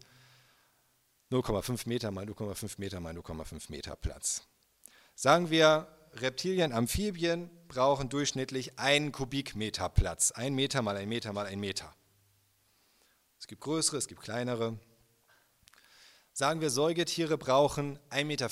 0,5 1.32 1.88
Meter 1.88 2.12
mal 2.12 2.24
0,5 2.24 2.74
Meter 2.76 3.00
mal 3.00 3.12
0,5 3.12 3.64
Meter 3.68 3.96
Platz. 3.96 4.44
Sagen 5.16 5.50
wir, 5.50 5.88
Reptilien, 6.12 6.72
Amphibien 6.72 7.50
brauchen 7.66 8.08
durchschnittlich 8.08 8.78
einen 8.78 9.10
Kubikmeter 9.10 9.88
Platz. 9.88 10.30
Ein 10.30 10.54
Meter 10.54 10.82
mal 10.82 10.96
ein 10.96 11.08
Meter 11.08 11.32
mal 11.32 11.46
ein 11.46 11.58
Meter. 11.58 11.92
Es 13.40 13.48
gibt 13.48 13.62
größere, 13.62 13.96
es 13.96 14.06
gibt 14.06 14.20
kleinere. 14.20 14.78
Sagen 16.32 16.60
wir, 16.60 16.70
Säugetiere 16.70 17.36
brauchen 17.38 17.98
1,50 18.10 18.22
Meter 18.24 18.48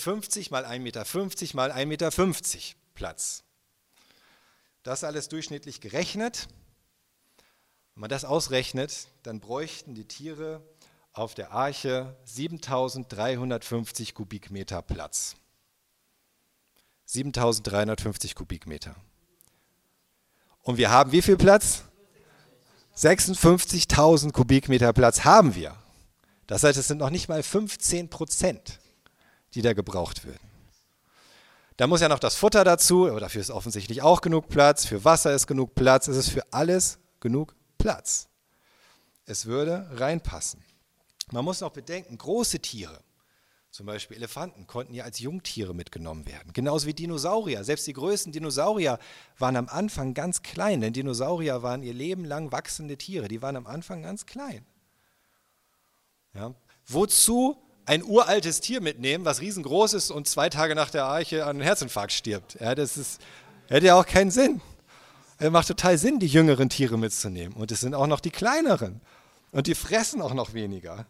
mal 0.51 0.65
1,50 0.65 0.81
Meter 0.81 1.05
mal 1.55 1.71
1,50 1.71 1.87
Meter 1.87 2.11
Platz. 2.95 3.45
Das 4.83 5.05
alles 5.05 5.29
durchschnittlich 5.29 5.81
gerechnet. 5.81 6.49
Wenn 7.99 8.03
man 8.03 8.11
das 8.11 8.25
ausrechnet, 8.25 9.09
dann 9.25 9.41
bräuchten 9.41 9.97
die 9.97 10.05
Tiere 10.05 10.63
auf 11.13 11.35
der 11.35 11.51
Arche 11.51 12.15
7350 12.27 14.15
Kubikmeter 14.15 14.83
Platz. 14.83 15.35
7350 17.07 18.37
Kubikmeter. 18.37 18.95
Und 20.63 20.77
wir 20.77 20.93
haben 20.93 21.11
wie 21.11 21.23
viel 21.23 21.37
Platz? 21.37 21.83
56.000 22.97 24.31
Kubikmeter 24.31 24.93
Platz 24.93 25.25
haben 25.25 25.57
wir. 25.57 25.75
Das 26.47 26.63
heißt, 26.63 26.79
es 26.79 26.87
sind 26.87 26.99
noch 26.99 27.11
nicht 27.11 27.29
mal 27.29 27.43
15 27.43 28.11
Prozent, 28.11 28.79
die 29.55 29.63
da 29.63 29.73
gebraucht 29.73 30.25
würden. 30.25 30.49
Da 31.77 31.89
muss 31.89 32.01
ja 32.01 32.09
noch 32.09 32.21
das 32.21 32.37
Futter 32.37 32.63
dazu, 32.63 33.09
aber 33.09 33.19
dafür 33.19 33.41
ist 33.41 33.51
offensichtlich 33.51 34.03
auch 34.03 34.21
genug 34.21 34.49
Platz. 34.49 34.87
Für 34.87 35.05
Wasser 35.05 35.35
ist 35.35 35.49
genug 35.49 35.75
Platz. 35.75 36.07
Es 36.07 36.17
ist 36.17 36.29
für 36.29 36.45
alles 36.53 37.01
genug 37.19 37.58
Platz. 37.79 38.29
Es 39.27 39.47
würde 39.47 39.89
reinpassen. 39.93 40.65
Man 41.31 41.45
muss 41.45 41.61
noch 41.61 41.73
bedenken, 41.73 42.17
große 42.17 42.61
Tiere, 42.61 43.03
zum 43.71 43.87
Beispiel 43.87 44.17
Elefanten, 44.17 44.67
konnten 44.67 44.95
ja 44.95 45.05
als 45.05 45.19
Jungtiere 45.19 45.75
mitgenommen 45.75 46.27
werden. 46.27 46.53
Genauso 46.53 46.87
wie 46.87 46.95
Dinosaurier. 46.95 47.65
Selbst 47.65 47.87
die 47.87 47.93
größten 47.93 48.33
Dinosaurier 48.33 48.99
waren 49.39 49.57
am 49.57 49.69
Anfang 49.69 50.15
ganz 50.15 50.43
klein, 50.43 50.81
denn 50.81 50.95
Dinosaurier 50.95 51.63
waren 51.63 51.83
ihr 51.83 51.93
Leben 51.93 52.25
lang 52.25 52.51
wachsende 52.51 52.97
Tiere. 52.97 53.29
Die 53.29 53.43
waren 53.43 53.57
am 53.57 53.67
Anfang 53.67 54.03
ganz 54.03 54.25
klein. 54.25 54.65
Ja? 56.35 56.55
Wozu 56.87 57.57
ein 57.85 58.03
uraltes 58.03 58.61
Tier 58.61 58.81
mitnehmen, 58.81 59.25
was 59.25 59.41
riesengroß 59.41 59.93
ist 59.93 60.11
und 60.11 60.27
zwei 60.27 60.49
Tage 60.49 60.75
nach 60.75 60.91
der 60.91 61.05
Arche 61.05 61.45
an 61.45 61.51
einem 61.51 61.63
Herzinfarkt 61.63 62.13
stirbt? 62.13 62.59
Ja, 62.61 62.75
das 62.75 62.97
ist, 62.97 63.21
hätte 63.69 63.87
ja 63.87 64.01
auch 64.01 64.07
keinen 64.07 64.31
Sinn. 64.31 64.63
Es 65.39 65.51
macht 65.51 65.69
total 65.69 65.97
Sinn, 65.99 66.19
die 66.19 66.27
jüngeren 66.27 66.69
Tiere 66.69 66.99
mitzunehmen. 66.99 67.57
Und 67.57 67.71
es 67.71 67.81
sind 67.81 67.95
auch 67.95 68.09
noch 68.09 68.21
die 68.21 68.31
kleineren. 68.31 69.01
Und 69.53 69.69
die 69.69 69.75
fressen 69.75 70.21
auch 70.21 70.35
noch 70.35 70.53
weniger. 70.53 71.07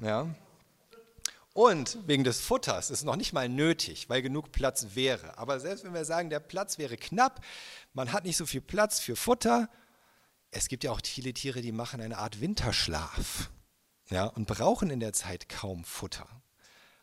Ja? 0.00 0.26
Und 1.54 1.98
wegen 2.06 2.24
des 2.24 2.40
Futters 2.40 2.90
ist 2.90 3.04
noch 3.04 3.16
nicht 3.16 3.32
mal 3.32 3.48
nötig, 3.48 4.08
weil 4.08 4.22
genug 4.22 4.52
Platz 4.52 4.88
wäre. 4.94 5.38
Aber 5.38 5.60
selbst 5.60 5.84
wenn 5.84 5.94
wir 5.94 6.04
sagen, 6.04 6.30
der 6.30 6.40
Platz 6.40 6.78
wäre 6.78 6.96
knapp, 6.96 7.44
man 7.94 8.12
hat 8.12 8.24
nicht 8.24 8.36
so 8.36 8.46
viel 8.46 8.60
Platz 8.60 9.00
für 9.00 9.16
Futter, 9.16 9.68
es 10.50 10.68
gibt 10.68 10.84
ja 10.84 10.92
auch 10.92 11.00
viele 11.04 11.34
Tiere, 11.34 11.60
die 11.60 11.72
machen 11.72 12.00
eine 12.00 12.18
Art 12.18 12.40
Winterschlaf 12.40 13.50
ja, 14.08 14.26
und 14.26 14.46
brauchen 14.46 14.90
in 14.90 15.00
der 15.00 15.12
Zeit 15.12 15.48
kaum 15.48 15.84
Futter. 15.84 16.28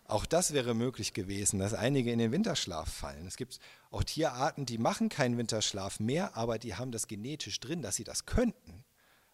Auch 0.07 0.27
das 0.27 0.53
wäre 0.53 0.75
möglich 0.75 1.13
gewesen, 1.13 1.59
dass 1.59 1.73
einige 1.73 2.11
in 2.11 2.19
den 2.19 2.31
Winterschlaf 2.31 2.91
fallen. 2.91 3.25
Es 3.25 3.37
gibt 3.37 3.59
auch 3.89 4.03
Tierarten, 4.03 4.67
die 4.67 4.77
machen 4.77 5.09
keinen 5.09 5.37
Winterschlaf 5.37 5.99
mehr, 5.99 6.37
aber 6.37 6.59
die 6.59 6.75
haben 6.75 6.91
das 6.91 7.07
genetisch 7.07 7.59
drin, 7.59 7.81
dass 7.81 7.95
sie 7.95 8.03
das 8.03 8.27
könnten, 8.27 8.83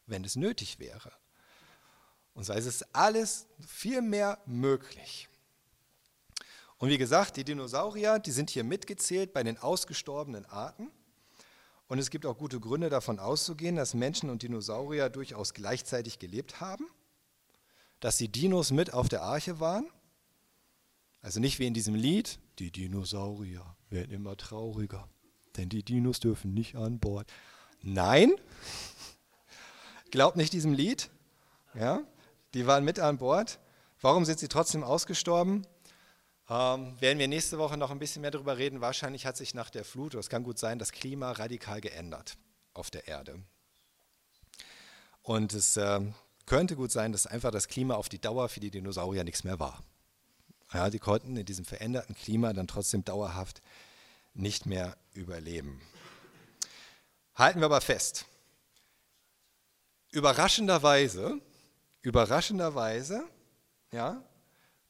wenn 0.08 0.24
es 0.24 0.38
nötig 0.38 0.80
wäre. 0.80 1.12
Und 2.34 2.46
so 2.46 2.54
ist 2.54 2.66
es 2.66 2.84
alles 2.94 3.48
viel 3.60 4.02
mehr 4.02 4.40
möglich. 4.46 5.28
Und 6.78 6.90
wie 6.90 6.98
gesagt, 6.98 7.36
die 7.36 7.44
Dinosaurier, 7.44 8.20
die 8.20 8.32
sind 8.32 8.50
hier 8.50 8.64
mitgezählt 8.64 9.34
bei 9.34 9.44
den 9.44 9.58
ausgestorbenen 9.58 10.46
Arten. 10.46 10.90
Und 11.88 12.00
es 12.00 12.10
gibt 12.10 12.26
auch 12.26 12.38
gute 12.38 12.62
Gründe 12.62 12.90
davon 12.90 13.20
auszugehen, 13.20 13.76
dass 13.76 13.94
Menschen 13.94 14.30
und 14.30 14.42
Dinosaurier 14.42 15.10
durchaus 15.10 15.54
gleichzeitig 15.54 16.18
gelebt 16.18 16.62
haben, 16.62 16.88
dass 18.00 18.18
die 18.18 18.30
Dinos 18.30 18.72
mit 18.72 18.94
auf 18.94 19.10
der 19.10 19.22
Arche 19.24 19.60
waren. 19.60 19.90
Also 21.22 21.40
nicht 21.40 21.60
wie 21.60 21.68
in 21.68 21.74
diesem 21.74 21.96
Lied, 21.96 22.40
die 22.60 22.72
Dinosaurier 22.72 23.76
werden 23.90 24.12
immer 24.12 24.38
trauriger, 24.38 25.08
denn 25.58 25.70
die 25.70 25.84
Dinos 25.84 26.20
dürfen 26.20 26.54
nicht 26.54 26.76
an 26.76 27.00
Bord. 27.00 27.32
Nein, 27.82 28.34
glaubt 30.12 30.38
nicht 30.38 30.54
diesem 30.54 30.74
Lied. 30.74 31.10
Ja? 31.74 32.04
die 32.54 32.68
waren 32.68 32.84
mit 32.84 33.00
an 33.00 33.18
Bord. 33.18 33.60
Warum 34.02 34.26
sind 34.26 34.40
sie 34.40 34.48
trotzdem 34.48 34.84
ausgestorben? 34.84 35.66
Ähm, 36.50 37.00
werden 37.00 37.20
wir 37.20 37.28
nächste 37.28 37.58
Woche 37.58 37.78
noch 37.78 37.92
ein 37.92 38.00
bisschen 38.00 38.22
mehr 38.22 38.32
darüber 38.32 38.58
reden. 38.58 38.82
Wahrscheinlich 38.82 39.26
hat 39.26 39.38
sich 39.38 39.54
nach 39.54 39.70
der 39.70 39.86
Flut, 39.86 40.14
oder 40.14 40.20
es 40.20 40.30
kann 40.30 40.44
gut 40.44 40.60
sein, 40.60 40.80
das 40.80 40.92
Klima 40.92 41.32
radikal 41.32 41.82
geändert 41.82 42.38
auf 42.74 42.90
der 42.90 43.08
Erde. 43.08 43.42
Und 45.22 45.54
es 45.54 45.78
äh, 45.78 46.02
könnte 46.46 46.76
gut 46.76 46.92
sein, 46.92 47.12
dass 47.12 47.28
einfach 47.28 47.52
das 47.52 47.68
Klima 47.68 47.96
auf 47.96 48.10
die 48.10 48.20
Dauer 48.20 48.50
für 48.50 48.60
die 48.60 48.72
Dinosaurier 48.72 49.24
nichts 49.24 49.44
mehr 49.44 49.60
war. 49.60 49.82
Ja, 50.74 50.90
die 50.90 51.00
konnten 51.00 51.36
in 51.36 51.46
diesem 51.46 51.66
veränderten 51.66 52.16
Klima 52.16 52.54
dann 52.54 52.68
trotzdem 52.68 53.04
dauerhaft 53.04 53.62
nicht 54.34 54.66
mehr 54.66 54.96
überleben. 55.14 55.82
Halten 57.36 57.60
wir 57.60 57.66
aber 57.66 57.82
fest. 57.82 58.26
Überraschenderweise 60.12 61.42
Überraschenderweise 62.02 63.24
ja, 63.92 64.24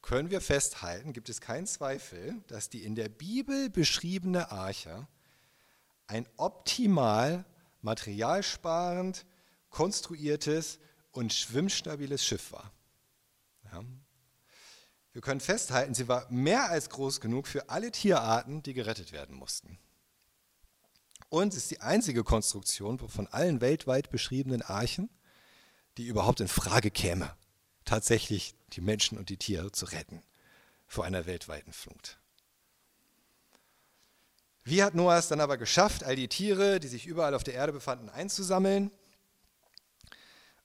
können 0.02 0.32
wir 0.32 0.40
festhalten, 0.40 1.12
gibt 1.12 1.30
es 1.30 1.42
keinen 1.42 1.68
Zweifel, 1.68 2.42
dass 2.48 2.70
die 2.70 2.84
in 2.84 2.96
der 2.96 3.10
Bibel 3.10 3.70
beschriebene 3.70 4.52
Arche 4.52 5.08
ein 6.08 6.26
optimal 6.38 7.46
materialsparend 7.82 9.26
konstruiertes 9.70 10.80
und 11.12 11.34
schwimmstabiles 11.34 12.26
Schiff 12.26 12.52
war. 12.54 12.72
Ja. 13.72 13.84
Wir 15.14 15.22
können 15.22 15.41
festhalten, 15.41 15.93
sie 15.93 16.07
war 16.07 16.26
mehr 16.30 16.70
als 16.70 16.89
groß 16.89 17.20
genug 17.20 17.47
für 17.47 17.70
alle 17.70 17.91
Tierarten, 17.91 18.64
die 18.64 18.74
gerettet 18.74 19.12
werden 19.12 19.36
mussten. 19.36 19.78
Und 21.30 21.51
sie 21.51 21.57
ist 21.57 21.72
die 21.72 21.82
einzige 21.82 22.24
Konstruktion 22.24 22.99
von 22.99 23.28
allen 23.28 23.62
weltweit 23.62 24.09
beschriebenen 24.09 24.62
Archen, 24.62 25.09
die 25.97 26.07
überhaupt 26.07 26.39
in 26.39 26.47
Frage 26.47 26.91
käme, 26.91 27.36
tatsächlich 27.84 28.55
die 28.74 28.82
Menschen 28.82 29.18
und 29.18 29.30
die 29.30 29.38
Tiere 29.38 29.72
zu 29.72 29.86
retten 29.86 30.24
vor 30.88 31.05
einer 31.05 31.26
weltweiten 31.26 31.74
Flut. 31.74 32.18
Wie 34.64 34.84
hat 34.84 34.93
Noah 34.93 35.18
es 35.18 35.28
dann 35.28 35.41
aber 35.41 35.57
geschafft, 35.57 36.03
all 36.03 36.16
die 36.16 36.28
Tiere, 36.28 36.80
die 36.80 36.88
sich 36.88 37.07
überall 37.07 37.34
auf 37.34 37.43
der 37.43 37.55
Erde 37.55 37.74
befanden, 37.74 38.09
einzusammeln? 38.09 38.91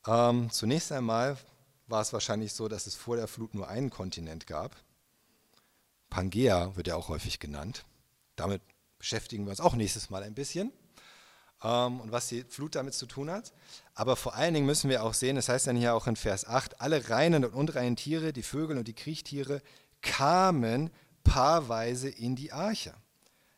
Ähm, 0.06 0.50
zunächst 0.50 0.92
einmal 0.92 1.36
war 1.86 2.00
es 2.00 2.12
wahrscheinlich 2.12 2.52
so, 2.52 2.68
dass 2.68 2.86
es 2.86 2.94
vor 2.94 3.16
der 3.16 3.28
Flut 3.28 3.54
nur 3.54 3.68
einen 3.68 3.90
Kontinent 3.90 4.46
gab. 4.46 4.76
Pangea 6.10 6.74
wird 6.76 6.88
ja 6.88 6.96
auch 6.96 7.08
häufig 7.08 7.38
genannt. 7.38 7.84
Damit 8.36 8.62
beschäftigen 8.98 9.44
wir 9.44 9.50
uns 9.50 9.60
auch 9.60 9.74
nächstes 9.74 10.10
Mal 10.10 10.22
ein 10.22 10.34
bisschen 10.34 10.72
ähm, 11.62 12.00
und 12.00 12.12
was 12.12 12.28
die 12.28 12.44
Flut 12.44 12.74
damit 12.74 12.94
zu 12.94 13.06
tun 13.06 13.30
hat. 13.30 13.52
Aber 13.94 14.16
vor 14.16 14.34
allen 14.34 14.54
Dingen 14.54 14.66
müssen 14.66 14.90
wir 14.90 15.04
auch 15.04 15.14
sehen, 15.14 15.36
das 15.36 15.48
heißt 15.48 15.66
dann 15.66 15.76
hier 15.76 15.94
auch 15.94 16.06
in 16.06 16.16
Vers 16.16 16.46
8, 16.46 16.80
alle 16.80 17.08
reinen 17.08 17.44
und 17.44 17.54
unreinen 17.54 17.96
Tiere, 17.96 18.32
die 18.32 18.42
Vögel 18.42 18.78
und 18.78 18.88
die 18.88 18.94
Kriechtiere, 18.94 19.62
kamen 20.02 20.90
paarweise 21.24 22.08
in 22.08 22.36
die 22.36 22.52
Arche. 22.52 22.94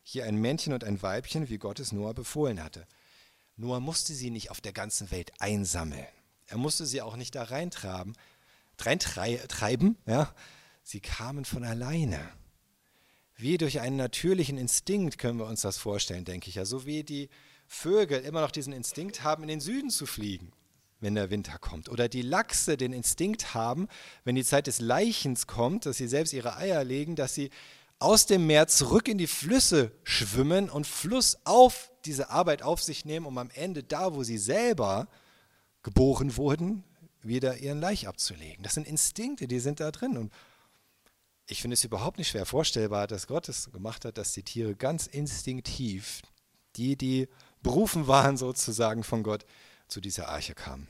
Hier 0.01 0.25
ein 0.25 0.35
Männchen 0.35 0.73
und 0.73 0.83
ein 0.83 1.01
Weibchen, 1.01 1.49
wie 1.49 1.59
Gott 1.59 1.79
es 1.79 1.91
Noah 1.91 2.13
befohlen 2.13 2.63
hatte. 2.63 2.87
Noah 3.57 3.79
musste 3.79 4.13
sie 4.13 4.31
nicht 4.31 4.49
auf 4.49 4.61
der 4.61 4.73
ganzen 4.73 5.11
Welt 5.11 5.31
einsammeln. 5.39 6.07
Er 6.49 6.57
musste 6.57 6.85
sie 6.85 7.01
auch 7.01 7.15
nicht 7.15 7.35
da 7.35 7.43
reintreiben, 7.43 8.15
reintreiben, 8.79 9.97
ja. 10.05 10.33
Sie 10.83 10.99
kamen 10.99 11.45
von 11.45 11.63
alleine. 11.63 12.19
Wie 13.35 13.57
durch 13.59 13.79
einen 13.79 13.95
natürlichen 13.95 14.57
Instinkt 14.57 15.19
können 15.19 15.37
wir 15.37 15.45
uns 15.45 15.61
das 15.61 15.77
vorstellen, 15.77 16.25
denke 16.25 16.49
ich. 16.49 16.55
Ja, 16.55 16.65
so 16.65 16.85
wie 16.85 17.03
die 17.03 17.29
Vögel 17.67 18.21
immer 18.21 18.41
noch 18.41 18.51
diesen 18.51 18.73
Instinkt 18.73 19.23
haben, 19.23 19.43
in 19.43 19.49
den 19.49 19.61
Süden 19.61 19.91
zu 19.91 20.07
fliegen, 20.07 20.51
wenn 20.99 21.13
der 21.13 21.29
Winter 21.29 21.59
kommt. 21.59 21.87
Oder 21.89 22.09
die 22.09 22.23
Lachse 22.23 22.75
den 22.75 22.91
Instinkt 22.91 23.53
haben, 23.53 23.87
wenn 24.23 24.35
die 24.35 24.43
Zeit 24.43 24.65
des 24.65 24.79
Leichens 24.79 25.45
kommt, 25.45 25.85
dass 25.85 25.97
sie 25.97 26.07
selbst 26.07 26.33
ihre 26.33 26.57
Eier 26.57 26.83
legen, 26.83 27.15
dass 27.15 27.35
sie 27.35 27.51
aus 27.99 28.25
dem 28.25 28.47
Meer 28.47 28.67
zurück 28.67 29.07
in 29.07 29.17
die 29.17 29.27
Flüsse 29.27 29.91
schwimmen 30.03 30.69
und 30.69 30.87
Fluss 30.87 31.37
auf 31.43 31.91
diese 32.05 32.31
Arbeit 32.31 32.63
auf 32.63 32.81
sich 32.81 33.05
nehmen, 33.05 33.25
um 33.25 33.37
am 33.37 33.51
Ende 33.51 33.83
da, 33.83 34.15
wo 34.15 34.23
sie 34.23 34.37
selber 34.37 35.07
geboren 35.83 36.37
wurden, 36.37 36.83
wieder 37.21 37.57
ihren 37.57 37.79
Laich 37.79 38.07
abzulegen. 38.07 38.63
Das 38.63 38.73
sind 38.73 38.87
Instinkte, 38.87 39.47
die 39.47 39.59
sind 39.59 39.79
da 39.79 39.91
drin. 39.91 40.17
Und 40.17 40.33
ich 41.47 41.61
finde 41.61 41.73
es 41.73 41.83
überhaupt 41.83 42.17
nicht 42.17 42.29
schwer 42.29 42.45
vorstellbar, 42.45 43.07
dass 43.07 43.27
Gott 43.27 43.49
es 43.49 43.71
gemacht 43.71 44.05
hat, 44.05 44.17
dass 44.17 44.33
die 44.33 44.43
Tiere 44.43 44.75
ganz 44.75 45.07
instinktiv, 45.07 46.21
die, 46.75 46.95
die 46.95 47.27
berufen 47.61 48.07
waren 48.07 48.37
sozusagen 48.37 49.03
von 49.03 49.23
Gott, 49.23 49.45
zu 49.87 50.01
dieser 50.01 50.29
Arche 50.29 50.53
kamen. 50.53 50.87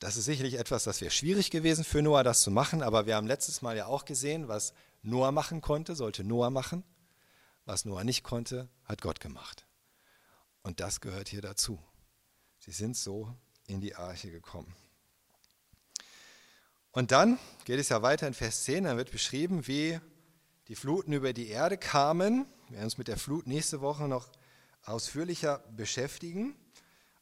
Das 0.00 0.16
ist 0.16 0.26
sicherlich 0.26 0.54
etwas, 0.54 0.84
das 0.84 1.00
wäre 1.00 1.10
schwierig 1.10 1.50
gewesen 1.50 1.84
für 1.84 2.02
Noah, 2.02 2.24
das 2.24 2.40
zu 2.40 2.50
machen, 2.50 2.82
aber 2.82 3.06
wir 3.06 3.16
haben 3.16 3.26
letztes 3.26 3.62
Mal 3.62 3.76
ja 3.76 3.86
auch 3.86 4.04
gesehen, 4.04 4.48
was 4.48 4.72
Noah 5.02 5.32
machen 5.32 5.60
konnte, 5.60 5.94
sollte 5.94 6.24
Noah 6.24 6.50
machen. 6.50 6.84
Was 7.64 7.84
Noah 7.84 8.02
nicht 8.02 8.22
konnte, 8.22 8.68
hat 8.84 9.02
Gott 9.02 9.20
gemacht. 9.20 9.66
Und 10.62 10.80
das 10.80 11.00
gehört 11.00 11.28
hier 11.28 11.42
dazu. 11.42 11.78
Sie 12.68 12.74
sind 12.74 12.98
so 12.98 13.34
in 13.66 13.80
die 13.80 13.94
Arche 13.94 14.30
gekommen. 14.30 14.70
Und 16.92 17.12
dann 17.12 17.38
geht 17.64 17.80
es 17.80 17.88
ja 17.88 18.02
weiter 18.02 18.26
in 18.26 18.34
Vers 18.34 18.64
10, 18.64 18.84
dann 18.84 18.98
wird 18.98 19.10
beschrieben, 19.10 19.66
wie 19.66 19.98
die 20.68 20.74
Fluten 20.74 21.14
über 21.14 21.32
die 21.32 21.48
Erde 21.48 21.78
kamen. 21.78 22.44
Wir 22.66 22.74
werden 22.74 22.84
uns 22.84 22.98
mit 22.98 23.08
der 23.08 23.16
Flut 23.16 23.46
nächste 23.46 23.80
Woche 23.80 24.06
noch 24.06 24.28
ausführlicher 24.84 25.60
beschäftigen 25.76 26.54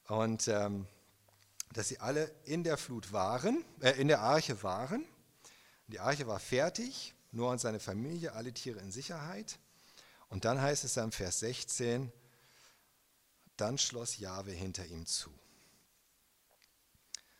und 0.08 0.48
ähm, 0.48 0.88
dass 1.72 1.86
sie 1.86 2.00
alle 2.00 2.34
in 2.44 2.64
der 2.64 2.76
Flut 2.76 3.12
waren, 3.12 3.64
äh, 3.82 3.92
in 4.00 4.08
der 4.08 4.22
Arche 4.22 4.64
waren. 4.64 5.04
Die 5.86 6.00
Arche 6.00 6.26
war 6.26 6.40
fertig, 6.40 7.14
nur 7.30 7.50
und 7.50 7.60
seine 7.60 7.78
Familie, 7.78 8.32
alle 8.32 8.52
Tiere 8.52 8.80
in 8.80 8.90
Sicherheit. 8.90 9.60
Und 10.28 10.44
dann 10.44 10.60
heißt 10.60 10.82
es 10.82 10.98
am 10.98 11.12
Vers 11.12 11.38
16, 11.38 12.10
dann 13.56 13.78
schloss 13.78 14.18
Jahwe 14.18 14.52
hinter 14.52 14.86
ihm 14.86 15.06
zu. 15.06 15.30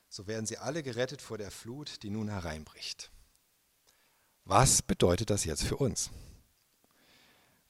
So 0.08 0.26
werden 0.26 0.46
sie 0.46 0.58
alle 0.58 0.82
gerettet 0.82 1.20
vor 1.20 1.38
der 1.38 1.50
Flut, 1.50 2.02
die 2.02 2.10
nun 2.10 2.28
hereinbricht. 2.28 3.10
Was 4.44 4.80
bedeutet 4.80 5.30
das 5.30 5.44
jetzt 5.44 5.64
für 5.64 5.76
uns? 5.76 6.10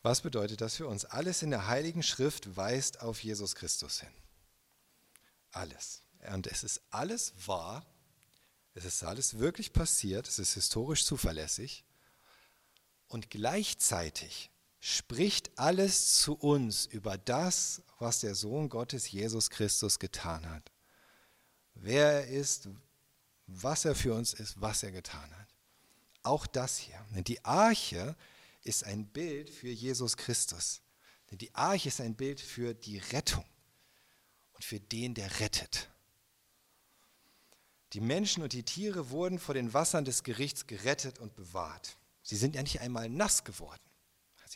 Was 0.02 0.20
bedeutet 0.20 0.60
das 0.60 0.76
für 0.76 0.86
uns? 0.86 1.04
Alles 1.04 1.42
in 1.42 1.50
der 1.50 1.66
Heiligen 1.66 2.02
Schrift 2.02 2.56
weist 2.56 3.00
auf 3.00 3.24
Jesus 3.24 3.56
Christus 3.56 4.00
hin. 4.00 4.12
Alles. 5.50 6.02
Und 6.32 6.46
es 6.46 6.62
ist 6.62 6.82
alles 6.90 7.32
wahr. 7.46 7.84
Es 8.74 8.84
ist 8.84 9.02
alles 9.02 9.38
wirklich 9.38 9.72
passiert. 9.72 10.28
Es 10.28 10.38
ist 10.38 10.54
historisch 10.54 11.04
zuverlässig. 11.04 11.84
Und 13.08 13.30
gleichzeitig 13.30 14.50
spricht 14.88 15.50
alles 15.58 16.20
zu 16.20 16.34
uns 16.34 16.86
über 16.86 17.18
das, 17.18 17.82
was 17.98 18.20
der 18.20 18.36
Sohn 18.36 18.68
Gottes 18.68 19.10
Jesus 19.10 19.50
Christus 19.50 19.98
getan 19.98 20.48
hat. 20.48 20.70
Wer 21.74 22.12
er 22.12 22.28
ist, 22.28 22.68
was 23.48 23.84
er 23.84 23.96
für 23.96 24.14
uns 24.14 24.32
ist, 24.32 24.60
was 24.60 24.84
er 24.84 24.92
getan 24.92 25.28
hat. 25.36 25.48
Auch 26.22 26.46
das 26.46 26.78
hier. 26.78 27.04
Die 27.10 27.44
Arche 27.44 28.14
ist 28.62 28.84
ein 28.84 29.08
Bild 29.08 29.50
für 29.50 29.70
Jesus 29.70 30.16
Christus. 30.16 30.82
Die 31.32 31.52
Arche 31.52 31.88
ist 31.88 32.00
ein 32.00 32.14
Bild 32.14 32.40
für 32.40 32.72
die 32.72 32.98
Rettung 32.98 33.44
und 34.52 34.64
für 34.64 34.78
den, 34.78 35.14
der 35.14 35.40
rettet. 35.40 35.90
Die 37.92 38.00
Menschen 38.00 38.44
und 38.44 38.52
die 38.52 38.62
Tiere 38.62 39.10
wurden 39.10 39.40
vor 39.40 39.54
den 39.56 39.74
Wassern 39.74 40.04
des 40.04 40.22
Gerichts 40.22 40.68
gerettet 40.68 41.18
und 41.18 41.34
bewahrt. 41.34 41.98
Sie 42.22 42.36
sind 42.36 42.54
ja 42.54 42.62
nicht 42.62 42.80
einmal 42.80 43.08
nass 43.08 43.42
geworden. 43.42 43.85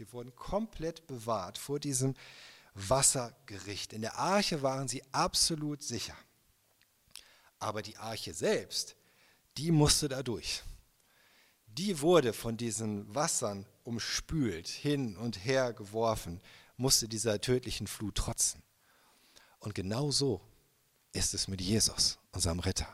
Sie 0.01 0.11
wurden 0.14 0.34
komplett 0.34 1.07
bewahrt 1.07 1.59
vor 1.59 1.78
diesem 1.78 2.14
Wassergericht. 2.72 3.92
In 3.92 4.01
der 4.01 4.16
Arche 4.16 4.62
waren 4.62 4.88
sie 4.88 5.03
absolut 5.12 5.82
sicher. 5.82 6.16
Aber 7.59 7.82
die 7.82 7.98
Arche 7.98 8.32
selbst, 8.32 8.96
die 9.59 9.70
musste 9.70 10.09
da 10.09 10.22
durch. 10.22 10.62
Die 11.66 12.01
wurde 12.01 12.32
von 12.32 12.57
diesen 12.57 13.14
Wassern 13.14 13.66
umspült, 13.84 14.68
hin 14.68 15.18
und 15.18 15.44
her 15.44 15.74
geworfen, 15.74 16.40
musste 16.78 17.07
dieser 17.07 17.38
tödlichen 17.38 17.86
Flut 17.86 18.14
trotzen. 18.14 18.62
Und 19.59 19.74
genau 19.74 20.11
so 20.11 20.40
ist 21.12 21.34
es 21.34 21.46
mit 21.46 21.61
Jesus, 21.61 22.18
unserem 22.32 22.61
Retter. 22.61 22.88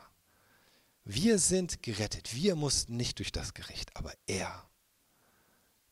Wir 1.05 1.39
sind 1.39 1.81
gerettet. 1.81 2.35
Wir 2.35 2.57
mussten 2.57 2.97
nicht 2.97 3.19
durch 3.19 3.31
das 3.31 3.53
Gericht, 3.53 3.95
aber 3.95 4.13
er, 4.25 4.67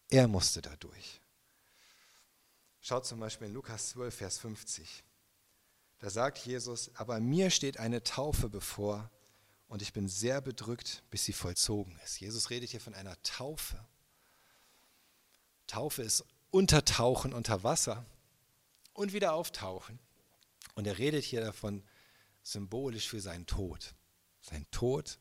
er 0.10 0.28
musste 0.28 0.62
da 0.62 0.76
durch. 0.78 1.22
Schaut 2.82 3.06
zum 3.06 3.20
Beispiel 3.20 3.47
in 3.47 3.53
Lukas 3.53 3.89
12, 3.89 4.16
Vers 4.16 4.38
50. 4.38 5.03
Da 5.99 6.10
sagt 6.10 6.38
Jesus, 6.39 6.91
aber 6.95 7.20
mir 7.20 7.49
steht 7.49 7.80
eine 7.80 8.03
Taufe 8.03 8.49
bevor 8.49 9.10
und 9.68 9.82
ich 9.82 9.93
bin 9.93 10.08
sehr 10.08 10.41
bedrückt, 10.41 11.03
bis 11.10 11.26
sie 11.26 11.34
vollzogen 11.34 11.97
ist. 12.03 12.20
Jesus 12.20 12.49
redet 12.49 12.70
hier 12.70 12.82
von 12.82 12.93
einer 12.93 13.22
Taufe. 13.24 13.84
Taufe 15.68 16.03
ist 16.03 16.24
Untertauchen 16.51 17.34
unter 17.34 17.64
Wasser 17.64 18.06
und 18.93 19.14
wieder 19.14 19.34
auftauchen. 19.34 19.99
Und 20.76 20.88
er 20.88 20.97
redet 20.97 21.24
hier 21.24 21.41
davon 21.41 21.84
symbolisch 22.43 23.10
für 23.10 23.20
seinen 23.20 23.45
Tod. 23.45 23.95
Sein 24.41 24.66
Tod 24.72 25.18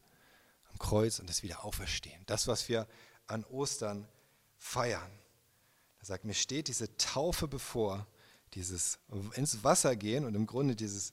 am 0.71 0.79
Kreuz 0.79 1.19
und 1.19 1.29
das 1.29 1.43
Wiederauferstehen. 1.43 2.23
Das, 2.27 2.47
was 2.47 2.69
wir 2.69 2.87
an 3.27 3.45
Ostern 3.45 4.07
feiern. 4.65 5.11
Er 6.01 6.07
sagt, 6.07 6.25
mir 6.25 6.35
steht 6.35 6.69
diese 6.69 6.97
Taufe 6.97 7.47
bevor, 7.47 8.07
dieses 8.55 8.99
ins 9.35 9.63
Wasser 9.63 9.95
gehen 9.95 10.25
und 10.25 10.35
im 10.35 10.47
Grunde 10.47 10.75
dieses 10.75 11.13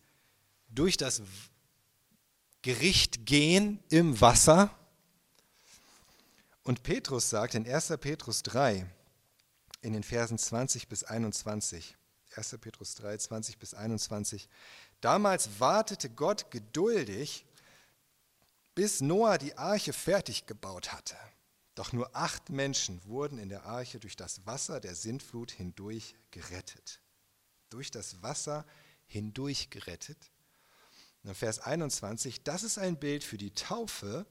durch 0.69 0.95
das 0.95 1.21
Gericht 2.61 3.25
gehen 3.25 3.83
im 3.89 4.21
Wasser. 4.21 4.75
Und 6.63 6.83
Petrus 6.83 7.29
sagt 7.29 7.55
in 7.55 7.67
1. 7.67 7.93
Petrus 7.99 8.41
3, 8.43 8.85
in 9.81 9.93
den 9.93 10.03
Versen 10.03 10.37
20 10.37 10.87
bis 10.87 11.03
21, 11.03 11.97
1. 12.35 12.57
Petrus 12.61 12.95
3, 12.95 13.17
20 13.17 13.57
bis 13.57 13.73
21, 13.73 14.47
damals 15.01 15.59
wartete 15.59 16.09
Gott 16.09 16.51
geduldig, 16.51 17.45
bis 18.75 19.01
Noah 19.01 19.37
die 19.37 19.57
Arche 19.57 19.91
fertig 19.91 20.45
gebaut 20.45 20.93
hatte. 20.93 21.17
Doch 21.81 21.93
nur 21.93 22.15
acht 22.15 22.51
Menschen 22.51 23.03
wurden 23.05 23.39
in 23.39 23.49
der 23.49 23.65
Arche 23.65 23.99
durch 23.99 24.15
das 24.15 24.45
Wasser 24.45 24.79
der 24.79 24.93
Sintflut 24.93 25.49
hindurch 25.49 26.13
gerettet. 26.29 27.01
Durch 27.71 27.89
das 27.89 28.21
Wasser 28.21 28.67
hindurch 29.07 29.71
gerettet. 29.71 30.29
Und 31.23 31.33
Vers 31.33 31.57
21, 31.57 32.43
das 32.43 32.61
ist 32.61 32.77
ein 32.77 32.99
Bild 32.99 33.23
für 33.23 33.39
die 33.39 33.49
Taufe, 33.55 34.27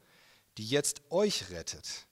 die 0.58 0.68
jetzt 0.68 1.02
euch 1.10 1.50
rettet. 1.50 2.06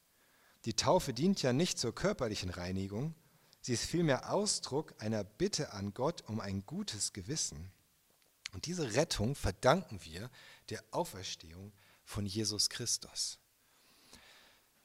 Die 0.64 0.74
Taufe 0.74 1.14
dient 1.14 1.40
ja 1.40 1.52
nicht 1.52 1.78
zur 1.78 1.94
körperlichen 1.94 2.50
Reinigung, 2.50 3.14
sie 3.60 3.74
ist 3.74 3.84
vielmehr 3.84 4.32
Ausdruck 4.32 4.92
einer 4.98 5.22
Bitte 5.22 5.72
an 5.72 5.94
Gott 5.94 6.22
um 6.22 6.40
ein 6.40 6.66
gutes 6.66 7.12
Gewissen. 7.12 7.70
Und 8.54 8.66
diese 8.66 8.94
Rettung 8.94 9.36
verdanken 9.36 10.00
wir 10.02 10.32
der 10.70 10.82
Auferstehung 10.90 11.72
von 12.02 12.26
Jesus 12.26 12.70
Christus. 12.70 13.38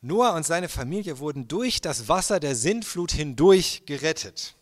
Noah 0.06 0.34
und 0.36 0.46
seine 0.46 0.68
Familie 0.68 1.20
wurden 1.20 1.48
durch 1.48 1.80
das 1.80 2.10
Wasser 2.10 2.42
der 2.42 2.58
Sintflut 2.58 3.14
hindurch 3.14 3.84
gerettet. 3.86 4.58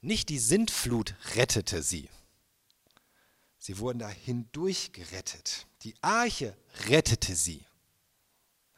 Nicht 0.00 0.30
die 0.30 0.40
Sintflut 0.40 1.14
rettete 1.36 1.80
sie. 1.80 2.10
Sie 3.56 3.78
wurden 3.78 4.00
da 4.00 4.08
hindurch 4.08 4.90
gerettet. 4.90 5.68
Die 5.82 5.94
Arche 6.00 6.56
rettete 6.88 7.36
sie. 7.36 7.64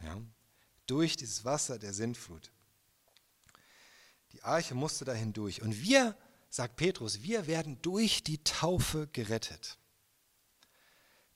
Ja, 0.03 0.21
durch 0.87 1.17
dieses 1.17 1.47
Wasser 1.47 1.79
der 1.79 1.95
Sintflut. 1.95 2.53
Die 4.33 4.43
Arche 4.43 4.75
musste 4.75 5.07
da 5.07 5.15
hindurch. 5.15 5.63
Und 5.63 5.81
wir, 5.81 6.15
sagt 6.51 6.77
Petrus, 6.77 7.23
wir 7.23 7.47
werden 7.47 7.81
durch 7.81 8.23
die 8.23 8.45
Taufe 8.45 9.09
gerettet. 9.15 9.79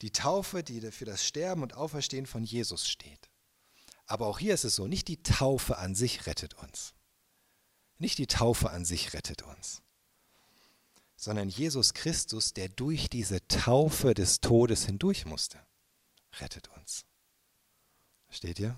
Die 0.02 0.10
Taufe, 0.10 0.62
die 0.62 0.82
für 0.90 1.06
das 1.06 1.24
Sterben 1.24 1.62
und 1.62 1.72
Auferstehen 1.72 2.26
von 2.26 2.44
Jesus 2.44 2.86
steht. 2.86 3.31
Aber 4.06 4.26
auch 4.26 4.38
hier 4.38 4.54
ist 4.54 4.64
es 4.64 4.74
so, 4.74 4.86
nicht 4.86 5.08
die 5.08 5.22
Taufe 5.22 5.78
an 5.78 5.94
sich 5.94 6.26
rettet 6.26 6.54
uns. 6.54 6.94
Nicht 7.98 8.18
die 8.18 8.26
Taufe 8.26 8.70
an 8.70 8.84
sich 8.84 9.12
rettet 9.12 9.42
uns, 9.42 9.80
sondern 11.16 11.48
Jesus 11.48 11.94
Christus, 11.94 12.52
der 12.52 12.68
durch 12.68 13.08
diese 13.08 13.46
Taufe 13.46 14.12
des 14.12 14.40
Todes 14.40 14.86
hindurch 14.86 15.24
musste, 15.24 15.58
rettet 16.40 16.68
uns. 16.76 17.04
Versteht 18.26 18.58
ihr? 18.58 18.76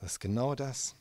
Das 0.00 0.12
ist 0.12 0.20
genau 0.20 0.54
das. 0.54 0.94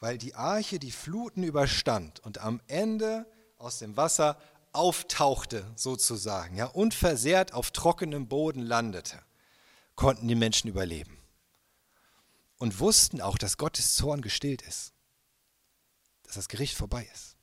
Weil 0.00 0.18
die 0.18 0.34
Arche 0.34 0.78
die 0.78 0.90
Fluten 0.90 1.42
überstand 1.42 2.20
und 2.20 2.38
am 2.38 2.60
Ende 2.66 3.24
aus 3.58 3.78
dem 3.78 3.96
Wasser 3.96 4.36
auftauchte 4.72 5.64
sozusagen, 5.74 6.56
ja, 6.56 6.66
unversehrt 6.66 7.54
auf 7.54 7.70
trockenem 7.70 8.28
Boden 8.28 8.60
landete, 8.60 9.22
konnten 9.96 10.28
die 10.28 10.34
Menschen 10.34 10.68
überleben. 10.68 11.18
Und 12.58 12.78
wussten 12.78 13.20
auch, 13.20 13.36
dass 13.36 13.58
Gottes 13.58 13.94
Zorn 13.94 14.22
gestillt 14.22 14.62
ist, 14.62 14.94
dass 16.22 16.36
das 16.36 16.48
Gericht 16.48 16.76
vorbei 16.76 17.08
ist. 17.12 17.36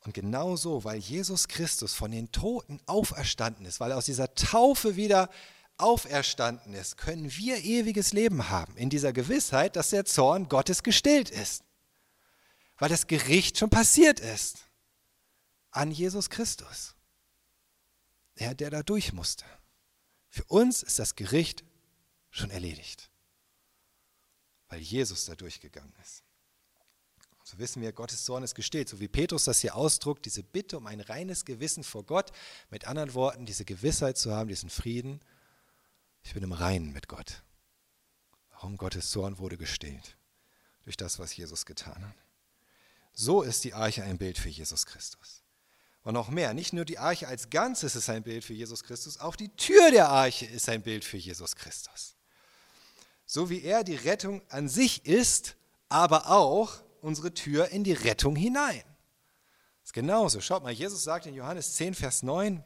Und 0.00 0.14
genauso, 0.14 0.84
weil 0.84 0.98
Jesus 0.98 1.48
Christus 1.48 1.94
von 1.94 2.10
den 2.10 2.32
Toten 2.32 2.80
auferstanden 2.86 3.66
ist, 3.66 3.80
weil 3.80 3.90
er 3.90 3.98
aus 3.98 4.06
dieser 4.06 4.34
Taufe 4.34 4.96
wieder 4.96 5.28
auferstanden 5.76 6.74
ist, 6.74 6.96
können 6.96 7.30
wir 7.36 7.64
ewiges 7.64 8.12
Leben 8.12 8.48
haben, 8.48 8.76
in 8.76 8.90
dieser 8.90 9.12
Gewissheit, 9.12 9.76
dass 9.76 9.90
der 9.90 10.04
Zorn 10.04 10.48
Gottes 10.48 10.82
gestillt 10.82 11.30
ist, 11.30 11.64
weil 12.78 12.88
das 12.88 13.06
Gericht 13.06 13.58
schon 13.58 13.70
passiert 13.70 14.20
ist 14.20 14.58
an 15.70 15.90
Jesus 15.90 16.30
Christus. 16.30 16.94
Er, 18.36 18.54
der 18.54 18.70
da 18.70 18.82
durch 18.82 19.12
musste. 19.12 19.44
Für 20.30 20.44
uns 20.44 20.82
ist 20.82 20.98
das 20.98 21.16
Gericht 21.16 21.64
schon 22.30 22.50
erledigt, 22.50 23.10
weil 24.68 24.80
Jesus 24.80 25.26
da 25.26 25.34
durchgegangen 25.34 25.92
ist. 26.00 26.22
So 27.42 27.58
wissen 27.58 27.82
wir, 27.82 27.92
Gottes 27.92 28.24
Zorn 28.24 28.44
ist 28.44 28.54
gestillt, 28.54 28.88
so 28.88 29.00
wie 29.00 29.08
Petrus 29.08 29.44
das 29.44 29.60
hier 29.60 29.74
ausdruckt, 29.74 30.24
diese 30.24 30.44
Bitte 30.44 30.78
um 30.78 30.86
ein 30.86 31.00
reines 31.00 31.44
Gewissen 31.44 31.82
vor 31.82 32.04
Gott, 32.04 32.30
mit 32.70 32.86
anderen 32.86 33.12
Worten, 33.14 33.44
diese 33.44 33.64
Gewissheit 33.64 34.16
zu 34.16 34.32
haben, 34.32 34.48
diesen 34.48 34.70
Frieden, 34.70 35.20
ich 36.22 36.34
bin 36.34 36.44
im 36.44 36.52
Reinen 36.52 36.92
mit 36.92 37.08
Gott. 37.08 37.42
Warum 38.50 38.76
Gottes 38.76 39.10
Zorn 39.10 39.38
wurde 39.38 39.56
gestillt? 39.56 40.16
Durch 40.84 40.96
das, 40.96 41.18
was 41.18 41.36
Jesus 41.36 41.66
getan 41.66 42.06
hat. 42.06 42.16
So 43.12 43.42
ist 43.42 43.64
die 43.64 43.74
Arche 43.74 44.04
ein 44.04 44.18
Bild 44.18 44.38
für 44.38 44.48
Jesus 44.48 44.86
Christus. 44.86 45.39
Und 46.02 46.14
noch 46.14 46.30
mehr, 46.30 46.54
nicht 46.54 46.72
nur 46.72 46.84
die 46.84 46.98
Arche 46.98 47.28
als 47.28 47.50
Ganzes 47.50 47.94
ist 47.94 48.08
ein 48.08 48.22
Bild 48.22 48.44
für 48.44 48.54
Jesus 48.54 48.84
Christus, 48.84 49.20
auch 49.20 49.36
die 49.36 49.54
Tür 49.56 49.90
der 49.90 50.08
Arche 50.08 50.46
ist 50.46 50.68
ein 50.68 50.82
Bild 50.82 51.04
für 51.04 51.18
Jesus 51.18 51.56
Christus. 51.56 52.16
So 53.26 53.50
wie 53.50 53.62
er 53.62 53.84
die 53.84 53.96
Rettung 53.96 54.42
an 54.48 54.68
sich 54.68 55.04
ist, 55.04 55.56
aber 55.88 56.30
auch 56.30 56.72
unsere 57.02 57.34
Tür 57.34 57.68
in 57.68 57.84
die 57.84 57.92
Rettung 57.92 58.34
hinein. 58.34 58.82
Das 59.82 59.90
ist 59.90 59.92
genauso. 59.92 60.40
Schaut 60.40 60.62
mal, 60.62 60.72
Jesus 60.72 61.04
sagt 61.04 61.26
in 61.26 61.34
Johannes 61.34 61.74
10, 61.76 61.94
Vers 61.94 62.22
9, 62.22 62.64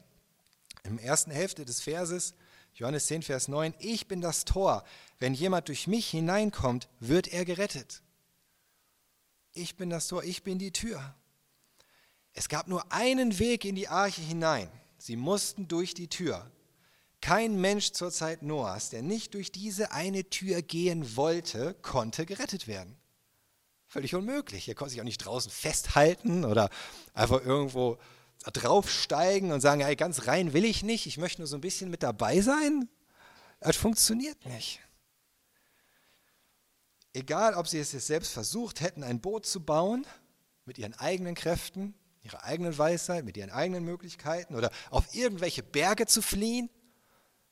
im 0.85 0.99
ersten 0.99 1.31
Hälfte 1.31 1.65
des 1.65 1.81
Verses, 1.81 2.35
Johannes 2.75 3.07
10, 3.07 3.23
Vers 3.23 3.49
9, 3.49 3.75
ich 3.79 4.09
bin 4.09 4.21
das 4.21 4.45
Tor. 4.45 4.85
Wenn 5.19 5.35
jemand 5.35 5.69
durch 5.69 5.87
mich 5.87 6.09
hineinkommt, 6.09 6.89
wird 7.01 7.29
er 7.29 7.45
gerettet. 7.45 8.03
Ich 9.53 9.77
bin 9.77 9.91
das 9.91 10.09
Tor, 10.09 10.25
ich 10.25 10.43
bin 10.43 10.59
die 10.59 10.73
Tür. 10.73 11.15
Es 12.35 12.49
gab 12.49 12.69
nur 12.69 12.93
einen 12.93 13.39
Weg 13.39 13.65
in 13.65 13.77
die 13.77 13.89
Arche 13.89 14.21
hinein. 14.21 14.69
Sie 14.99 15.17
mussten 15.17 15.69
durch 15.69 15.95
die 15.95 16.09
Tür. 16.09 16.51
Kein 17.21 17.61
Mensch 17.61 17.93
zur 17.93 18.11
Zeit 18.11 18.43
Noahs, 18.43 18.91
der 18.91 19.03
nicht 19.03 19.33
durch 19.35 19.51
diese 19.51 19.93
eine 19.93 20.29
Tür 20.29 20.61
gehen 20.61 21.17
wollte, 21.17 21.75
konnte 21.81 22.27
gerettet 22.27 22.69
werden. 22.69 22.97
Völlig 23.87 24.15
unmöglich. 24.15 24.69
Er 24.69 24.75
konnte 24.75 24.91
sich 24.91 25.01
auch 25.01 25.05
nicht 25.05 25.19
draußen 25.19 25.51
festhalten 25.51 26.45
oder 26.45 26.69
einfach 27.15 27.43
irgendwo 27.45 27.99
draufsteigen 28.53 29.53
und 29.53 29.61
sagen, 29.61 29.81
hey, 29.81 29.97
ganz 29.97 30.27
rein 30.27 30.53
will 30.53 30.65
ich 30.65 30.83
nicht, 30.83 31.07
ich 31.07 31.17
möchte 31.17 31.41
nur 31.41 31.49
so 31.49 31.57
ein 31.57 31.63
bisschen 31.63 31.91
mit 31.91 32.03
dabei 32.03 32.41
sein. 32.41 32.89
Das 33.61 33.77
funktioniert 33.77 34.45
nicht. 34.45 34.81
Egal, 37.13 37.55
ob 37.55 37.69
sie 37.69 37.79
es 37.79 37.93
jetzt 37.93 38.09
selbst 38.09 38.33
versucht 38.33 38.81
hätten, 38.81 39.05
ein 39.05 39.21
Boot 39.21 39.47
zu 39.47 39.65
bauen, 39.65 40.05
mit 40.67 40.79
ihren 40.79 40.95
eigenen 40.95 41.35
Kräften, 41.35 41.95
ihrer 42.25 42.43
eigenen 42.45 42.77
Weisheit, 42.77 43.25
mit 43.25 43.37
ihren 43.37 43.51
eigenen 43.51 43.85
Möglichkeiten 43.85 44.55
oder 44.55 44.71
auf 44.91 45.15
irgendwelche 45.15 45.63
Berge 45.63 46.07
zu 46.07 46.23
fliehen, 46.23 46.71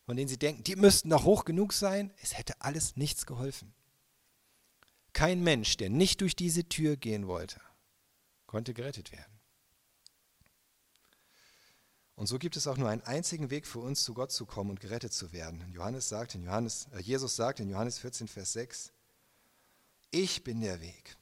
von 0.05 0.17
denen 0.17 0.29
sie 0.29 0.39
denken, 0.39 0.65
die 0.65 0.77
müssten 0.77 1.09
noch 1.09 1.25
hoch 1.25 1.45
genug 1.45 1.73
sein, 1.73 2.13
es 2.23 2.37
hätte 2.37 2.55
alles 2.61 2.97
nichts 2.97 3.27
geholfen. 3.27 3.73
Kein 5.13 5.43
Mensch, 5.43 5.77
der 5.77 5.91
nicht 5.91 6.21
durch 6.23 6.35
diese 6.35 6.69
Tür 6.69 6.97
gehen 6.97 7.27
wollte, 7.27 7.61
konnte 8.47 8.75
gerettet 8.75 9.13
werden. 9.13 9.33
Und 12.15 12.27
so 12.27 12.39
gibt 12.39 12.57
es 12.57 12.67
auch 12.67 12.77
nur 12.77 12.89
einen 12.89 13.03
einzigen 13.03 13.51
Weg 13.51 13.67
für 13.67 13.81
uns, 13.81 14.05
zu 14.05 14.15
Gott 14.15 14.33
zu 14.33 14.47
kommen 14.47 14.71
und 14.71 14.81
gerettet 14.81 15.13
zu 15.13 15.33
werden. 15.33 15.71
Johannes 15.73 16.09
sagt 16.09 16.35
in 16.35 16.45
Johannes, 16.45 16.87
äh, 16.93 17.01
Jesus 17.01 17.37
sagt 17.37 17.61
in 17.61 17.69
Johannes 17.69 17.99
14, 17.99 18.29
Vers 18.29 18.53
6, 18.53 18.93
ich 20.11 20.45
bin 20.45 20.61
der 20.61 20.81
Weg, 20.81 21.17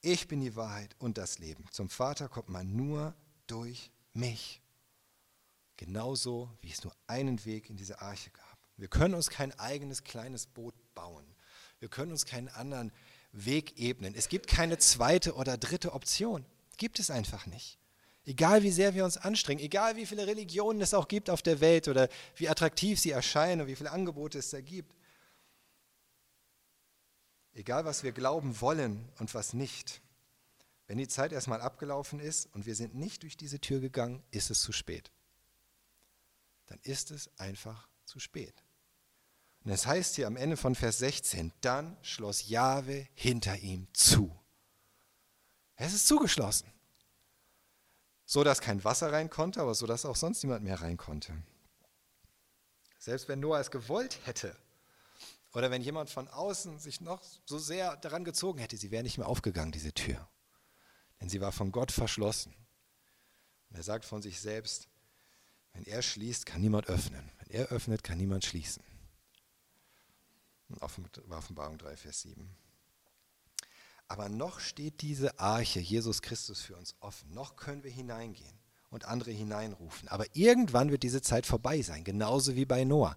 ich 0.00 0.28
bin 0.28 0.40
die 0.40 0.56
Wahrheit 0.56 0.94
und 0.98 1.18
das 1.18 1.38
Leben. 1.38 1.64
Zum 1.70 1.88
Vater 1.88 2.28
kommt 2.28 2.48
man 2.48 2.74
nur 2.74 3.14
durch 3.46 3.90
mich. 4.12 4.60
Genauso 5.76 6.50
wie 6.60 6.70
es 6.70 6.82
nur 6.84 6.94
einen 7.06 7.44
Weg 7.44 7.70
in 7.70 7.76
diese 7.76 8.00
Arche 8.00 8.30
gab. 8.30 8.58
Wir 8.76 8.88
können 8.88 9.14
uns 9.14 9.30
kein 9.30 9.56
eigenes 9.58 10.04
kleines 10.04 10.46
Boot 10.46 10.74
bauen. 10.94 11.24
Wir 11.80 11.88
können 11.88 12.12
uns 12.12 12.26
keinen 12.26 12.48
anderen 12.48 12.92
Weg 13.32 13.78
ebnen. 13.78 14.14
Es 14.14 14.28
gibt 14.28 14.46
keine 14.48 14.78
zweite 14.78 15.34
oder 15.34 15.56
dritte 15.56 15.92
Option. 15.92 16.44
Gibt 16.76 16.98
es 16.98 17.10
einfach 17.10 17.46
nicht. 17.46 17.78
Egal 18.24 18.62
wie 18.62 18.70
sehr 18.70 18.94
wir 18.94 19.04
uns 19.04 19.16
anstrengen, 19.16 19.60
egal 19.60 19.96
wie 19.96 20.04
viele 20.04 20.26
Religionen 20.26 20.80
es 20.80 20.94
auch 20.94 21.08
gibt 21.08 21.30
auf 21.30 21.42
der 21.42 21.60
Welt 21.60 21.88
oder 21.88 22.08
wie 22.36 22.48
attraktiv 22.48 23.00
sie 23.00 23.10
erscheinen 23.10 23.62
und 23.62 23.66
wie 23.68 23.76
viele 23.76 23.90
Angebote 23.90 24.38
es 24.38 24.50
da 24.50 24.60
gibt. 24.60 24.94
Egal 27.58 27.84
was 27.84 28.04
wir 28.04 28.12
glauben 28.12 28.60
wollen 28.60 29.08
und 29.18 29.34
was 29.34 29.52
nicht. 29.52 30.00
Wenn 30.86 30.96
die 30.96 31.08
Zeit 31.08 31.32
erstmal 31.32 31.60
abgelaufen 31.60 32.20
ist 32.20 32.46
und 32.54 32.66
wir 32.66 32.76
sind 32.76 32.94
nicht 32.94 33.24
durch 33.24 33.36
diese 33.36 33.60
Tür 33.60 33.80
gegangen, 33.80 34.22
ist 34.30 34.48
es 34.50 34.62
zu 34.62 34.70
spät. 34.70 35.10
Dann 36.66 36.78
ist 36.84 37.10
es 37.10 37.36
einfach 37.36 37.88
zu 38.04 38.20
spät. 38.20 38.54
Und 39.64 39.72
es 39.72 39.86
heißt 39.86 40.14
hier 40.14 40.28
am 40.28 40.36
Ende 40.36 40.56
von 40.56 40.76
Vers 40.76 40.98
16, 40.98 41.52
dann 41.60 41.96
schloss 42.02 42.48
Jahwe 42.48 43.08
hinter 43.14 43.58
ihm 43.58 43.88
zu. 43.92 44.38
Es 45.74 45.92
ist 45.92 46.06
zugeschlossen. 46.06 46.72
So 48.24 48.44
dass 48.44 48.60
kein 48.60 48.84
Wasser 48.84 49.12
rein 49.12 49.30
konnte, 49.30 49.60
aber 49.60 49.74
so 49.74 49.88
dass 49.88 50.04
auch 50.04 50.14
sonst 50.14 50.44
niemand 50.44 50.62
mehr 50.62 50.80
rein 50.80 50.96
konnte. 50.96 51.32
Selbst 53.00 53.26
wenn 53.26 53.40
Noah 53.40 53.58
es 53.58 53.72
gewollt 53.72 54.20
hätte, 54.26 54.54
oder 55.52 55.70
wenn 55.70 55.82
jemand 55.82 56.10
von 56.10 56.28
außen 56.28 56.78
sich 56.78 57.00
noch 57.00 57.22
so 57.44 57.58
sehr 57.58 57.96
daran 57.96 58.24
gezogen 58.24 58.58
hätte, 58.58 58.76
sie 58.76 58.90
wäre 58.90 59.02
nicht 59.02 59.18
mehr 59.18 59.28
aufgegangen, 59.28 59.72
diese 59.72 59.92
Tür. 59.92 60.28
Denn 61.20 61.28
sie 61.28 61.40
war 61.40 61.52
von 61.52 61.72
Gott 61.72 61.90
verschlossen. 61.90 62.54
Und 63.70 63.76
er 63.76 63.82
sagt 63.82 64.04
von 64.04 64.22
sich 64.22 64.40
selbst, 64.40 64.88
wenn 65.72 65.84
er 65.84 66.02
schließt, 66.02 66.46
kann 66.46 66.60
niemand 66.60 66.88
öffnen. 66.88 67.30
Wenn 67.38 67.50
er 67.50 67.66
öffnet, 67.68 68.02
kann 68.02 68.18
niemand 68.18 68.44
schließen. 68.44 68.82
Offenbarung 70.80 71.78
3, 71.78 71.96
Vers 71.96 72.22
7. 72.22 72.56
Aber 74.06 74.28
noch 74.28 74.60
steht 74.60 75.02
diese 75.02 75.38
Arche, 75.38 75.80
Jesus 75.80 76.22
Christus, 76.22 76.62
für 76.62 76.76
uns 76.76 76.94
offen. 77.00 77.30
Noch 77.32 77.56
können 77.56 77.84
wir 77.84 77.90
hineingehen 77.90 78.58
und 78.90 79.04
andere 79.04 79.30
hineinrufen. 79.30 80.08
Aber 80.08 80.24
irgendwann 80.32 80.90
wird 80.90 81.02
diese 81.02 81.20
Zeit 81.20 81.46
vorbei 81.46 81.82
sein, 81.82 82.04
genauso 82.04 82.56
wie 82.56 82.64
bei 82.64 82.84
Noah. 82.84 83.16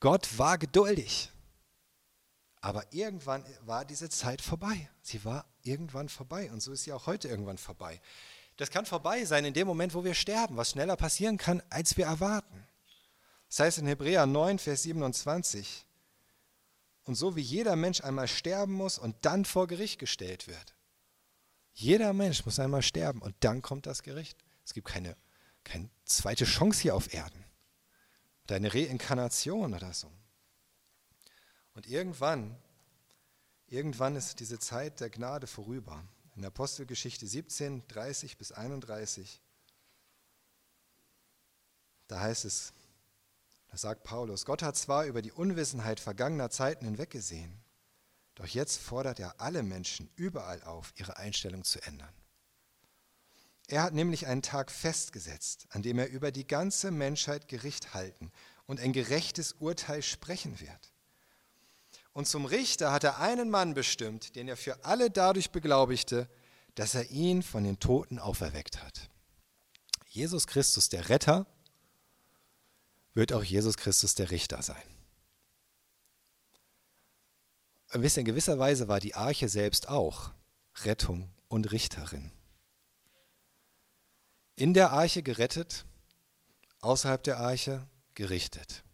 Gott 0.00 0.38
war 0.38 0.58
geduldig. 0.58 1.30
Aber 2.62 2.84
irgendwann 2.92 3.44
war 3.62 3.84
diese 3.84 4.10
Zeit 4.10 4.42
vorbei. 4.42 4.90
Sie 5.02 5.24
war 5.24 5.46
irgendwann 5.62 6.08
vorbei. 6.08 6.50
Und 6.50 6.60
so 6.60 6.72
ist 6.72 6.84
sie 6.84 6.92
auch 6.92 7.06
heute 7.06 7.28
irgendwann 7.28 7.58
vorbei. 7.58 8.00
Das 8.56 8.70
kann 8.70 8.84
vorbei 8.84 9.24
sein 9.24 9.44
in 9.44 9.54
dem 9.54 9.66
Moment, 9.66 9.94
wo 9.94 10.04
wir 10.04 10.14
sterben, 10.14 10.56
was 10.56 10.72
schneller 10.72 10.96
passieren 10.96 11.38
kann, 11.38 11.62
als 11.70 11.96
wir 11.96 12.04
erwarten. 12.04 12.66
Das 13.48 13.60
heißt 13.60 13.78
in 13.78 13.86
Hebräer 13.86 14.26
9, 14.26 14.58
Vers 14.58 14.82
27, 14.82 15.86
und 17.04 17.14
so 17.14 17.34
wie 17.36 17.40
jeder 17.40 17.74
Mensch 17.74 18.02
einmal 18.02 18.28
sterben 18.28 18.72
muss 18.72 18.98
und 18.98 19.16
dann 19.22 19.44
vor 19.44 19.66
Gericht 19.66 19.98
gestellt 19.98 20.46
wird. 20.46 20.74
Jeder 21.72 22.12
Mensch 22.12 22.44
muss 22.44 22.60
einmal 22.60 22.82
sterben 22.82 23.22
und 23.22 23.34
dann 23.40 23.62
kommt 23.62 23.86
das 23.86 24.02
Gericht. 24.02 24.38
Es 24.64 24.74
gibt 24.74 24.88
keine, 24.88 25.16
keine 25.64 25.88
zweite 26.04 26.44
Chance 26.44 26.82
hier 26.82 26.94
auf 26.94 27.12
Erden. 27.14 27.39
Oder 28.50 28.56
eine 28.56 28.74
Reinkarnation 28.74 29.74
oder 29.74 29.94
so. 29.94 30.10
Und 31.74 31.86
irgendwann, 31.86 32.60
irgendwann 33.68 34.16
ist 34.16 34.40
diese 34.40 34.58
Zeit 34.58 34.98
der 34.98 35.08
Gnade 35.08 35.46
vorüber. 35.46 36.02
In 36.34 36.44
Apostelgeschichte 36.44 37.28
17, 37.28 37.86
30 37.86 38.38
bis 38.38 38.50
31, 38.50 39.40
da 42.08 42.18
heißt 42.18 42.44
es, 42.44 42.72
da 43.68 43.76
sagt 43.76 44.02
Paulus, 44.02 44.44
Gott 44.44 44.64
hat 44.64 44.76
zwar 44.76 45.04
über 45.04 45.22
die 45.22 45.30
Unwissenheit 45.30 46.00
vergangener 46.00 46.50
Zeiten 46.50 46.86
hinweggesehen, 46.86 47.62
doch 48.34 48.46
jetzt 48.46 48.80
fordert 48.80 49.20
er 49.20 49.40
alle 49.40 49.62
Menschen 49.62 50.10
überall 50.16 50.60
auf, 50.64 50.92
ihre 50.96 51.18
Einstellung 51.18 51.62
zu 51.62 51.80
ändern. 51.84 52.19
Er 53.70 53.84
hat 53.84 53.94
nämlich 53.94 54.26
einen 54.26 54.42
Tag 54.42 54.72
festgesetzt, 54.72 55.68
an 55.70 55.82
dem 55.82 56.00
er 56.00 56.10
über 56.10 56.32
die 56.32 56.44
ganze 56.44 56.90
Menschheit 56.90 57.46
Gericht 57.46 57.94
halten 57.94 58.32
und 58.66 58.80
ein 58.80 58.92
gerechtes 58.92 59.52
Urteil 59.52 60.02
sprechen 60.02 60.58
wird. 60.58 60.92
Und 62.12 62.26
zum 62.26 62.46
Richter 62.46 62.90
hat 62.90 63.04
er 63.04 63.20
einen 63.20 63.48
Mann 63.48 63.74
bestimmt, 63.74 64.34
den 64.34 64.48
er 64.48 64.56
für 64.56 64.84
alle 64.84 65.08
dadurch 65.08 65.52
beglaubigte, 65.52 66.28
dass 66.74 66.96
er 66.96 67.12
ihn 67.12 67.44
von 67.44 67.62
den 67.62 67.78
Toten 67.78 68.18
auferweckt 68.18 68.82
hat. 68.82 69.08
Jesus 70.08 70.48
Christus, 70.48 70.88
der 70.88 71.08
Retter, 71.08 71.46
wird 73.14 73.32
auch 73.32 73.44
Jesus 73.44 73.76
Christus 73.76 74.16
der 74.16 74.32
Richter 74.32 74.62
sein. 74.62 74.82
In 77.92 78.24
gewisser 78.24 78.58
Weise 78.58 78.88
war 78.88 78.98
die 78.98 79.14
Arche 79.14 79.48
selbst 79.48 79.88
auch 79.88 80.32
Rettung 80.82 81.30
und 81.46 81.70
Richterin. 81.70 82.32
In 84.60 84.74
der 84.74 84.90
Arche 84.90 85.22
gerettet, 85.22 85.86
außerhalb 86.82 87.22
der 87.22 87.38
Arche 87.38 87.88
gerichtet 88.12 88.84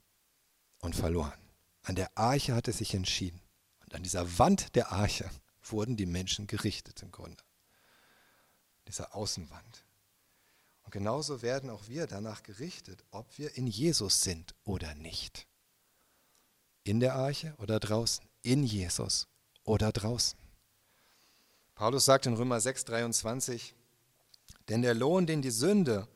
und 0.78 0.94
verloren. 0.94 1.40
An 1.82 1.96
der 1.96 2.16
Arche 2.16 2.54
hat 2.54 2.68
es 2.68 2.78
sich 2.78 2.94
entschieden. 2.94 3.42
Und 3.80 3.92
an 3.92 4.04
dieser 4.04 4.38
Wand 4.38 4.76
der 4.76 4.92
Arche 4.92 5.28
wurden 5.64 5.96
die 5.96 6.06
Menschen 6.06 6.46
gerichtet 6.46 7.02
im 7.02 7.10
Grunde. 7.10 7.42
Dieser 8.86 9.16
Außenwand. 9.16 9.84
Und 10.84 10.92
genauso 10.92 11.42
werden 11.42 11.68
auch 11.70 11.88
wir 11.88 12.06
danach 12.06 12.44
gerichtet, 12.44 13.02
ob 13.10 13.36
wir 13.36 13.56
in 13.56 13.66
Jesus 13.66 14.20
sind 14.20 14.54
oder 14.62 14.94
nicht. 14.94 15.48
In 16.84 17.00
der 17.00 17.16
Arche 17.16 17.56
oder 17.58 17.80
draußen. 17.80 18.24
In 18.42 18.62
Jesus 18.62 19.26
oder 19.64 19.90
draußen. 19.90 20.38
Paulus 21.74 22.04
sagt 22.04 22.26
in 22.26 22.34
Römer 22.34 22.60
6, 22.60 22.84
23, 22.84 23.74
denn 24.68 24.82
der 24.82 24.94
Lohn, 24.94 25.26
den 25.26 25.42
die 25.42 25.50
Sünde 25.50 26.08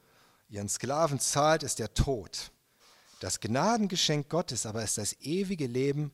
ihren 0.49 0.69
Sklaven 0.69 1.21
zahlt, 1.21 1.63
ist 1.63 1.79
der 1.79 1.95
Tod. 1.95 2.51
Das 3.21 3.41
Gnadengeschenk 3.41 4.29
Gottes 4.29 4.67
aber 4.67 4.83
ist 4.83 4.99
das 4.99 5.15
ewige 5.21 5.67
Leben 5.67 6.13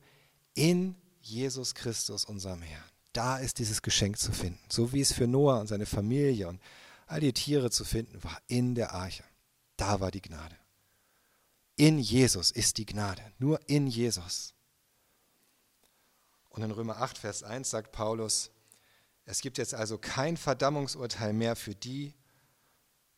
in 0.53 0.95
Jesus 1.21 1.73
Christus, 1.73 2.25
unserem 2.25 2.61
Herrn. 2.61 2.83
Da 3.13 3.37
ist 3.37 3.59
dieses 3.59 3.81
Geschenk 3.81 4.19
zu 4.19 4.31
finden, 4.31 4.59
so 4.69 4.93
wie 4.93 5.01
es 5.01 5.13
für 5.13 5.27
Noah 5.27 5.59
und 5.59 5.67
seine 5.67 5.85
Familie 5.85 6.47
und 6.47 6.61
all 7.07 7.19
die 7.19 7.33
Tiere 7.33 7.71
zu 7.71 7.85
finden 7.85 8.23
war, 8.23 8.37
in 8.47 8.75
der 8.75 8.93
Arche. 8.93 9.23
Da 9.77 9.99
war 9.99 10.11
die 10.11 10.21
Gnade. 10.21 10.55
In 11.75 11.99
Jesus 11.99 12.51
ist 12.51 12.77
die 12.77 12.85
Gnade, 12.85 13.21
nur 13.39 13.59
in 13.67 13.87
Jesus. 13.87 14.53
Und 16.49 16.63
in 16.63 16.71
Römer 16.71 16.97
8, 16.97 17.17
Vers 17.17 17.43
1 17.43 17.69
sagt 17.69 17.91
Paulus, 17.91 18.49
es 19.27 19.41
gibt 19.41 19.59
jetzt 19.59 19.75
also 19.75 19.99
kein 19.99 20.35
Verdammungsurteil 20.35 21.33
mehr 21.33 21.55
für 21.55 21.75
die, 21.75 22.15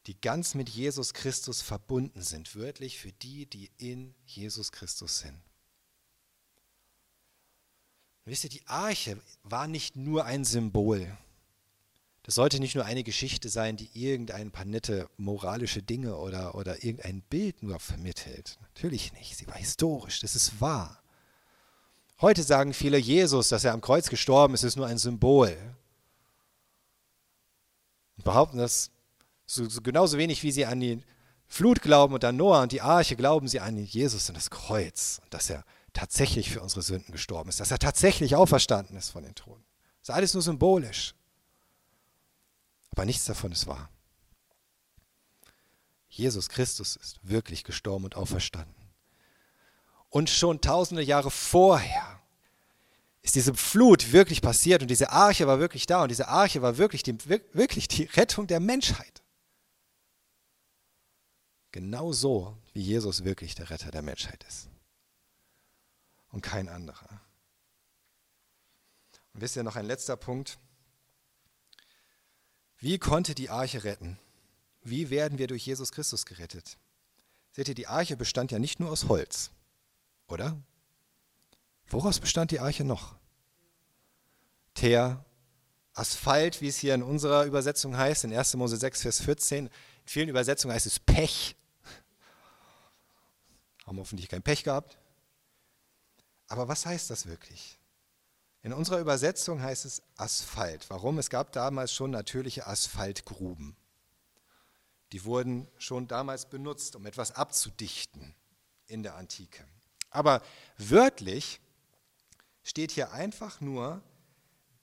die 0.07 0.20
ganz 0.20 0.55
mit 0.55 0.68
Jesus 0.68 1.14
Christus 1.14 1.62
verbunden 1.62 2.22
sind, 2.22 2.55
wörtlich 2.55 2.99
für 2.99 3.14
die, 3.14 3.45
die 3.45 3.72
in 3.78 4.14
Jesus 4.26 4.72
Christus 4.74 5.20
sind. 5.20 5.41
wisst 8.26 8.43
ihr, 8.43 8.49
die 8.49 8.68
Arche 8.68 9.22
war 9.43 9.68
nicht 9.68 9.95
nur 9.95 10.26
ein 10.26 10.43
Symbol 10.43 11.18
das 12.30 12.36
sollte 12.36 12.60
nicht 12.60 12.76
nur 12.76 12.86
eine 12.86 13.03
Geschichte 13.03 13.49
sein, 13.49 13.76
die 13.76 13.89
irgendein 13.93 14.51
paar 14.51 14.64
nette 14.64 15.10
moralische 15.18 15.82
Dinge 15.82 16.16
oder, 16.16 16.53
oder 16.53 16.84
irgendein 16.84 17.22
Bild 17.22 17.64
nur 17.64 17.80
vermittelt. 17.80 18.60
Natürlich 18.62 19.14
nicht. 19.14 19.36
Sie 19.36 19.47
war 19.47 19.55
historisch. 19.55 20.20
Das 20.20 20.36
ist 20.36 20.62
wahr. 20.62 21.01
Heute 22.22 22.43
sagen 22.43 22.76
viele, 22.76 22.99
Jesus, 22.99 23.49
dass 23.49 23.64
er 23.64 23.74
am 23.74 23.82
Kreuz 23.82 24.10
gestorben 24.10 24.53
ist, 24.53 24.62
ist 24.62 24.76
nur 24.76 24.86
ein 24.86 24.99
Symbol. 24.99 25.57
Und 28.20 28.26
behaupten 28.26 28.57
das 28.57 28.91
So, 29.45 29.67
so 29.70 29.82
genauso 29.82 30.17
wenig 30.17 30.43
wie 30.43 30.51
sie 30.51 30.65
an 30.65 30.82
die 30.82 31.01
Flut 31.47 31.82
glauben 31.82 32.13
und 32.13 32.26
an 32.26 32.36
Noah 32.36 32.61
und 32.61 32.74
die 32.74 32.82
Arche, 32.82 33.15
glauben 33.15 33.47
sie 33.47 33.61
an 33.61 33.78
Jesus 33.78 34.28
und 34.28 34.36
das 34.36 34.49
Kreuz 34.49 35.22
und 35.24 35.34
dass 35.34 35.49
er 35.49 35.63
tatsächlich 35.93 36.51
für 36.51 36.59
unsere 36.61 36.82
Sünden 36.82 37.13
gestorben 37.13 37.49
ist, 37.49 37.61
dass 37.61 37.72
er 37.72 37.80
tatsächlich 37.80 38.36
auferstanden 38.36 38.97
ist 38.97 39.09
von 39.09 39.24
den 39.24 39.36
Toten. 39.36 39.63
Das 40.01 40.09
ist 40.09 40.15
alles 40.15 40.34
nur 40.34 40.43
symbolisch. 40.43 41.15
Aber 42.91 43.05
nichts 43.05 43.24
davon 43.24 43.53
ist 43.53 43.67
wahr. 43.67 43.89
Jesus 46.09 46.49
Christus 46.49 46.97
ist 46.97 47.20
wirklich 47.24 47.63
gestorben 47.63 48.03
und 48.03 48.15
auferstanden. 48.17 48.76
Und 50.09 50.30
schon 50.30 50.59
tausende 50.59 51.03
Jahre 51.03 51.32
vorher 51.32 52.18
ist 53.30 53.36
diese 53.36 53.53
Flut 53.53 54.11
wirklich 54.11 54.41
passiert 54.41 54.82
und 54.82 54.88
diese 54.88 55.11
Arche 55.11 55.45
war 55.45 55.59
wirklich 55.59 55.86
da 55.86 56.01
und 56.01 56.09
diese 56.09 56.30
Arche 56.30 56.63
war 56.63 56.80
wirklich 56.80 57.03
die, 57.03 57.15
wirklich 57.53 57.88
die 57.88 58.03
Rettung 58.15 58.47
der 58.47 58.59
Menschheit. 58.59 59.23
Genau 61.71 62.11
so, 62.11 62.57
wie 62.73 62.82
Jesus 62.82 63.23
wirklich 63.23 63.53
der 63.53 63.69
Retter 63.69 63.91
der 63.91 64.01
Menschheit 64.01 64.43
ist. 64.45 64.67
Und 66.32 66.41
kein 66.41 66.69
anderer. 66.69 67.21
Und 69.34 69.41
wisst 69.41 69.55
ihr 69.55 69.63
noch 69.63 69.75
ein 69.75 69.86
letzter 69.86 70.17
Punkt? 70.17 70.57
Wie 72.77 72.97
konnte 72.97 73.36
die 73.36 73.51
Arche 73.51 73.84
retten? 73.84 74.17
Wie 74.82 75.11
werden 75.11 75.38
wir 75.38 75.45
durch 75.45 75.67
Jesus 75.67 75.91
Christus 75.91 76.25
gerettet? 76.25 76.80
Seht 77.51 77.67
ihr, 77.67 77.75
die 77.75 77.88
Arche 77.88 78.17
bestand 78.17 78.51
ja 78.51 78.57
nicht 78.57 78.80
nur 78.80 78.89
aus 78.89 79.07
Holz, 79.07 79.51
oder? 80.27 80.59
Woraus 81.86 82.19
bestand 82.19 82.49
die 82.49 82.59
Arche 82.59 82.84
noch? 82.84 83.18
Teer, 84.80 85.25
Asphalt, 85.93 86.61
wie 86.61 86.69
es 86.69 86.77
hier 86.77 86.95
in 86.95 87.03
unserer 87.03 87.43
Übersetzung 87.43 87.97
heißt, 87.97 88.23
in 88.23 88.34
1. 88.34 88.53
Mose 88.53 88.77
6, 88.77 89.01
Vers 89.01 89.19
14. 89.19 89.65
In 89.65 89.71
vielen 90.05 90.30
Übersetzungen 90.30 90.73
heißt 90.73 90.86
es 90.86 90.99
Pech. 90.99 91.57
Haben 93.86 93.99
hoffentlich 93.99 94.30
kein 94.30 94.41
Pech 94.41 94.63
gehabt. 94.63 94.97
Aber 96.47 96.69
was 96.69 96.86
heißt 96.86 97.09
das 97.09 97.25
wirklich? 97.25 97.77
In 98.61 98.71
unserer 98.71 98.99
Übersetzung 98.99 99.61
heißt 99.61 99.84
es 99.84 100.01
Asphalt. 100.15 100.89
Warum? 100.89 101.19
Es 101.19 101.30
gab 101.30 101.51
damals 101.51 101.91
schon 101.93 102.11
natürliche 102.11 102.65
Asphaltgruben. 102.65 103.75
Die 105.11 105.25
wurden 105.25 105.67
schon 105.77 106.07
damals 106.07 106.45
benutzt, 106.45 106.95
um 106.95 107.05
etwas 107.05 107.34
abzudichten 107.34 108.34
in 108.88 109.03
der 109.03 109.15
Antike. 109.15 109.65
Aber 110.09 110.41
wörtlich 110.77 111.59
steht 112.63 112.91
hier 112.91 113.11
einfach 113.11 113.59
nur, 113.59 114.01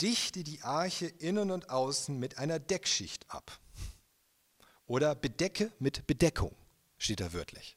dichte 0.00 0.44
die 0.44 0.62
Arche 0.62 1.06
innen 1.06 1.50
und 1.50 1.70
außen 1.70 2.18
mit 2.18 2.38
einer 2.38 2.58
Deckschicht 2.58 3.30
ab. 3.30 3.58
Oder 4.86 5.14
bedecke 5.14 5.72
mit 5.78 6.06
Bedeckung, 6.06 6.54
steht 6.98 7.20
da 7.20 7.32
wörtlich. 7.32 7.76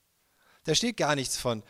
Da 0.64 0.76
steht 0.76 0.98
gar 0.98 1.16
nichts 1.16 1.38
von 1.38 1.64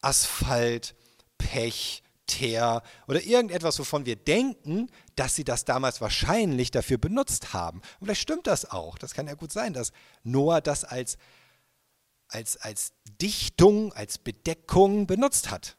Asphalt, 0.00 0.94
Pech, 1.36 2.02
Teer 2.28 2.82
oder 3.08 3.22
irgendetwas, 3.22 3.78
wovon 3.78 4.06
wir 4.06 4.14
denken, 4.14 4.90
dass 5.16 5.34
sie 5.34 5.44
das 5.44 5.64
damals 5.64 6.00
wahrscheinlich 6.00 6.70
dafür 6.70 6.98
benutzt 6.98 7.52
haben. 7.52 7.80
Und 7.98 8.06
vielleicht 8.06 8.20
stimmt 8.20 8.46
das 8.46 8.70
auch. 8.70 8.98
Das 8.98 9.14
kann 9.14 9.26
ja 9.26 9.34
gut 9.34 9.50
sein, 9.50 9.72
dass 9.72 9.92
Noah 10.22 10.60
das 10.60 10.84
als, 10.84 11.18
als, 12.28 12.56
als 12.58 12.92
Dichtung, 13.20 13.92
als 13.94 14.18
Bedeckung 14.18 15.06
benutzt 15.06 15.50
hat. 15.50 15.76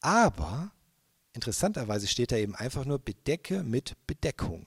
Aber 0.00 0.70
interessanterweise 1.34 2.06
steht 2.06 2.32
da 2.32 2.36
eben 2.36 2.54
einfach 2.54 2.84
nur 2.84 2.98
Bedecke 2.98 3.62
mit 3.62 3.96
Bedeckung. 4.06 4.66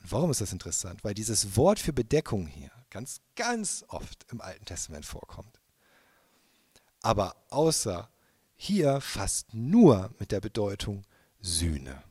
Und 0.00 0.12
warum 0.12 0.30
ist 0.30 0.40
das 0.40 0.52
interessant? 0.52 1.04
Weil 1.04 1.14
dieses 1.14 1.56
Wort 1.56 1.78
für 1.78 1.92
Bedeckung 1.92 2.46
hier 2.46 2.70
ganz, 2.90 3.20
ganz 3.36 3.84
oft 3.88 4.26
im 4.32 4.40
Alten 4.40 4.64
Testament 4.64 5.06
vorkommt. 5.06 5.60
Aber 7.02 7.36
außer 7.50 8.10
hier 8.56 9.00
fast 9.00 9.54
nur 9.54 10.12
mit 10.18 10.32
der 10.32 10.40
Bedeutung 10.40 11.04
Sühne. 11.40 12.02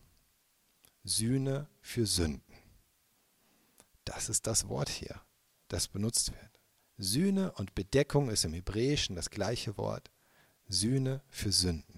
Sühne 1.04 1.68
für 1.82 2.06
Sünden. 2.06 2.42
Das 4.06 4.30
ist 4.30 4.48
das 4.48 4.70
Wort 4.70 4.90
hier, 4.90 5.22
das 5.68 5.88
benutzt 5.88 6.32
wird. 6.32 6.60
Sühne 6.98 7.52
und 7.54 7.76
Bedeckung 7.76 8.30
ist 8.30 8.46
im 8.46 8.54
Hebräischen 8.54 9.16
das 9.16 9.30
gleiche 9.30 9.78
Wort. 9.78 10.10
Sühne 10.70 11.22
für 11.30 11.52
Sünden. 11.52 11.97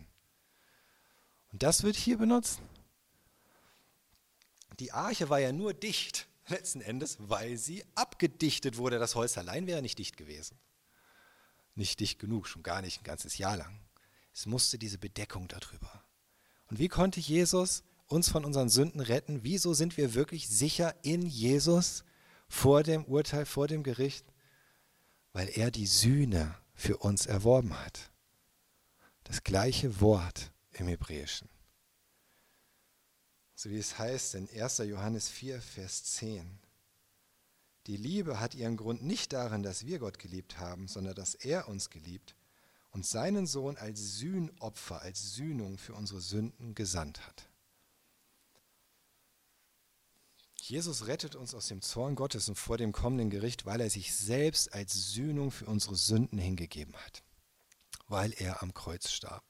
Und 1.52 1.64
das 1.64 1.84
wird 1.84 1.96
hier 1.96 2.18
benutzt. 2.18 2.62
Die 4.80 4.92
Arche 4.92 5.30
war 5.30 5.40
ja 5.40 5.52
nur 5.52 5.74
dicht, 5.74 6.28
letzten 6.48 6.82
Endes, 6.82 7.18
weil 7.20 7.58
sie 7.58 7.84
abgedichtet 7.96 8.78
wurde. 8.78 9.00
Das 9.00 9.16
Holz 9.16 9.38
allein 9.38 9.68
wäre 9.68 9.82
nicht 9.82 10.00
dicht 10.00 10.18
gewesen. 10.18 10.58
Nicht 11.76 12.00
dicht 12.00 12.20
genug, 12.20 12.48
schon 12.48 12.64
gar 12.64 12.82
nicht 12.82 13.02
ein 13.02 13.04
ganzes 13.04 13.38
Jahr 13.38 13.58
lang. 13.58 13.80
Es 14.34 14.46
musste 14.46 14.78
diese 14.78 14.98
Bedeckung 14.98 15.48
darüber. 15.48 16.04
Und 16.68 16.80
wie 16.80 16.88
konnte 16.88 17.20
Jesus 17.20 17.84
uns 18.08 18.30
von 18.30 18.46
unseren 18.46 18.70
Sünden 18.70 19.02
retten? 19.02 19.44
Wieso 19.44 19.74
sind 19.74 19.98
wir 19.98 20.14
wirklich 20.14 20.48
sicher 20.50 20.96
in 21.04 21.26
Jesus 21.26 22.04
vor 22.48 22.84
dem 22.84 23.06
Urteil, 23.06 23.46
vor 23.46 23.68
dem 23.68 23.84
Gericht? 23.84 24.26
Weil 25.34 25.50
er 25.50 25.72
die 25.72 25.88
Sühne 25.88 26.56
für 26.74 26.98
uns 26.98 27.26
erworben 27.26 27.80
hat. 27.80 28.12
Das 29.24 29.44
gleiche 29.44 30.02
Wort 30.02 30.52
im 30.80 30.88
Hebräischen. 30.88 31.50
So 33.56 33.70
wie 33.70 33.78
es 33.78 34.00
heißt 34.00 34.36
in 34.36 34.50
1. 34.50 34.78
Johannes 34.80 35.28
4, 35.28 35.62
Vers 35.62 36.04
10. 36.06 36.60
Die 37.88 37.98
Liebe 37.98 38.40
hat 38.40 38.56
ihren 38.56 38.78
Grund 38.78 39.04
nicht 39.04 39.34
darin, 39.34 39.64
dass 39.64 39.86
wir 39.86 40.00
Gott 40.00 40.20
geliebt 40.20 40.60
haben, 40.60 40.88
sondern 40.88 41.16
dass 41.16 41.36
er 41.36 41.68
uns 41.68 41.90
geliebt 41.90 42.36
und 42.92 43.06
seinen 43.06 43.48
Sohn 43.48 43.78
als 43.78 44.18
Sühnopfer, 44.18 45.02
als 45.02 45.34
Sühnung 45.34 45.78
für 45.78 45.94
unsere 45.94 46.22
Sünden 46.22 46.76
gesandt 46.76 47.26
hat. 47.26 47.50
Jesus 50.62 51.08
rettet 51.08 51.36
uns 51.36 51.56
aus 51.56 51.68
dem 51.68 51.82
Zorn 51.82 52.16
Gottes 52.16 52.48
und 52.48 52.56
vor 52.56 52.78
dem 52.78 52.92
kommenden 52.92 53.30
Gericht, 53.30 53.66
weil 53.66 53.82
er 53.82 53.90
sich 53.90 54.14
selbst 54.14 54.74
als 54.74 55.14
Sühnung 55.14 55.52
für 55.52 55.66
unsere 55.66 55.96
Sünden 55.96 56.38
hingegeben 56.38 56.96
hat, 56.96 57.24
weil 58.08 58.34
er 58.38 58.62
am 58.62 58.74
Kreuz 58.74 59.10
starb. 59.10 59.49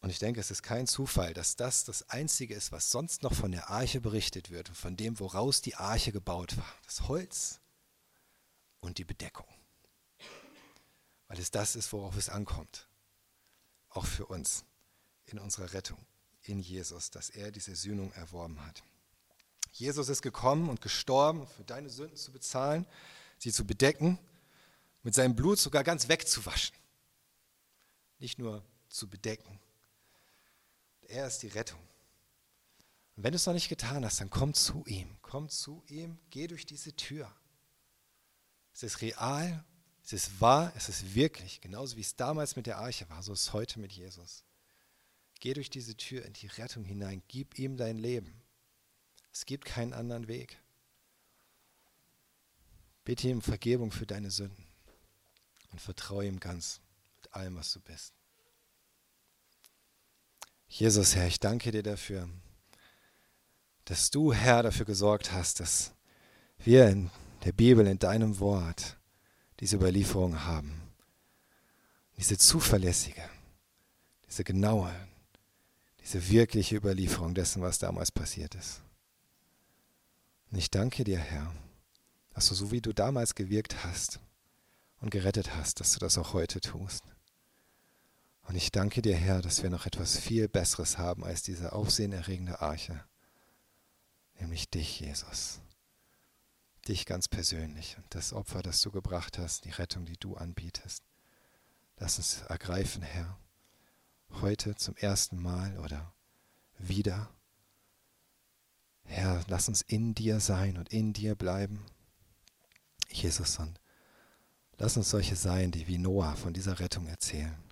Und 0.00 0.10
ich 0.10 0.18
denke, 0.18 0.40
es 0.40 0.50
ist 0.50 0.62
kein 0.62 0.86
Zufall, 0.86 1.34
dass 1.34 1.56
das 1.56 1.84
das 1.84 2.08
Einzige 2.08 2.54
ist, 2.54 2.72
was 2.72 2.90
sonst 2.90 3.22
noch 3.22 3.34
von 3.34 3.52
der 3.52 3.68
Arche 3.68 4.00
berichtet 4.00 4.50
wird 4.50 4.70
und 4.70 4.74
von 4.74 4.96
dem, 4.96 5.20
woraus 5.20 5.60
die 5.60 5.74
Arche 5.74 6.10
gebaut 6.10 6.56
war. 6.56 6.74
Das 6.86 7.08
Holz 7.08 7.60
und 8.80 8.96
die 8.98 9.04
Bedeckung 9.04 9.46
weil 11.30 11.38
es 11.38 11.52
das 11.52 11.76
ist, 11.76 11.92
worauf 11.92 12.16
es 12.16 12.28
ankommt. 12.28 12.88
Auch 13.88 14.04
für 14.04 14.26
uns 14.26 14.64
in 15.26 15.38
unserer 15.38 15.72
Rettung 15.72 16.04
in 16.42 16.58
Jesus, 16.58 17.12
dass 17.12 17.30
er 17.30 17.52
diese 17.52 17.76
Sühnung 17.76 18.12
erworben 18.14 18.60
hat. 18.66 18.82
Jesus 19.72 20.08
ist 20.08 20.22
gekommen 20.22 20.68
und 20.68 20.80
gestorben, 20.80 21.46
für 21.46 21.62
deine 21.62 21.88
Sünden 21.88 22.16
zu 22.16 22.32
bezahlen, 22.32 22.84
sie 23.38 23.52
zu 23.52 23.64
bedecken, 23.64 24.18
mit 25.04 25.14
seinem 25.14 25.36
Blut 25.36 25.60
sogar 25.60 25.84
ganz 25.84 26.08
wegzuwaschen. 26.08 26.74
Nicht 28.18 28.40
nur 28.40 28.64
zu 28.88 29.08
bedecken. 29.08 29.60
Er 31.10 31.26
ist 31.26 31.38
die 31.42 31.48
Rettung. 31.48 31.80
Und 33.16 33.24
wenn 33.24 33.32
du 33.32 33.36
es 33.36 33.46
noch 33.46 33.54
nicht 33.54 33.68
getan 33.68 34.04
hast, 34.04 34.20
dann 34.20 34.30
komm 34.30 34.54
zu 34.54 34.84
ihm. 34.86 35.16
Komm 35.22 35.48
zu 35.48 35.82
ihm, 35.88 36.18
geh 36.30 36.46
durch 36.46 36.66
diese 36.66 36.94
Tür. 36.94 37.30
Es 38.72 38.82
ist 38.82 39.00
real 39.02 39.64
es 40.12 40.12
ist 40.12 40.40
wahr, 40.40 40.72
es 40.74 40.88
ist 40.88 41.14
wirklich, 41.14 41.60
genauso 41.60 41.96
wie 41.96 42.00
es 42.00 42.16
damals 42.16 42.56
mit 42.56 42.66
der 42.66 42.78
Arche 42.78 43.08
war, 43.08 43.22
so 43.22 43.32
ist 43.32 43.42
es 43.42 43.52
heute 43.52 43.78
mit 43.78 43.92
Jesus. 43.92 44.44
Geh 45.38 45.54
durch 45.54 45.70
diese 45.70 45.96
Tür 45.96 46.24
in 46.24 46.32
die 46.32 46.48
Rettung 46.48 46.84
hinein, 46.84 47.22
gib 47.28 47.60
ihm 47.60 47.76
dein 47.76 47.96
Leben. 47.96 48.42
Es 49.32 49.46
gibt 49.46 49.64
keinen 49.64 49.92
anderen 49.92 50.26
Weg. 50.26 50.58
Bitte 53.04 53.28
ihm 53.28 53.40
Vergebung 53.40 53.92
für 53.92 54.04
deine 54.04 54.32
Sünden 54.32 54.66
und 55.70 55.80
vertraue 55.80 56.26
ihm 56.26 56.40
ganz 56.40 56.80
mit 57.14 57.32
allem, 57.32 57.54
was 57.54 57.72
du 57.72 57.80
bist. 57.80 58.19
Jesus, 60.72 61.16
Herr, 61.16 61.26
ich 61.26 61.40
danke 61.40 61.72
dir 61.72 61.82
dafür, 61.82 62.28
dass 63.86 64.10
du, 64.12 64.32
Herr, 64.32 64.62
dafür 64.62 64.86
gesorgt 64.86 65.32
hast, 65.32 65.58
dass 65.58 65.92
wir 66.58 66.86
in 66.88 67.10
der 67.44 67.50
Bibel, 67.50 67.88
in 67.88 67.98
deinem 67.98 68.38
Wort, 68.38 68.96
diese 69.58 69.76
Überlieferung 69.76 70.44
haben. 70.44 70.80
Diese 72.16 72.38
zuverlässige, 72.38 73.28
diese 74.28 74.44
genaue, 74.44 74.94
diese 76.02 76.30
wirkliche 76.30 76.76
Überlieferung 76.76 77.34
dessen, 77.34 77.62
was 77.62 77.80
damals 77.80 78.12
passiert 78.12 78.54
ist. 78.54 78.80
Und 80.52 80.58
ich 80.58 80.70
danke 80.70 81.02
dir, 81.02 81.18
Herr, 81.18 81.52
dass 82.32 82.48
du 82.48 82.54
so 82.54 82.70
wie 82.70 82.80
du 82.80 82.92
damals 82.92 83.34
gewirkt 83.34 83.82
hast 83.84 84.20
und 85.00 85.10
gerettet 85.10 85.56
hast, 85.56 85.80
dass 85.80 85.94
du 85.94 85.98
das 85.98 86.16
auch 86.16 86.32
heute 86.32 86.60
tust. 86.60 87.02
Und 88.50 88.56
ich 88.56 88.72
danke 88.72 89.00
dir, 89.00 89.14
Herr, 89.14 89.42
dass 89.42 89.62
wir 89.62 89.70
noch 89.70 89.86
etwas 89.86 90.18
viel 90.18 90.48
Besseres 90.48 90.98
haben 90.98 91.22
als 91.22 91.44
diese 91.44 91.72
aufsehenerregende 91.72 92.60
Arche, 92.60 93.04
nämlich 94.40 94.68
dich, 94.68 94.98
Jesus. 94.98 95.60
Dich 96.88 97.06
ganz 97.06 97.28
persönlich 97.28 97.96
und 97.96 98.12
das 98.12 98.32
Opfer, 98.32 98.60
das 98.62 98.80
du 98.80 98.90
gebracht 98.90 99.38
hast, 99.38 99.66
die 99.66 99.70
Rettung, 99.70 100.04
die 100.04 100.16
du 100.16 100.34
anbietest. 100.34 101.04
Lass 101.98 102.18
uns 102.18 102.42
ergreifen, 102.48 103.02
Herr, 103.02 103.38
heute 104.40 104.74
zum 104.74 104.96
ersten 104.96 105.40
Mal 105.40 105.78
oder 105.78 106.12
wieder. 106.76 107.32
Herr, 109.04 109.44
lass 109.46 109.68
uns 109.68 109.82
in 109.82 110.12
dir 110.16 110.40
sein 110.40 110.76
und 110.76 110.92
in 110.92 111.12
dir 111.12 111.36
bleiben. 111.36 111.86
Jesus, 113.12 113.60
und 113.60 113.78
lass 114.76 114.96
uns 114.96 115.08
solche 115.08 115.36
sein, 115.36 115.70
die 115.70 115.86
wie 115.86 115.98
Noah 115.98 116.34
von 116.34 116.52
dieser 116.52 116.80
Rettung 116.80 117.06
erzählen 117.06 117.69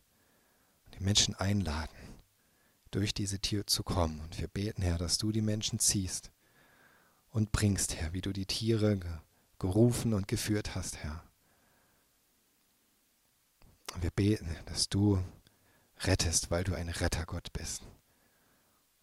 die 0.99 1.05
Menschen 1.05 1.35
einladen, 1.35 1.97
durch 2.91 3.15
diese 3.15 3.41
Tür 3.41 3.67
zu 3.67 3.83
kommen. 3.83 4.21
Und 4.21 4.39
wir 4.39 4.49
beten, 4.49 4.83
Herr, 4.83 4.99
dass 4.99 5.19
du 5.19 5.33
die 5.33 5.43
Menschen 5.43 5.79
ziehst 5.79 6.31
und 7.31 7.53
bringst, 7.53 7.97
Herr, 7.97 8.13
wie 8.13 8.21
du 8.21 8.33
die 8.33 8.47
Tiere 8.47 9.01
gerufen 9.59 10.15
und 10.15 10.29
geführt 10.29 10.75
hast, 10.75 10.97
Herr. 10.99 11.23
Und 13.95 14.03
wir 14.03 14.11
beten, 14.11 14.55
dass 14.67 14.89
du 14.89 15.23
rettest, 16.01 16.51
weil 16.51 16.65
du 16.65 16.75
ein 16.75 16.89
Rettergott 16.89 17.53
bist. 17.53 17.83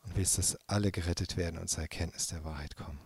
Und 0.04 0.16
willst, 0.16 0.38
dass 0.38 0.56
alle 0.68 0.91
gerettet 0.91 1.36
werden 1.36 1.60
und 1.60 1.68
zur 1.68 1.82
Erkenntnis 1.82 2.28
der 2.28 2.43
Wahrheit 2.43 2.76
kommen. 2.76 3.00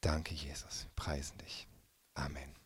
Danke, 0.00 0.34
Jesus. 0.34 0.84
Wir 0.84 0.92
preisen 0.96 1.36
dich. 1.38 1.68
Amen. 2.14 2.59